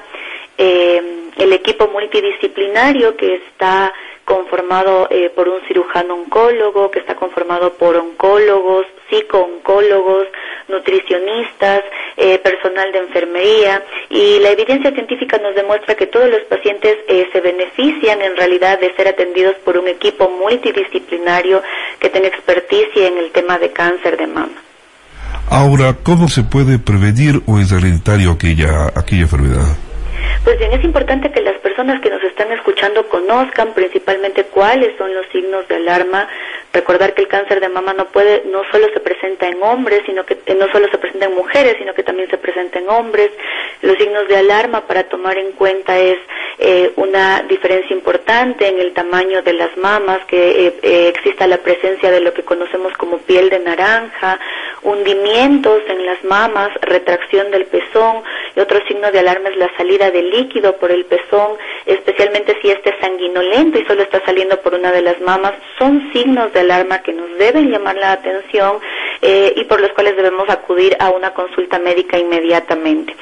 el 0.56 1.54
equipo 1.54 1.88
multidisciplinario 1.88 3.16
que 3.16 3.36
está 3.36 3.94
conformado 4.24 5.08
eh, 5.10 5.30
por 5.34 5.48
un 5.48 5.60
cirujano 5.66 6.14
oncólogo, 6.14 6.90
que 6.90 7.00
está 7.00 7.14
conformado 7.14 7.72
por 7.74 7.96
oncólogos, 7.96 8.86
psico-oncólogos, 9.08 10.26
nutricionistas, 10.68 11.82
eh, 12.16 12.38
personal 12.38 12.92
de 12.92 12.98
enfermería 12.98 13.82
y 14.08 14.38
la 14.40 14.50
evidencia 14.50 14.92
científica 14.92 15.38
nos 15.38 15.54
demuestra 15.54 15.94
que 15.94 16.06
todos 16.06 16.28
los 16.28 16.42
pacientes 16.42 16.98
eh, 17.08 17.28
se 17.32 17.40
benefician 17.40 18.20
en 18.22 18.36
realidad 18.36 18.78
de 18.78 18.94
ser 18.94 19.08
atendidos 19.08 19.54
por 19.64 19.76
un 19.76 19.88
equipo 19.88 20.28
multidisciplinario 20.28 21.62
que 21.98 22.08
tenga 22.10 22.28
experticia 22.28 23.08
en 23.08 23.18
el 23.18 23.30
tema 23.30 23.58
de 23.58 23.70
cáncer 23.72 24.16
de 24.16 24.26
mama. 24.26 24.62
Ahora, 25.48 25.96
¿cómo 26.02 26.28
se 26.28 26.42
puede 26.42 26.78
prevenir 26.78 27.42
o 27.46 27.58
es 27.58 27.72
hereditario 27.72 28.32
aquella, 28.32 28.86
aquella 28.94 29.22
enfermedad? 29.22 29.76
Pues 30.44 30.58
bien, 30.58 30.72
es 30.72 30.82
importante 30.84 31.30
que 31.30 31.40
las 31.40 31.58
personas 31.58 32.00
que 32.00 32.10
nos 32.10 32.22
están 32.22 32.50
escuchando 32.52 33.06
conozcan 33.08 33.74
principalmente 33.74 34.44
cuáles 34.44 34.96
son 34.96 35.14
los 35.14 35.26
signos 35.28 35.68
de 35.68 35.76
alarma. 35.76 36.28
Recordar 36.72 37.14
que 37.14 37.22
el 37.22 37.28
cáncer 37.28 37.60
de 37.60 37.68
mama 37.68 37.92
no 37.92 38.06
puede, 38.06 38.44
no 38.46 38.62
solo 38.70 38.86
se 38.92 39.00
presenta 39.00 39.48
en 39.48 39.62
hombres, 39.62 40.02
sino 40.06 40.24
que 40.24 40.38
eh, 40.46 40.54
no 40.54 40.70
solo 40.70 40.88
se 40.90 40.98
presenta 40.98 41.26
en 41.26 41.34
mujeres, 41.34 41.76
sino 41.78 41.94
que 41.94 42.02
también 42.02 42.30
se 42.30 42.38
presenta 42.38 42.78
en 42.78 42.88
hombres. 42.88 43.30
Los 43.82 43.96
signos 43.98 44.28
de 44.28 44.36
alarma 44.36 44.86
para 44.86 45.04
tomar 45.04 45.36
en 45.36 45.52
cuenta 45.52 45.98
es 45.98 46.18
eh, 46.58 46.92
una 46.96 47.42
diferencia 47.48 47.94
importante 47.94 48.68
en 48.68 48.78
el 48.78 48.92
tamaño 48.92 49.42
de 49.42 49.52
las 49.54 49.76
mamas, 49.76 50.24
que 50.26 50.74
eh, 50.82 51.08
exista 51.08 51.46
la 51.46 51.58
presencia 51.58 52.10
de 52.10 52.20
lo 52.20 52.32
que 52.34 52.42
conocemos 52.42 52.92
como 52.98 53.18
piel 53.18 53.50
de 53.50 53.58
naranja, 53.58 54.38
hundimientos 54.82 55.82
en 55.88 56.06
las 56.06 56.22
mamas, 56.24 56.70
retracción 56.82 57.50
del 57.50 57.66
pezón 57.66 58.22
y 58.56 58.60
otro 58.60 58.80
signo 58.86 59.10
de 59.10 59.18
alarma 59.20 59.48
es 59.48 59.56
la 59.56 59.70
salida 59.76 60.09
del 60.10 60.30
líquido 60.30 60.76
por 60.76 60.90
el 60.90 61.04
pezón, 61.04 61.56
especialmente 61.86 62.56
si 62.60 62.70
este 62.70 62.90
es 62.90 62.96
sanguinolento 63.00 63.78
y 63.78 63.84
solo 63.86 64.02
está 64.02 64.24
saliendo 64.24 64.60
por 64.60 64.74
una 64.74 64.92
de 64.92 65.02
las 65.02 65.20
mamas, 65.20 65.54
son 65.78 66.10
signos 66.12 66.52
de 66.52 66.60
alarma 66.60 67.02
que 67.02 67.12
nos 67.12 67.36
deben 67.38 67.70
llamar 67.70 67.96
la 67.96 68.12
atención 68.12 68.78
eh, 69.22 69.52
y 69.56 69.64
por 69.64 69.80
los 69.80 69.92
cuales 69.92 70.16
debemos 70.16 70.48
acudir 70.48 70.96
a 70.98 71.10
una 71.10 71.32
consulta 71.34 71.78
médica 71.78 72.18
inmediatamente. 72.18 73.14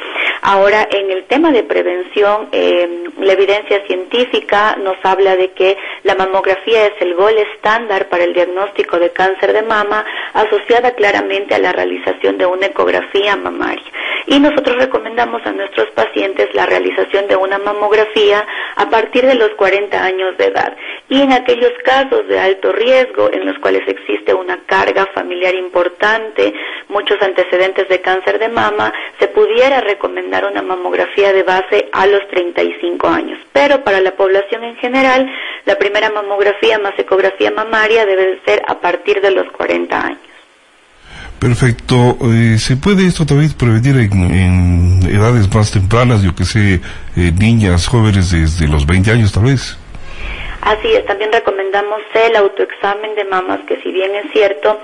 Ahora, 0.42 0.86
en 0.90 1.10
el 1.10 1.24
tema 1.24 1.50
de 1.50 1.64
prevención, 1.64 2.48
eh, 2.52 3.04
la 3.18 3.32
evidencia 3.32 3.84
científica 3.86 4.76
nos 4.76 4.96
habla 5.02 5.36
de 5.36 5.50
que 5.52 5.76
la 6.04 6.14
mamografía 6.14 6.86
es 6.86 6.92
el 7.00 7.14
gol 7.14 7.36
estándar 7.36 8.08
para 8.08 8.24
el 8.24 8.34
diagnóstico 8.34 8.98
de 8.98 9.10
cáncer 9.10 9.52
de 9.52 9.62
mama, 9.62 10.04
asociada 10.34 10.92
claramente 10.92 11.54
a 11.54 11.58
la 11.58 11.72
realización 11.72 12.38
de 12.38 12.46
una 12.46 12.66
ecografía 12.66 13.36
mamaria. 13.36 13.84
Y 14.26 14.38
nosotros 14.38 14.76
recomendamos 14.76 15.44
a 15.46 15.52
nuestros 15.52 15.88
pacientes 15.90 16.54
la 16.54 16.66
realización 16.66 17.26
de 17.28 17.36
una 17.36 17.58
mamografía 17.58 18.46
a 18.76 18.88
partir 18.90 19.26
de 19.26 19.34
los 19.34 19.50
40 19.50 20.04
años 20.04 20.36
de 20.36 20.46
edad. 20.46 20.76
Y 21.08 21.22
en 21.22 21.32
aquellos 21.32 21.72
casos 21.82 22.28
de 22.28 22.38
alto 22.38 22.72
riesgo, 22.72 23.30
en 23.32 23.46
los 23.46 23.58
cuales 23.58 23.82
existe 23.88 24.34
una 24.34 24.58
carga 24.66 25.06
familiar 25.14 25.54
importante, 25.54 26.52
muchos 26.88 27.20
antecedentes 27.22 27.88
de 27.88 28.00
cáncer 28.00 28.38
de 28.38 28.48
mama, 28.48 28.92
se 29.18 29.28
pudiera 29.28 29.80
recomendar 29.80 30.27
una 30.50 30.62
mamografía 30.62 31.32
de 31.32 31.42
base 31.42 31.88
a 31.92 32.06
los 32.06 32.26
35 32.28 33.08
años. 33.08 33.38
Pero 33.52 33.82
para 33.82 34.00
la 34.00 34.12
población 34.12 34.62
en 34.64 34.76
general, 34.76 35.30
la 35.64 35.76
primera 35.76 36.10
mamografía 36.10 36.78
más 36.78 36.98
ecografía 36.98 37.50
mamaria 37.50 38.06
debe 38.06 38.38
ser 38.44 38.62
a 38.66 38.78
partir 38.80 39.20
de 39.20 39.30
los 39.30 39.50
40 39.52 40.00
años. 40.00 40.20
Perfecto. 41.38 42.18
Eh, 42.32 42.58
¿Se 42.58 42.76
puede 42.76 43.06
esto 43.06 43.24
también 43.24 43.52
prevenir 43.52 43.96
en, 43.96 45.00
edades 45.08 45.52
más 45.54 45.70
tempranas, 45.70 46.22
yo 46.22 46.34
que 46.34 46.44
sé, 46.44 46.80
eh, 47.16 47.32
niñas, 47.38 47.86
jóvenes 47.86 48.32
desde 48.32 48.66
los 48.66 48.86
20 48.86 49.10
años 49.12 49.32
tal 49.32 49.44
vez? 49.44 49.78
Así 50.60 50.88
es, 50.88 51.06
también 51.06 51.32
recomendamos 51.32 52.00
el 52.14 52.36
autoexamen 52.36 53.14
de 53.14 53.24
mamas, 53.24 53.60
que 53.66 53.80
si 53.80 53.92
bien 53.92 54.14
es 54.16 54.30
cierto, 54.32 54.80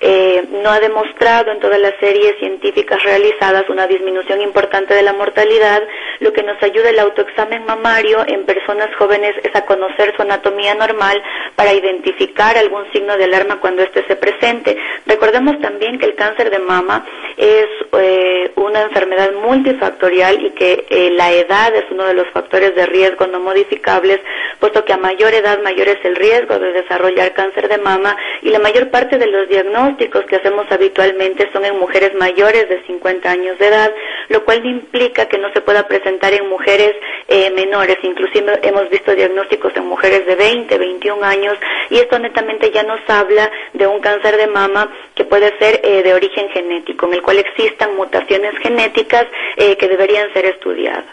eh, 0.00 0.44
no 0.62 0.70
ha 0.70 0.78
demostrado 0.78 1.50
en 1.50 1.58
todas 1.58 1.80
las 1.80 1.94
series 1.98 2.38
científicas 2.38 3.02
realizadas 3.02 3.68
una 3.68 3.88
disminución 3.88 4.40
importante 4.40 4.94
de 4.94 5.02
la 5.02 5.12
mortalidad, 5.12 5.82
lo 6.20 6.32
que 6.32 6.44
nos 6.44 6.62
ayuda 6.62 6.90
el 6.90 7.00
autoexamen 7.00 7.64
mamario 7.64 8.24
en 8.28 8.44
personas 8.44 8.94
jóvenes 8.96 9.34
es 9.42 9.54
a 9.56 9.66
conocer 9.66 10.14
su 10.14 10.22
anatomía 10.22 10.74
normal 10.76 11.20
para 11.56 11.74
identificar 11.74 12.56
algún 12.56 12.84
signo 12.92 13.16
de 13.16 13.24
alarma 13.24 13.58
cuando 13.60 13.82
éste 13.82 14.04
se 14.06 14.14
presente. 14.14 14.76
Recordemos 15.06 15.60
también 15.60 15.98
que 15.98 16.06
el 16.06 16.14
cáncer 16.14 16.50
de 16.50 16.60
mama 16.60 17.04
es 17.36 17.66
eh, 17.98 18.52
una 18.54 18.82
enfermedad 18.82 19.32
multifactorial 19.32 20.44
y 20.44 20.50
que 20.50 20.86
eh, 20.90 21.10
la 21.10 21.32
edad 21.32 21.74
es 21.74 21.84
uno 21.90 22.04
de 22.04 22.14
los 22.14 22.28
factores 22.28 22.74
de 22.76 22.86
riesgo 22.86 23.26
no 23.26 23.40
modificables, 23.40 24.20
puesto 24.60 24.84
que 24.84 24.92
a 24.92 24.96
mayor 24.96 25.34
edad 25.34 25.60
mayor 25.62 25.88
es 25.88 26.04
el 26.04 26.14
riesgo 26.14 26.58
de 26.58 26.72
desarrollar 26.72 27.32
cáncer 27.32 27.68
de 27.68 27.78
mama 27.78 28.16
y 28.42 28.50
la 28.50 28.60
mayor 28.60 28.90
parte 28.90 29.18
de 29.18 29.26
los 29.26 29.48
diagnósticos 29.48 29.87
que 29.96 30.36
hacemos 30.36 30.66
habitualmente 30.70 31.48
son 31.52 31.64
en 31.64 31.78
mujeres 31.78 32.12
mayores 32.14 32.68
de 32.68 32.82
50 32.86 33.30
años 33.30 33.58
de 33.58 33.68
edad, 33.68 33.90
lo 34.28 34.44
cual 34.44 34.64
implica 34.64 35.26
que 35.26 35.38
no 35.38 35.50
se 35.52 35.60
pueda 35.60 35.86
presentar 35.86 36.32
en 36.34 36.48
mujeres 36.48 36.94
eh, 37.28 37.50
menores, 37.54 37.96
inclusive 38.02 38.60
hemos 38.62 38.88
visto 38.90 39.14
diagnósticos 39.14 39.72
en 39.76 39.86
mujeres 39.86 40.26
de 40.26 40.34
20, 40.34 40.78
21 40.78 41.24
años 41.24 41.56
y 41.90 41.96
esto 41.96 42.18
netamente 42.18 42.70
ya 42.70 42.82
nos 42.82 43.00
habla 43.08 43.50
de 43.72 43.86
un 43.86 44.00
cáncer 44.00 44.36
de 44.36 44.46
mama 44.46 44.90
que 45.14 45.24
puede 45.24 45.56
ser 45.58 45.80
eh, 45.82 46.02
de 46.02 46.14
origen 46.14 46.48
genético, 46.50 47.06
en 47.06 47.14
el 47.14 47.22
cual 47.22 47.38
existan 47.38 47.96
mutaciones 47.96 48.56
genéticas 48.62 49.26
eh, 49.56 49.76
que 49.76 49.88
deberían 49.88 50.32
ser 50.32 50.44
estudiadas. 50.46 51.04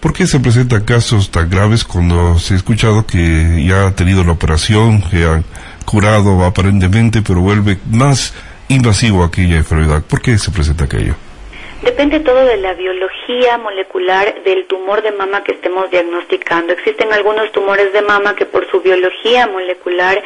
¿Por 0.00 0.12
qué 0.12 0.26
se 0.26 0.38
presentan 0.38 0.84
casos 0.84 1.30
tan 1.30 1.50
graves 1.50 1.84
cuando 1.84 2.38
se 2.38 2.54
ha 2.54 2.56
escuchado 2.56 3.04
que 3.04 3.64
ya 3.66 3.88
ha 3.88 3.94
tenido 3.96 4.22
la 4.22 4.32
operación, 4.32 5.02
que 5.10 5.24
han 5.24 5.44
curado 5.88 6.44
aparentemente, 6.44 7.22
pero 7.22 7.40
vuelve 7.40 7.78
más 7.90 8.34
invasivo 8.68 9.24
aquella 9.24 9.56
enfermedad? 9.56 10.02
¿Por 10.02 10.20
qué 10.20 10.36
se 10.38 10.50
presenta 10.50 10.84
aquello? 10.84 11.16
Depende 11.82 12.18
todo 12.20 12.44
de 12.44 12.56
la 12.56 12.74
biología 12.74 13.56
molecular 13.56 14.42
del 14.42 14.66
tumor 14.66 15.00
de 15.00 15.12
mama 15.12 15.44
que 15.44 15.52
estemos 15.52 15.88
diagnosticando. 15.90 16.72
Existen 16.72 17.12
algunos 17.12 17.52
tumores 17.52 17.92
de 17.92 18.02
mama 18.02 18.34
que 18.34 18.46
por 18.46 18.68
su 18.68 18.80
biología 18.80 19.46
molecular 19.46 20.20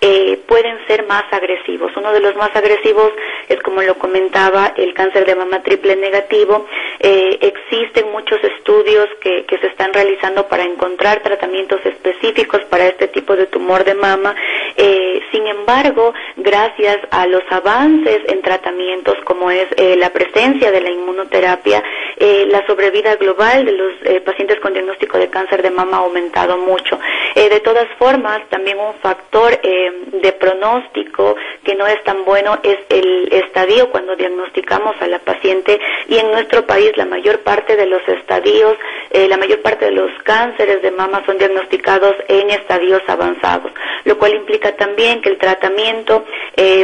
eh, 0.00 0.38
pueden 0.46 0.78
ser 0.86 1.06
más 1.06 1.24
agresivos. 1.30 1.92
Uno 1.96 2.12
de 2.12 2.20
los 2.20 2.34
más 2.36 2.54
agresivos 2.54 3.12
es, 3.48 3.62
como 3.62 3.82
lo 3.82 3.94
comentaba, 3.94 4.72
el 4.76 4.92
cáncer 4.94 5.24
de 5.26 5.36
mama 5.36 5.62
triple 5.62 5.94
negativo. 5.96 6.66
Eh, 6.98 7.38
existen 7.40 8.10
muchos 8.10 8.42
estudios 8.42 9.06
que, 9.20 9.44
que, 9.44 9.58
se 9.58 9.68
están 9.68 9.92
realizando 9.92 10.48
para 10.48 10.64
encontrar 10.64 11.22
tratamientos 11.22 11.80
específicos 11.86 12.62
para 12.64 12.88
este 12.88 13.08
tipo 13.08 13.36
de 13.36 13.46
tumor 13.46 13.84
de 13.84 13.94
mama. 13.94 14.34
Eh, 14.76 15.20
sin 15.30 15.46
embargo, 15.46 16.12
gracias 16.36 16.98
a 17.10 17.26
los 17.26 17.42
avances 17.50 18.20
en 18.26 18.42
tratamientos 18.42 19.14
como 19.24 19.50
es 19.50 19.66
la 19.96 20.10
presencia 20.10 20.70
de 20.70 20.80
la 20.80 20.90
inmunoterapia, 20.96 21.82
eh, 22.18 22.46
la 22.48 22.66
sobrevida 22.66 23.14
global 23.16 23.66
de 23.66 23.72
los 23.72 23.92
eh, 24.04 24.22
pacientes 24.22 24.58
con 24.60 24.72
diagnóstico 24.72 25.18
de 25.18 25.28
cáncer 25.28 25.62
de 25.62 25.70
mama 25.70 25.98
ha 25.98 26.00
aumentado 26.00 26.56
mucho. 26.56 26.98
Eh, 27.34 27.50
de 27.50 27.60
todas 27.60 27.86
formas, 27.98 28.40
también 28.48 28.78
un 28.78 28.94
factor 28.94 29.60
de 29.60 30.32
pronóstico 30.32 31.36
que 31.62 31.74
no 31.74 31.86
es 31.86 32.02
tan 32.04 32.24
bueno 32.24 32.58
es 32.62 32.78
el 32.88 33.28
estadio 33.30 33.90
cuando 33.90 34.16
diagnosticamos 34.16 34.96
a 35.00 35.06
la 35.06 35.18
paciente 35.18 35.78
y 36.08 36.16
en 36.16 36.30
nuestro 36.30 36.64
país 36.66 36.92
la 36.96 37.04
mayor 37.04 37.40
parte 37.40 37.76
de 37.76 37.86
los 37.86 38.00
estadios, 38.08 38.76
la 39.12 39.36
mayor 39.36 39.60
parte 39.60 39.86
de 39.86 39.92
los 39.92 40.10
cánceres 40.22 40.82
de 40.82 40.90
mama 40.90 41.22
son 41.26 41.38
diagnosticados 41.38 42.14
en 42.28 42.50
estadios 42.50 43.02
avanzados, 43.06 43.72
lo 44.04 44.18
cual 44.18 44.34
implica 44.34 44.74
también 44.76 45.20
que 45.20 45.30
el 45.30 45.38
tratamiento, 45.38 46.24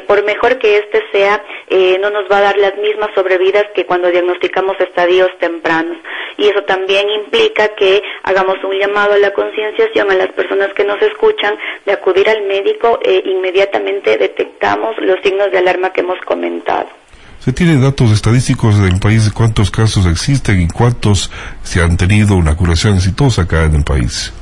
por 0.07 0.25
mejor 0.25 0.59
que 0.59 0.79
éste 0.79 1.03
sea, 1.13 1.43
no 2.01 2.11
nos 2.11 2.31
va 2.31 2.39
a 2.39 2.43
dar 2.43 2.59
las 2.59 2.77
mismas 2.77 3.11
sobrevidas 3.15 3.67
que 3.75 3.87
cuando 3.87 4.02
diagnosticamos 4.11 4.77
estadios 4.81 5.31
tempranos. 5.39 5.99
Y 6.39 6.49
eso 6.49 6.63
también 6.63 7.09
implica 7.11 7.69
que 7.69 8.03
hagamos 8.23 8.57
un 8.65 8.79
llamado 8.79 9.15
a 9.15 9.19
la 9.19 9.33
concienciación 9.33 10.11
a 10.11 10.15
las 10.15 10.33
personas 10.33 10.73
que 10.75 10.85
nos 10.85 11.01
escuchan 11.03 11.55
de 11.85 11.93
acudir 11.93 12.29
al 12.29 12.43
médico 12.47 12.99
e 13.03 13.23
inmediatamente 13.27 14.17
detectamos 14.17 14.97
los 14.99 15.21
signos 15.23 15.51
de 15.53 15.59
alarma 15.59 15.93
que 15.93 16.01
hemos 16.01 16.21
comentado. 16.25 16.89
¿Se 17.39 17.53
tienen 17.53 17.83
datos 17.83 18.13
estadísticos 18.13 18.81
del 18.81 19.01
país 19.01 19.25
de 19.25 19.33
cuántos 19.33 19.71
casos 19.71 20.07
existen 20.07 20.61
y 20.61 20.69
cuántos 20.69 21.31
se 21.63 21.81
han 21.81 21.97
tenido 21.97 22.37
una 22.37 22.57
curación 22.57 22.95
exitosa 22.95 23.43
acá 23.43 23.65
en 23.65 23.75
el 23.75 23.85
país? 23.85 24.33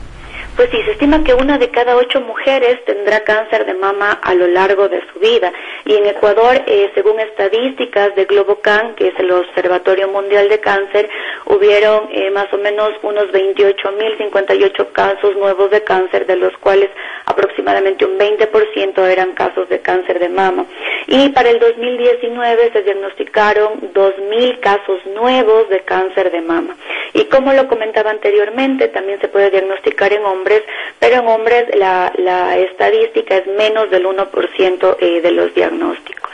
Pues 0.60 0.72
sí, 0.72 0.82
se 0.84 0.90
estima 0.90 1.24
que 1.24 1.32
una 1.32 1.56
de 1.56 1.70
cada 1.70 1.96
ocho 1.96 2.20
mujeres 2.20 2.84
tendrá 2.84 3.20
cáncer 3.20 3.64
de 3.64 3.72
mama 3.72 4.20
a 4.22 4.34
lo 4.34 4.46
largo 4.46 4.90
de 4.90 5.00
su 5.10 5.18
vida. 5.18 5.50
Y 5.86 5.94
en 5.94 6.04
Ecuador, 6.04 6.54
eh, 6.66 6.90
según 6.94 7.18
estadísticas 7.18 8.14
de 8.14 8.26
GloboCan, 8.26 8.94
que 8.94 9.08
es 9.08 9.18
el 9.18 9.30
Observatorio 9.30 10.08
Mundial 10.08 10.50
de 10.50 10.60
Cáncer, 10.60 11.08
hubieron 11.46 12.10
eh, 12.12 12.30
más 12.30 12.52
o 12.52 12.58
menos 12.58 12.90
unos 13.02 13.24
28.058 13.32 14.92
casos 14.92 15.34
nuevos 15.36 15.70
de 15.70 15.82
cáncer, 15.82 16.26
de 16.26 16.36
los 16.36 16.54
cuales 16.58 16.90
aproximadamente 17.24 18.04
un 18.04 18.18
20% 18.18 19.06
eran 19.06 19.32
casos 19.32 19.66
de 19.70 19.80
cáncer 19.80 20.18
de 20.18 20.28
mama. 20.28 20.66
Y 21.06 21.30
para 21.30 21.48
el 21.48 21.58
2019 21.58 22.70
se 22.74 22.82
diagnosticaron 22.82 23.94
2.000 23.94 24.60
casos 24.60 25.06
nuevos 25.06 25.70
de 25.70 25.80
cáncer 25.80 26.30
de 26.30 26.42
mama. 26.42 26.76
Y 27.14 27.24
como 27.24 27.52
lo 27.52 27.66
comentaba 27.66 28.10
anteriormente, 28.10 28.88
también 28.88 29.20
se 29.20 29.28
puede 29.28 29.50
diagnosticar 29.50 30.12
en 30.12 30.24
hombres, 30.24 30.49
pero 30.98 31.20
en 31.20 31.28
hombres 31.28 31.64
la, 31.76 32.12
estadística 32.58 33.36
es 33.36 33.46
menos 33.58 33.90
del 33.90 34.04
1% 34.04 34.96
eh, 35.00 35.20
de 35.22 35.32
los 35.32 35.54
diagnósticos. 35.54 36.30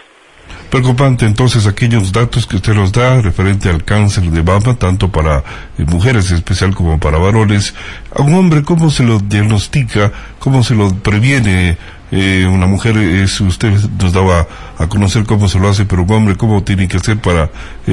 Preocupante 0.70 1.24
entonces 1.24 1.66
aquellos 1.66 2.12
datos 2.12 2.46
que 2.46 2.56
usted 2.56 2.74
nos 2.74 2.92
da 2.92 3.20
referente 3.22 3.68
al 3.68 3.84
cáncer 3.84 4.24
de 4.24 4.42
mama, 4.42 4.76
tanto 4.76 5.08
para 5.08 5.38
eh, 5.38 5.84
mujeres 5.86 6.30
en 6.30 6.38
especial 6.38 6.74
como 6.74 6.98
para 6.98 7.18
varones. 7.18 7.74
A 8.14 8.22
un 8.22 8.34
hombre, 8.34 8.62
¿cómo 8.62 8.90
se 8.90 9.04
lo 9.04 9.18
diagnostica? 9.20 10.10
¿Cómo 10.38 10.64
se 10.64 10.74
lo 10.74 10.92
previene? 11.02 11.78
Eh, 12.10 12.46
una 12.48 12.66
mujer, 12.66 12.96
es, 12.96 13.40
usted 13.40 13.70
nos 14.00 14.12
daba 14.12 14.46
a 14.78 14.88
conocer 14.88 15.24
cómo 15.24 15.48
se 15.48 15.58
lo 15.58 15.68
hace, 15.68 15.84
pero 15.84 16.02
un 16.02 16.12
hombre, 16.12 16.36
¿cómo 16.36 16.62
tiene 16.62 16.88
que 16.88 16.98
hacer 16.98 17.18
para 17.18 17.50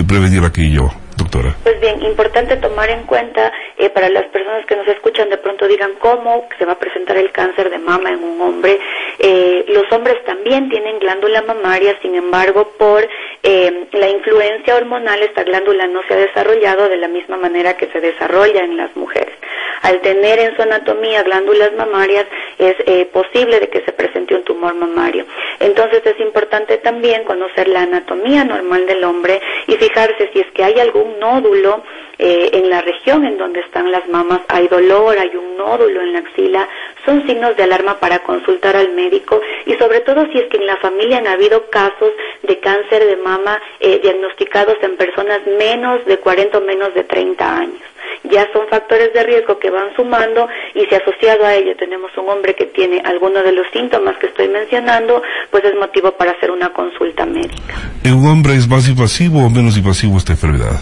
prevenir 0.08 0.44
aquello? 0.44 0.92
Doctora? 1.16 1.56
Pues 1.64 1.80
bien, 1.80 2.02
importante 2.04 2.58
tomar 2.58 2.90
en 2.90 3.04
cuenta 3.04 3.52
eh, 3.78 3.90
para 3.90 4.10
las 4.10 4.26
personas 4.26 4.66
que 4.66 4.76
nos 4.76 4.88
escuchan 4.88 5.30
de 5.30 5.38
pronto 5.38 5.68
digan 5.68 5.94
cómo 6.00 6.48
se 6.58 6.66
va 6.66 6.74
a 6.74 6.80
presentar 6.80 7.18
el 7.18 7.32
cáncer 7.32 7.70
de 7.70 7.80
mama 7.80 8.10
en 8.10 8.24
un 8.24 8.42
hombre. 8.42 8.80
Eh, 9.20 9.66
los 9.70 9.92
hombres 9.92 10.24
también 10.26 10.70
tienen 10.70 11.00
glándula 11.00 11.42
mamaria, 11.42 11.98
sin 12.02 12.16
embargo, 12.16 12.74
por 12.78 13.08
eh, 13.44 13.88
la 13.92 14.10
influencia 14.10 14.76
hormonal 14.76 15.22
esta 15.24 15.44
glándula 15.44 15.88
no 15.88 16.02
se 16.08 16.14
ha 16.14 16.18
desarrollado 16.18 16.90
de 16.90 16.98
la 16.98 17.08
misma 17.08 17.38
manera 17.38 17.78
que 17.78 17.88
se 17.88 18.00
desarrolla 18.00 18.64
en 18.64 18.78
las 18.78 18.96
mujeres. 18.96 19.34
Al 19.82 20.00
tener 20.00 20.40
en 20.40 20.56
su 20.56 20.62
anatomía 20.62 21.24
glándulas 21.24 21.74
mamarias 21.74 22.26
es 22.58 22.76
posible 23.08 23.60
de 23.60 23.68
que 23.68 23.82
se 23.82 23.92
presente 23.92 24.34
un 24.34 24.44
tumor 24.44 24.74
mamario. 24.76 25.26
Entonces 25.60 26.02
es 26.06 26.20
importante 26.22 26.78
también 26.78 27.26
conocer 27.26 27.68
la 27.68 27.82
anatomía 27.82 28.46
normal 28.46 28.86
del 28.86 29.04
hombre 29.04 29.42
y 29.68 29.76
fijarse 29.76 30.30
si 30.32 30.40
es 30.40 30.52
que 30.52 30.64
hay 30.64 30.80
algún 30.80 31.03
un 31.04 31.20
nódulo 31.20 31.84
eh, 32.26 32.52
en 32.54 32.70
la 32.70 32.80
región 32.80 33.26
en 33.26 33.38
donde 33.38 33.60
están 33.60 33.92
las 33.92 34.08
mamas, 34.08 34.40
hay 34.48 34.70
dolor, 34.70 35.18
hay 35.20 35.36
un 35.36 35.58
nódulo 35.58 36.02
en 36.02 36.14
la 36.14 36.20
axila, 36.20 36.70
son 37.06 37.28
signos 37.28 37.58
de 37.58 37.64
alarma 37.64 38.00
para 38.00 38.20
consultar 38.20 38.78
al 38.78 38.94
médico 38.94 39.42
y 39.66 39.74
sobre 39.74 40.00
todo 40.00 40.26
si 40.32 40.40
es 40.40 40.46
que 40.46 40.56
en 40.56 40.66
la 40.66 40.78
familia 40.78 41.18
han 41.18 41.28
habido 41.28 41.70
casos 41.70 42.14
de 42.44 42.60
cáncer 42.60 43.06
de 43.06 43.18
mama 43.18 43.62
eh, 43.82 44.00
diagnosticados 44.02 44.78
en 44.84 44.96
personas 44.96 45.42
menos 45.60 46.06
de 46.06 46.18
40 46.18 46.60
o 46.60 46.62
menos 46.62 46.94
de 46.94 47.04
30 47.04 47.58
años 47.58 47.82
ya 48.24 48.48
son 48.54 48.68
factores 48.70 49.14
de 49.14 49.24
riesgo 49.24 49.60
que 49.60 49.70
van 49.70 49.94
sumando 49.98 50.48
y 50.76 50.86
si 50.86 50.96
asociado 50.96 51.46
a 51.46 51.56
ello 51.56 51.76
tenemos 51.78 52.10
un 52.18 52.30
hombre 52.30 52.56
que 52.56 52.68
tiene 52.68 53.02
alguno 53.04 53.44
de 53.44 53.52
los 53.52 53.68
síntomas 53.74 54.16
que 54.18 54.28
estoy 54.28 54.48
mencionando, 54.48 55.22
pues 55.52 55.66
es 55.66 55.76
motivo 55.76 56.12
para 56.14 56.32
hacer 56.32 56.52
una 56.52 56.70
consulta 56.70 57.26
médica. 57.26 57.76
¿Un 58.06 58.26
hombre 58.26 58.54
es 58.54 58.68
más 58.68 58.88
invasivo 58.88 59.40
o 59.46 59.50
menos 59.50 59.78
invasivo 59.78 60.18
esta 60.18 60.32
enfermedad? 60.34 60.80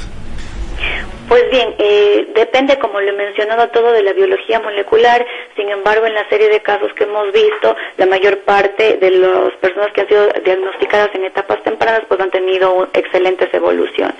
Pues 1.31 1.49
bien, 1.49 1.69
eh, 1.77 2.27
depende, 2.35 2.77
como 2.77 2.99
lo 2.99 3.09
he 3.09 3.15
mencionado, 3.15 3.69
todo 3.69 3.93
de 3.93 4.03
la 4.03 4.11
biología 4.11 4.59
molecular. 4.59 5.25
Sin 5.55 5.69
embargo, 5.69 6.05
en 6.05 6.13
la 6.13 6.27
serie 6.27 6.49
de 6.49 6.59
casos 6.59 6.91
que 6.97 7.05
hemos 7.05 7.31
visto, 7.31 7.73
la 7.95 8.05
mayor 8.05 8.39
parte 8.39 8.97
de 8.97 9.11
las 9.11 9.53
personas 9.61 9.93
que 9.93 10.01
han 10.01 10.09
sido 10.09 10.27
diagnosticadas 10.43 11.07
en 11.15 11.23
etapas 11.23 11.63
tempranas, 11.63 12.01
pues 12.09 12.19
han 12.19 12.31
tenido 12.31 12.85
excelentes 12.91 13.47
evoluciones. 13.53 14.17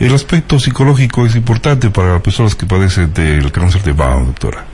El 0.00 0.12
aspecto 0.12 0.58
psicológico 0.58 1.24
es 1.24 1.36
importante 1.36 1.88
para 1.88 2.14
las 2.14 2.22
personas 2.22 2.56
que 2.56 2.66
padecen 2.66 3.14
del 3.14 3.52
cáncer 3.52 3.82
de 3.82 3.94
mama, 3.94 4.26
doctora. 4.26 4.64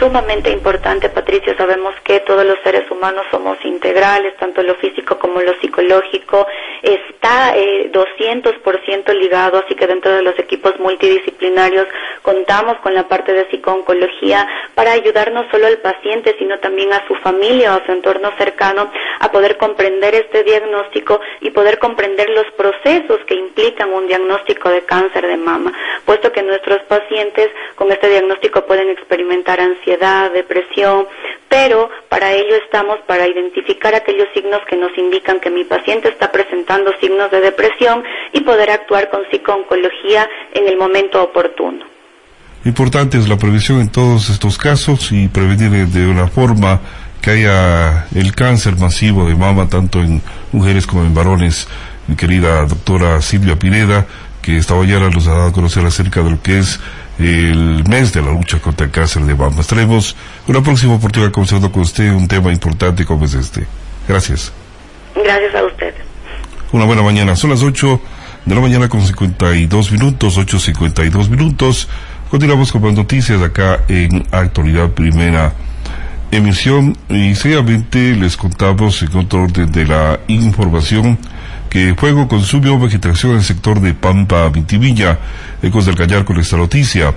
Sumamente 0.00 0.50
importante, 0.50 1.10
Patricia. 1.10 1.54
Sabemos 1.56 1.94
que 2.02 2.20
todos 2.20 2.44
los 2.44 2.58
seres 2.64 2.90
humanos 2.90 3.24
somos 3.30 3.62
integrales, 3.64 4.34
tanto 4.38 4.62
lo 4.62 4.74
físico 4.76 5.18
como 5.18 5.40
lo 5.40 5.52
psicológico. 5.60 6.46
Está 6.82 7.56
eh, 7.56 7.92
200% 7.92 9.14
ligado, 9.14 9.58
así 9.58 9.74
que 9.74 9.86
dentro 9.86 10.12
de 10.12 10.22
los 10.22 10.36
equipos 10.38 10.80
multidisciplinarios 10.80 11.86
contamos 12.22 12.78
con 12.78 12.94
la 12.94 13.06
parte 13.06 13.32
de 13.34 13.44
psicooncología 13.50 14.48
para 14.74 14.92
ayudar 14.92 15.32
no 15.32 15.48
solo 15.50 15.66
al 15.66 15.78
paciente, 15.78 16.34
sino 16.38 16.58
también 16.58 16.92
a 16.92 17.06
su 17.06 17.14
familia 17.16 17.74
o 17.74 17.82
a 17.82 17.86
su 17.86 17.92
entorno 17.92 18.30
cercano 18.38 18.90
a 19.20 19.30
poder 19.30 19.58
comprender 19.58 20.14
este 20.14 20.42
diagnóstico 20.42 21.20
y 21.42 21.50
poder 21.50 21.78
comprender 21.78 22.30
los 22.30 22.46
procesos 22.52 23.18
que 23.26 23.34
implican 23.34 23.92
un 23.92 24.06
diagnóstico 24.06 24.70
de 24.70 24.82
cáncer 24.82 25.26
de 25.26 25.36
mama, 25.36 25.72
puesto 26.06 26.32
que 26.32 26.42
nuestros 26.42 26.82
pacientes 26.84 27.50
con 27.74 27.92
este 27.92 28.08
diagnóstico 28.08 28.64
pueden 28.64 28.88
experimentar 28.88 29.60
ansiedad, 29.60 29.89
depresión, 29.96 31.06
pero 31.48 31.90
para 32.08 32.32
ello 32.32 32.56
estamos 32.64 32.98
para 33.06 33.26
identificar 33.26 33.94
aquellos 33.94 34.28
signos 34.34 34.60
que 34.68 34.76
nos 34.76 34.96
indican 34.96 35.40
que 35.40 35.50
mi 35.50 35.64
paciente 35.64 36.08
está 36.08 36.30
presentando 36.30 36.92
signos 37.00 37.30
de 37.30 37.40
depresión 37.40 38.04
y 38.32 38.40
poder 38.40 38.70
actuar 38.70 39.10
con 39.10 39.22
psicooncología 39.30 40.28
en 40.54 40.68
el 40.68 40.76
momento 40.76 41.22
oportuno. 41.22 41.84
Importante 42.64 43.18
es 43.18 43.28
la 43.28 43.38
prevención 43.38 43.80
en 43.80 43.90
todos 43.90 44.28
estos 44.28 44.58
casos 44.58 45.12
y 45.12 45.28
prevenir 45.28 45.86
de 45.88 46.06
una 46.06 46.28
forma 46.28 46.80
que 47.20 47.30
haya 47.30 48.06
el 48.14 48.34
cáncer 48.34 48.76
masivo 48.76 49.26
de 49.26 49.34
mama 49.34 49.68
tanto 49.68 50.00
en 50.00 50.22
mujeres 50.52 50.86
como 50.86 51.02
en 51.02 51.14
varones. 51.14 51.68
Mi 52.06 52.16
querida 52.16 52.64
doctora 52.66 53.20
Silvia 53.22 53.58
Pineda, 53.58 54.06
que 54.42 54.56
esta 54.56 54.74
mañana 54.74 55.10
nos 55.10 55.26
ha 55.26 55.32
dado 55.32 55.48
a 55.48 55.52
conocer 55.52 55.84
acerca 55.84 56.22
de 56.22 56.30
lo 56.30 56.42
que 56.42 56.58
es 56.58 56.80
el 57.22 57.84
mes 57.88 58.12
de 58.12 58.22
la 58.22 58.32
lucha 58.32 58.58
contra 58.60 58.86
el 58.86 58.92
cáncer 58.92 59.22
de 59.22 59.34
mama. 59.34 59.60
Estaremos 59.60 60.16
una 60.46 60.62
próxima 60.62 60.94
oportunidad 60.94 61.32
conversando 61.32 61.70
con 61.70 61.82
usted 61.82 62.10
un 62.10 62.26
tema 62.26 62.52
importante 62.52 63.04
como 63.04 63.24
es 63.24 63.34
este. 63.34 63.66
Gracias. 64.08 64.52
Gracias 65.14 65.54
a 65.54 65.64
usted. 65.64 65.94
Una 66.72 66.84
buena 66.84 67.02
mañana. 67.02 67.36
Son 67.36 67.50
las 67.50 67.62
8 67.62 68.00
de 68.44 68.54
la 68.54 68.60
mañana 68.60 68.88
con 68.88 69.02
52 69.02 69.92
minutos, 69.92 70.38
8.52 70.38 71.28
minutos. 71.28 71.88
Continuamos 72.30 72.72
con 72.72 72.82
más 72.82 72.94
noticias 72.94 73.42
acá 73.42 73.80
en 73.88 74.24
Actualidad 74.30 74.90
Primera 74.90 75.52
Emisión 76.30 76.96
y 77.08 77.34
seriamente 77.34 78.14
les 78.14 78.36
contamos 78.36 79.02
en 79.02 79.16
otro 79.16 79.42
orden 79.42 79.72
de 79.72 79.84
la 79.84 80.20
información 80.28 81.18
que 81.70 81.94
fuego 81.94 82.26
consumió 82.26 82.78
vegetación 82.78 83.32
en 83.32 83.38
el 83.38 83.44
sector 83.44 83.80
de 83.80 83.94
Pampa 83.94 84.48
Vintimilla. 84.48 85.18
Ecos 85.62 85.86
del 85.86 85.94
Cañar 85.94 86.24
con 86.24 86.38
esta 86.38 86.56
noticia. 86.56 87.14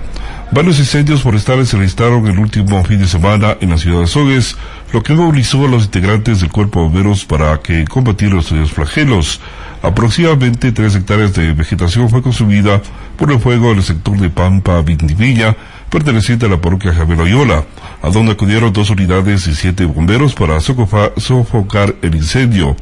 Varios 0.52 0.78
incendios 0.78 1.22
forestales 1.22 1.68
se 1.68 1.76
registraron 1.76 2.26
el 2.28 2.38
último 2.38 2.82
fin 2.84 3.00
de 3.00 3.08
semana 3.08 3.56
en 3.60 3.70
la 3.70 3.78
ciudad 3.78 4.00
de 4.00 4.06
Sogues, 4.06 4.56
lo 4.92 5.02
que 5.02 5.12
movilizó 5.12 5.64
a 5.64 5.68
los 5.68 5.86
integrantes 5.86 6.40
del 6.40 6.52
cuerpo 6.52 6.80
de 6.80 6.86
bomberos 6.86 7.24
para 7.24 7.58
que 7.60 7.84
combatieran 7.84 8.36
los 8.36 8.72
flagelos. 8.72 9.40
Aproximadamente 9.82 10.70
tres 10.70 10.94
hectáreas 10.94 11.34
de 11.34 11.52
vegetación 11.52 12.08
fue 12.08 12.22
consumida 12.22 12.80
por 13.18 13.32
el 13.32 13.40
fuego 13.40 13.72
en 13.72 13.78
el 13.78 13.82
sector 13.82 14.16
de 14.18 14.30
Pampa 14.30 14.80
Vintimilla, 14.82 15.56
perteneciente 15.94 16.46
a 16.46 16.48
la 16.48 16.60
parroquia 16.60 16.92
Javier 16.92 17.18
Loyola, 17.18 17.62
a 18.02 18.10
donde 18.10 18.32
acudieron 18.32 18.72
dos 18.72 18.90
unidades 18.90 19.46
y 19.46 19.54
siete 19.54 19.84
bomberos 19.84 20.34
para 20.34 20.58
sofocar 20.60 21.94
el 22.02 22.16
incendio. 22.16 22.74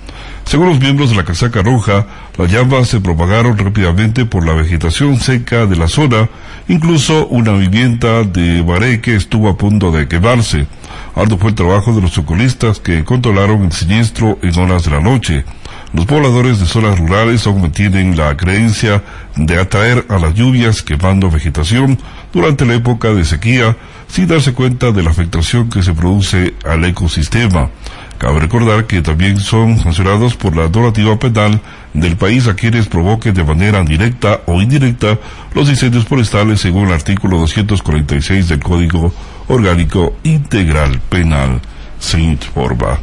Según 0.47 0.71
los 0.71 0.81
miembros 0.81 1.11
de 1.11 1.17
la 1.17 1.25
casaca 1.27 1.61
roja, 1.61 2.07
las 2.39 2.51
llamas 2.51 2.89
se 2.89 3.03
propagaron 3.03 3.59
rápidamente 3.59 4.25
por 4.25 4.47
la 4.47 4.55
vegetación 4.55 5.19
seca 5.19 5.67
de 5.67 5.77
la 5.77 5.89
zona, 5.89 6.31
incluso 6.69 7.27
una 7.27 7.53
vivienda 7.53 8.25
de 8.25 8.63
Bareque 8.63 9.15
estuvo 9.15 9.51
a 9.51 9.59
punto 9.59 9.93
de 9.93 10.09
quemarse. 10.09 10.67
Ardo 11.15 11.37
fue 11.37 11.51
el 11.51 11.55
trabajo 11.55 11.95
de 11.95 12.01
los 12.01 12.13
socorristas 12.13 12.81
que 12.81 13.05
controlaron 13.05 13.65
el 13.65 13.73
siniestro 13.73 14.39
en 14.41 14.59
horas 14.59 14.85
de 14.85 14.91
la 14.91 15.01
noche. 15.01 15.45
Los 15.93 16.07
pobladores 16.07 16.59
de 16.59 16.65
zonas 16.65 16.99
rurales 16.99 17.47
aún 17.47 17.61
mantienen 17.61 18.17
la 18.17 18.35
creencia 18.35 19.03
de 19.37 19.61
atraer 19.61 20.07
a 20.09 20.19
las 20.19 20.33
lluvias 20.33 20.83
quemando 20.83 21.31
vegetación 21.31 21.99
durante 22.33 22.65
la 22.65 22.75
época 22.75 23.13
de 23.13 23.27
sequía 23.27 23.77
sin 24.09 24.27
darse 24.27 24.55
cuenta 24.55 24.91
de 24.91 25.03
la 25.03 25.11
afectación 25.11 25.69
que 25.69 25.83
se 25.83 25.93
produce 25.93 26.55
al 26.65 26.85
ecosistema. 26.87 27.69
Cabe 28.17 28.41
recordar 28.41 28.87
que 28.87 29.03
también 29.03 29.39
son 29.39 29.79
sancionados 29.81 30.35
por 30.35 30.57
la 30.57 30.69
donativa 30.69 31.19
penal 31.19 31.61
del 31.93 32.17
país 32.17 32.47
a 32.47 32.55
quienes 32.55 32.87
provoquen 32.87 33.35
de 33.35 33.45
manera 33.45 33.83
directa 33.83 34.41
o 34.47 34.63
indirecta 34.63 35.19
los 35.55 35.69
incendios 35.69 36.07
forestales 36.07 36.61
según 36.61 36.87
el 36.87 36.95
artículo 36.95 37.37
246 37.39 38.49
del 38.49 38.61
Código 38.61 39.13
Orgánico 39.49 40.15
Integral 40.23 41.01
Penal. 41.11 41.61
Se 41.99 42.19
informa. 42.19 42.99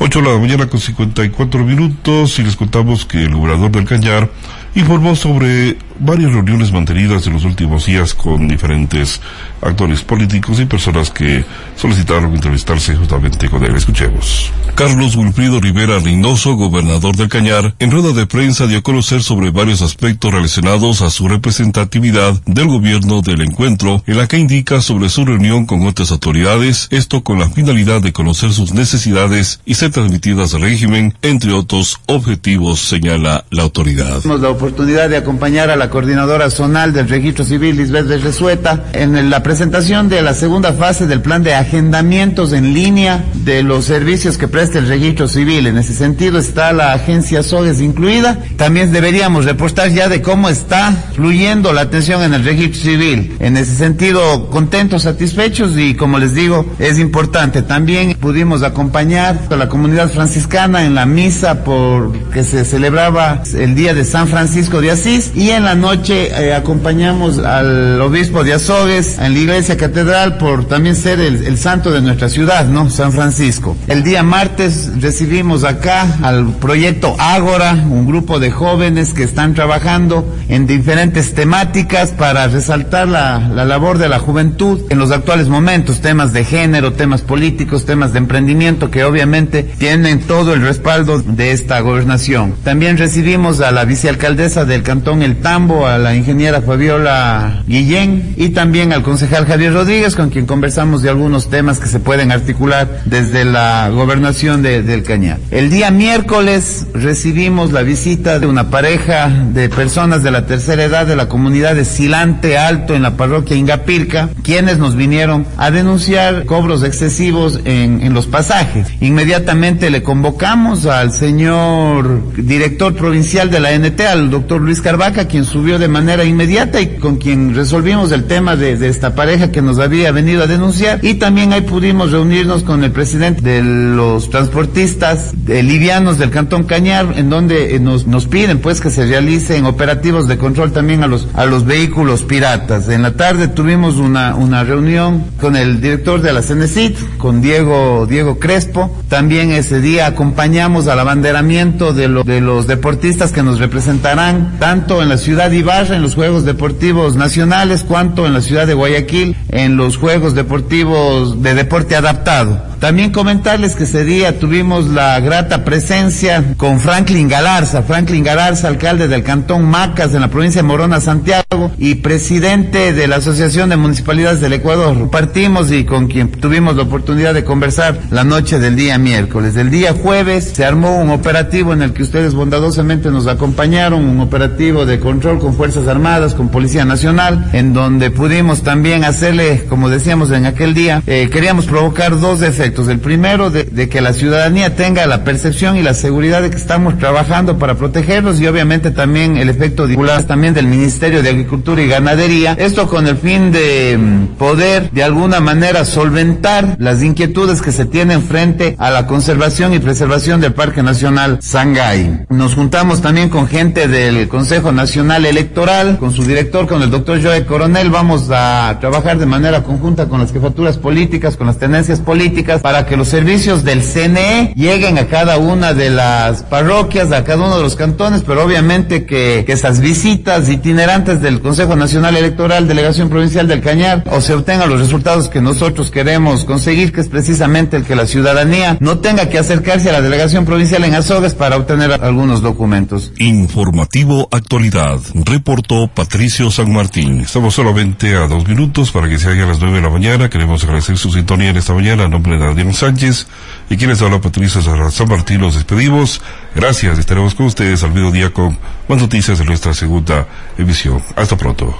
8 0.00 0.22
de 0.22 0.32
la 0.32 0.38
mañana 0.38 0.66
con 0.68 0.78
54 0.78 1.64
minutos 1.64 2.38
y 2.38 2.44
les 2.44 2.54
contamos 2.54 3.04
que 3.04 3.24
el 3.24 3.34
gobernador 3.34 3.72
del 3.72 3.84
Cañar 3.84 4.30
informó 4.76 5.16
sobre 5.16 5.76
varias 6.00 6.32
reuniones 6.32 6.72
mantenidas 6.72 7.26
en 7.26 7.34
los 7.34 7.44
últimos 7.44 7.86
días 7.86 8.14
con 8.14 8.48
diferentes 8.48 9.20
actores 9.60 10.02
políticos 10.02 10.60
y 10.60 10.66
personas 10.66 11.10
que 11.10 11.44
solicitaron 11.76 12.34
entrevistarse 12.34 12.96
justamente 12.96 13.48
con 13.48 13.64
él. 13.64 13.76
Escuchemos. 13.76 14.52
Carlos 14.74 15.16
Wilfrido 15.16 15.60
Rivera 15.60 15.98
Reynoso, 15.98 16.54
gobernador 16.54 17.16
del 17.16 17.28
Cañar, 17.28 17.74
en 17.78 17.90
rueda 17.90 18.12
de 18.12 18.26
prensa 18.26 18.66
dio 18.66 18.78
a 18.78 18.82
conocer 18.82 19.22
sobre 19.22 19.50
varios 19.50 19.82
aspectos 19.82 20.32
relacionados 20.32 21.02
a 21.02 21.10
su 21.10 21.28
representatividad 21.28 22.40
del 22.46 22.68
gobierno 22.68 23.22
del 23.22 23.42
encuentro, 23.42 24.02
en 24.06 24.16
la 24.16 24.26
que 24.26 24.38
indica 24.38 24.80
sobre 24.80 25.08
su 25.08 25.24
reunión 25.24 25.66
con 25.66 25.86
otras 25.86 26.10
autoridades, 26.12 26.88
esto 26.90 27.22
con 27.22 27.38
la 27.38 27.48
finalidad 27.48 28.00
de 28.00 28.12
conocer 28.12 28.52
sus 28.52 28.72
necesidades 28.72 29.60
y 29.64 29.74
ser 29.74 29.90
transmitidas 29.90 30.54
al 30.54 30.62
régimen, 30.62 31.14
entre 31.22 31.52
otros 31.52 31.98
objetivos, 32.06 32.80
señala 32.80 33.44
la 33.50 33.62
autoridad. 33.62 34.20
Tenemos 34.20 34.40
la 34.40 34.50
oportunidad 34.50 35.08
de 35.08 35.16
acompañar 35.16 35.70
a 35.70 35.76
la 35.76 35.87
coordinadora 35.90 36.50
zonal 36.50 36.92
del 36.92 37.08
registro 37.08 37.44
civil, 37.44 37.76
Lisbeth 37.76 38.06
de 38.06 38.18
Resueta, 38.18 38.84
en 38.92 39.30
la 39.30 39.42
presentación 39.42 40.08
de 40.08 40.22
la 40.22 40.34
segunda 40.34 40.72
fase 40.72 41.06
del 41.06 41.20
plan 41.20 41.42
de 41.42 41.54
agendamientos 41.54 42.52
en 42.52 42.74
línea 42.74 43.24
de 43.34 43.62
los 43.62 43.84
servicios 43.84 44.38
que 44.38 44.48
presta 44.48 44.78
el 44.78 44.88
registro 44.88 45.28
civil. 45.28 45.66
En 45.66 45.78
ese 45.78 45.94
sentido 45.94 46.38
está 46.38 46.72
la 46.72 46.92
agencia 46.92 47.42
SOGES 47.42 47.80
incluida. 47.80 48.38
También 48.56 48.92
deberíamos 48.92 49.44
reportar 49.44 49.90
ya 49.90 50.08
de 50.08 50.22
cómo 50.22 50.48
está 50.48 50.92
fluyendo 51.14 51.72
la 51.72 51.82
atención 51.82 52.22
en 52.22 52.34
el 52.34 52.44
registro 52.44 52.82
civil. 52.82 53.36
En 53.40 53.56
ese 53.56 53.74
sentido, 53.74 54.50
contentos, 54.50 55.02
satisfechos 55.02 55.76
y 55.76 55.94
como 55.94 56.18
les 56.18 56.34
digo, 56.34 56.66
es 56.78 56.98
importante. 56.98 57.62
También 57.62 58.14
pudimos 58.14 58.62
acompañar 58.62 59.38
a 59.50 59.56
la 59.56 59.68
comunidad 59.68 60.10
franciscana 60.10 60.84
en 60.84 60.94
la 60.94 61.06
misa 61.06 61.64
por 61.64 62.12
que 62.30 62.44
se 62.44 62.64
celebraba 62.64 63.42
el 63.54 63.74
día 63.74 63.94
de 63.94 64.04
San 64.04 64.28
Francisco 64.28 64.80
de 64.80 64.90
Asís 64.90 65.32
y 65.34 65.50
en 65.50 65.64
la 65.64 65.74
noche 65.78 66.28
eh, 66.28 66.52
acompañamos 66.52 67.38
al 67.38 68.00
obispo 68.00 68.44
de 68.44 68.52
Azogues 68.54 69.18
en 69.18 69.32
la 69.32 69.38
iglesia 69.38 69.76
catedral 69.76 70.36
por 70.36 70.66
también 70.66 70.96
ser 70.96 71.20
el, 71.20 71.46
el, 71.46 71.56
santo 71.56 71.90
de 71.90 72.02
nuestra 72.02 72.28
ciudad, 72.28 72.66
¿no? 72.66 72.90
San 72.90 73.12
Francisco. 73.12 73.76
El 73.86 74.02
día 74.02 74.22
martes 74.22 74.90
recibimos 75.00 75.64
acá 75.64 76.18
al 76.22 76.54
proyecto 76.54 77.14
Ágora, 77.18 77.72
un 77.72 78.06
grupo 78.06 78.38
de 78.38 78.50
jóvenes 78.50 79.14
que 79.14 79.22
están 79.22 79.54
trabajando 79.54 80.36
en 80.48 80.66
diferentes 80.66 81.34
temáticas 81.34 82.10
para 82.10 82.46
resaltar 82.48 83.08
la, 83.08 83.38
la 83.38 83.64
labor 83.64 83.98
de 83.98 84.08
la 84.08 84.18
juventud 84.18 84.82
en 84.90 84.98
los 84.98 85.10
actuales 85.10 85.48
momentos, 85.48 86.00
temas 86.00 86.32
de 86.32 86.44
género, 86.44 86.92
temas 86.92 87.22
políticos, 87.22 87.86
temas 87.86 88.12
de 88.12 88.18
emprendimiento 88.18 88.90
que 88.90 89.04
obviamente 89.04 89.62
tienen 89.62 90.20
todo 90.20 90.54
el 90.54 90.62
respaldo 90.62 91.20
de 91.20 91.52
esta 91.52 91.80
gobernación. 91.80 92.54
También 92.64 92.98
recibimos 92.98 93.60
a 93.60 93.70
la 93.70 93.84
vicealcaldesa 93.84 94.64
del 94.64 94.82
cantón 94.82 95.22
El 95.22 95.36
Tambo, 95.36 95.67
a 95.68 95.98
la 95.98 96.14
ingeniera 96.14 96.62
Fabiola 96.62 97.62
Guillén 97.66 98.34
y 98.36 98.50
también 98.50 98.92
al 98.92 99.02
concejal 99.02 99.46
Javier 99.46 99.74
Rodríguez, 99.74 100.16
con 100.16 100.30
quien 100.30 100.46
conversamos 100.46 101.02
de 101.02 101.10
algunos 101.10 101.50
temas 101.50 101.78
que 101.78 101.88
se 101.88 102.00
pueden 102.00 102.32
articular 102.32 103.02
desde 103.04 103.44
la 103.44 103.90
gobernación 103.90 104.62
de, 104.62 104.82
del 104.82 105.02
Cañar. 105.02 105.38
El 105.50 105.68
día 105.70 105.90
miércoles 105.90 106.86
recibimos 106.94 107.72
la 107.72 107.82
visita 107.82 108.38
de 108.38 108.46
una 108.46 108.70
pareja 108.70 109.28
de 109.28 109.68
personas 109.68 110.22
de 110.22 110.30
la 110.30 110.46
tercera 110.46 110.84
edad 110.84 111.06
de 111.06 111.16
la 111.16 111.28
comunidad 111.28 111.74
de 111.74 111.84
Silante 111.84 112.56
Alto 112.56 112.94
en 112.94 113.02
la 113.02 113.16
parroquia 113.16 113.56
Ingapirca, 113.56 114.30
quienes 114.42 114.78
nos 114.78 114.96
vinieron 114.96 115.46
a 115.58 115.70
denunciar 115.70 116.46
cobros 116.46 116.82
excesivos 116.82 117.60
en, 117.64 118.00
en 118.00 118.14
los 118.14 118.26
pasajes. 118.26 118.88
Inmediatamente 119.00 119.90
le 119.90 120.02
convocamos 120.02 120.86
al 120.86 121.12
señor 121.12 122.34
director 122.36 122.94
provincial 122.94 123.50
de 123.50 123.60
la 123.60 123.78
NT, 123.78 124.00
al 124.00 124.30
doctor 124.30 124.60
Luis 124.60 124.80
Carvaca, 124.80 125.26
quien 125.26 125.44
subió 125.48 125.78
de 125.78 125.88
manera 125.88 126.24
inmediata 126.24 126.80
y 126.80 126.98
con 126.98 127.16
quien 127.16 127.54
resolvimos 127.54 128.12
el 128.12 128.24
tema 128.24 128.56
de, 128.56 128.76
de 128.76 128.88
esta 128.88 129.14
pareja 129.14 129.50
que 129.50 129.62
nos 129.62 129.78
había 129.78 130.12
venido 130.12 130.42
a 130.42 130.46
denunciar 130.46 131.00
y 131.02 131.14
también 131.14 131.52
ahí 131.52 131.62
pudimos 131.62 132.12
reunirnos 132.12 132.62
con 132.62 132.84
el 132.84 132.92
presidente 132.92 133.42
de 133.42 133.62
los 133.62 134.30
transportistas 134.30 135.32
de 135.44 135.62
livianos 135.62 136.18
del 136.18 136.30
Cantón 136.30 136.64
Cañar 136.64 137.14
en 137.16 137.30
donde 137.30 137.74
eh, 137.74 137.80
nos, 137.80 138.06
nos 138.06 138.26
piden 138.26 138.60
pues 138.60 138.80
que 138.80 138.90
se 138.90 139.06
realicen 139.06 139.64
operativos 139.64 140.28
de 140.28 140.38
control 140.38 140.72
también 140.72 141.02
a 141.02 141.06
los, 141.06 141.28
a 141.34 141.46
los 141.46 141.64
vehículos 141.64 142.22
piratas. 142.22 142.88
En 142.88 143.02
la 143.02 143.14
tarde 143.14 143.48
tuvimos 143.48 143.96
una, 143.96 144.34
una 144.34 144.64
reunión 144.64 145.24
con 145.40 145.56
el 145.56 145.80
director 145.80 146.20
de 146.20 146.32
la 146.32 146.42
CENESIT, 146.42 147.16
con 147.18 147.40
Diego, 147.40 148.06
Diego 148.06 148.38
Crespo. 148.38 148.94
También 149.08 149.50
ese 149.52 149.80
día 149.80 150.06
acompañamos 150.06 150.88
al 150.88 151.00
abanderamiento 151.00 151.92
de, 151.92 152.08
lo, 152.08 152.24
de 152.24 152.40
los 152.40 152.66
deportistas 152.66 153.32
que 153.32 153.42
nos 153.42 153.58
representarán 153.58 154.58
tanto 154.58 155.02
en 155.02 155.08
la 155.08 155.18
ciudad 155.18 155.37
de 155.46 155.58
Ibarra, 155.58 155.94
en 155.94 156.02
los 156.02 156.16
Juegos 156.16 156.44
Deportivos 156.44 157.14
Nacionales, 157.14 157.84
cuanto 157.84 158.26
en 158.26 158.34
la 158.34 158.42
ciudad 158.42 158.66
de 158.66 158.74
Guayaquil, 158.74 159.36
en 159.50 159.76
los 159.76 159.96
Juegos 159.96 160.34
Deportivos 160.34 161.40
de 161.42 161.54
Deporte 161.54 161.94
Adaptado. 161.94 162.67
También 162.80 163.10
comentarles 163.10 163.74
que 163.74 163.84
ese 163.84 164.04
día 164.04 164.38
tuvimos 164.38 164.86
la 164.86 165.18
grata 165.18 165.64
presencia 165.64 166.44
con 166.56 166.78
Franklin 166.78 167.28
Galarza, 167.28 167.82
Franklin 167.82 168.22
Galarza, 168.22 168.68
alcalde 168.68 169.08
del 169.08 169.24
Cantón 169.24 169.64
Macas 169.64 170.14
en 170.14 170.20
la 170.20 170.28
provincia 170.28 170.62
de 170.62 170.68
Morona, 170.68 171.00
Santiago, 171.00 171.72
y 171.76 171.96
presidente 171.96 172.92
de 172.92 173.08
la 173.08 173.16
Asociación 173.16 173.68
de 173.70 173.76
Municipalidades 173.76 174.40
del 174.40 174.52
Ecuador. 174.52 175.10
Partimos 175.10 175.72
y 175.72 175.84
con 175.84 176.06
quien 176.06 176.30
tuvimos 176.30 176.76
la 176.76 176.84
oportunidad 176.84 177.34
de 177.34 177.42
conversar 177.42 177.98
la 178.10 178.22
noche 178.22 178.60
del 178.60 178.76
día 178.76 178.96
miércoles. 178.96 179.56
El 179.56 179.70
día 179.70 179.92
jueves 179.92 180.52
se 180.54 180.64
armó 180.64 180.98
un 181.00 181.10
operativo 181.10 181.72
en 181.72 181.82
el 181.82 181.92
que 181.92 182.04
ustedes 182.04 182.34
bondadosamente 182.34 183.10
nos 183.10 183.26
acompañaron, 183.26 184.04
un 184.04 184.20
operativo 184.20 184.86
de 184.86 185.00
control 185.00 185.40
con 185.40 185.54
Fuerzas 185.54 185.88
Armadas, 185.88 186.34
con 186.34 186.48
Policía 186.48 186.84
Nacional, 186.84 187.50
en 187.52 187.72
donde 187.72 188.12
pudimos 188.12 188.62
también 188.62 189.02
hacerle, 189.02 189.64
como 189.68 189.88
decíamos 189.88 190.30
en 190.30 190.46
aquel 190.46 190.74
día, 190.74 191.02
eh, 191.08 191.28
queríamos 191.32 191.66
provocar 191.66 192.20
dos 192.20 192.40
efectos 192.42 192.67
el 192.88 193.00
primero, 193.00 193.50
de, 193.50 193.64
de, 193.64 193.88
que 193.88 194.00
la 194.00 194.12
ciudadanía 194.12 194.76
tenga 194.76 195.06
la 195.06 195.24
percepción 195.24 195.76
y 195.76 195.82
la 195.82 195.94
seguridad 195.94 196.42
de 196.42 196.50
que 196.50 196.56
estamos 196.56 196.98
trabajando 196.98 197.58
para 197.58 197.74
protegerlos 197.74 198.40
y 198.40 198.46
obviamente 198.46 198.90
también 198.90 199.36
el 199.36 199.48
efecto 199.48 199.86
también 200.26 200.54
del 200.54 200.66
Ministerio 200.66 201.22
de 201.22 201.30
Agricultura 201.30 201.82
y 201.82 201.88
Ganadería. 201.88 202.54
Esto 202.58 202.88
con 202.88 203.06
el 203.06 203.16
fin 203.16 203.52
de 203.52 203.96
mm, 203.98 204.36
poder 204.36 204.90
de 204.90 205.02
alguna 205.02 205.40
manera 205.40 205.84
solventar 205.84 206.76
las 206.78 207.02
inquietudes 207.02 207.62
que 207.62 207.72
se 207.72 207.84
tienen 207.84 208.22
frente 208.22 208.74
a 208.78 208.90
la 208.90 209.06
conservación 209.06 209.74
y 209.74 209.78
preservación 209.78 210.40
del 210.40 210.54
Parque 210.54 210.82
Nacional 210.82 211.38
Sangay. 211.42 212.26
Nos 212.28 212.54
juntamos 212.54 213.00
también 213.02 213.28
con 213.28 213.48
gente 213.48 213.88
del 213.88 214.28
Consejo 214.28 214.72
Nacional 214.72 215.26
Electoral, 215.26 215.98
con 215.98 216.12
su 216.12 216.24
director, 216.24 216.66
con 216.66 216.82
el 216.82 216.90
doctor 216.90 217.22
Joe 217.22 217.44
Coronel. 217.44 217.90
Vamos 217.90 218.28
a 218.30 218.76
trabajar 218.80 219.18
de 219.18 219.26
manera 219.26 219.62
conjunta 219.62 220.08
con 220.08 220.20
las 220.20 220.32
jefaturas 220.32 220.78
políticas, 220.78 221.36
con 221.36 221.46
las 221.46 221.58
tendencias 221.58 222.00
políticas 222.00 222.57
para 222.60 222.86
que 222.86 222.96
los 222.96 223.08
servicios 223.08 223.64
del 223.64 223.82
CNE 223.82 224.52
lleguen 224.54 224.98
a 224.98 225.06
cada 225.06 225.38
una 225.38 225.74
de 225.74 225.90
las 225.90 226.42
parroquias, 226.42 227.12
a 227.12 227.24
cada 227.24 227.44
uno 227.44 227.56
de 227.56 227.62
los 227.62 227.76
cantones, 227.76 228.22
pero 228.26 228.44
obviamente 228.44 229.06
que, 229.06 229.44
esas 229.48 229.80
visitas 229.80 230.48
itinerantes 230.48 231.20
del 231.20 231.40
Consejo 231.40 231.74
Nacional 231.74 232.16
Electoral, 232.16 232.68
Delegación 232.68 233.08
Provincial 233.08 233.48
del 233.48 233.60
Cañar, 233.60 234.04
o 234.10 234.20
se 234.20 234.34
obtengan 234.34 234.68
los 234.68 234.78
resultados 234.78 235.28
que 235.28 235.40
nosotros 235.40 235.90
queremos 235.90 236.44
conseguir, 236.44 236.92
que 236.92 237.00
es 237.00 237.08
precisamente 237.08 237.76
el 237.76 237.84
que 237.84 237.96
la 237.96 238.06
ciudadanía 238.06 238.76
no 238.80 238.98
tenga 238.98 239.28
que 239.28 239.38
acercarse 239.38 239.88
a 239.88 239.92
la 239.92 240.02
Delegación 240.02 240.44
Provincial 240.44 240.84
en 240.84 240.94
Azogues 240.94 241.34
para 241.34 241.56
obtener 241.56 241.92
algunos 241.92 242.42
documentos. 242.42 243.12
Informativo 243.18 244.28
Actualidad, 244.30 245.00
reportó 245.14 245.88
Patricio 245.88 246.50
San 246.50 246.72
Martín. 246.72 247.20
Estamos 247.20 247.54
solamente 247.54 248.14
a 248.14 248.26
dos 248.28 248.46
minutos 248.46 248.90
para 248.90 249.08
que 249.08 249.18
se 249.18 249.28
haga 249.28 249.46
las 249.46 249.60
nueve 249.60 249.76
de 249.76 249.82
la 249.82 249.90
mañana. 249.90 250.28
Queremos 250.28 250.62
agradecer 250.64 250.96
su 250.96 251.10
sintonía 251.10 251.50
en 251.50 251.56
esta 251.56 251.74
mañana 251.74 252.04
a 252.04 252.08
nombre 252.08 252.38
de 252.38 252.47
Adrián 252.48 252.72
Sánchez 252.74 253.26
y 253.70 253.76
quienes 253.76 254.00
habla 254.02 254.20
Patricia 254.20 254.60
San 254.62 255.08
Martín. 255.08 255.40
Los 255.40 255.54
despedimos. 255.54 256.20
Gracias. 256.54 256.98
Estaremos 256.98 257.34
con 257.34 257.46
ustedes 257.46 257.82
al 257.82 257.92
mediodía 257.92 258.32
con 258.32 258.58
más 258.88 259.00
noticias 259.00 259.38
de 259.38 259.44
nuestra 259.44 259.74
segunda 259.74 260.26
emisión. 260.56 261.02
Hasta 261.16 261.36
pronto. 261.36 261.76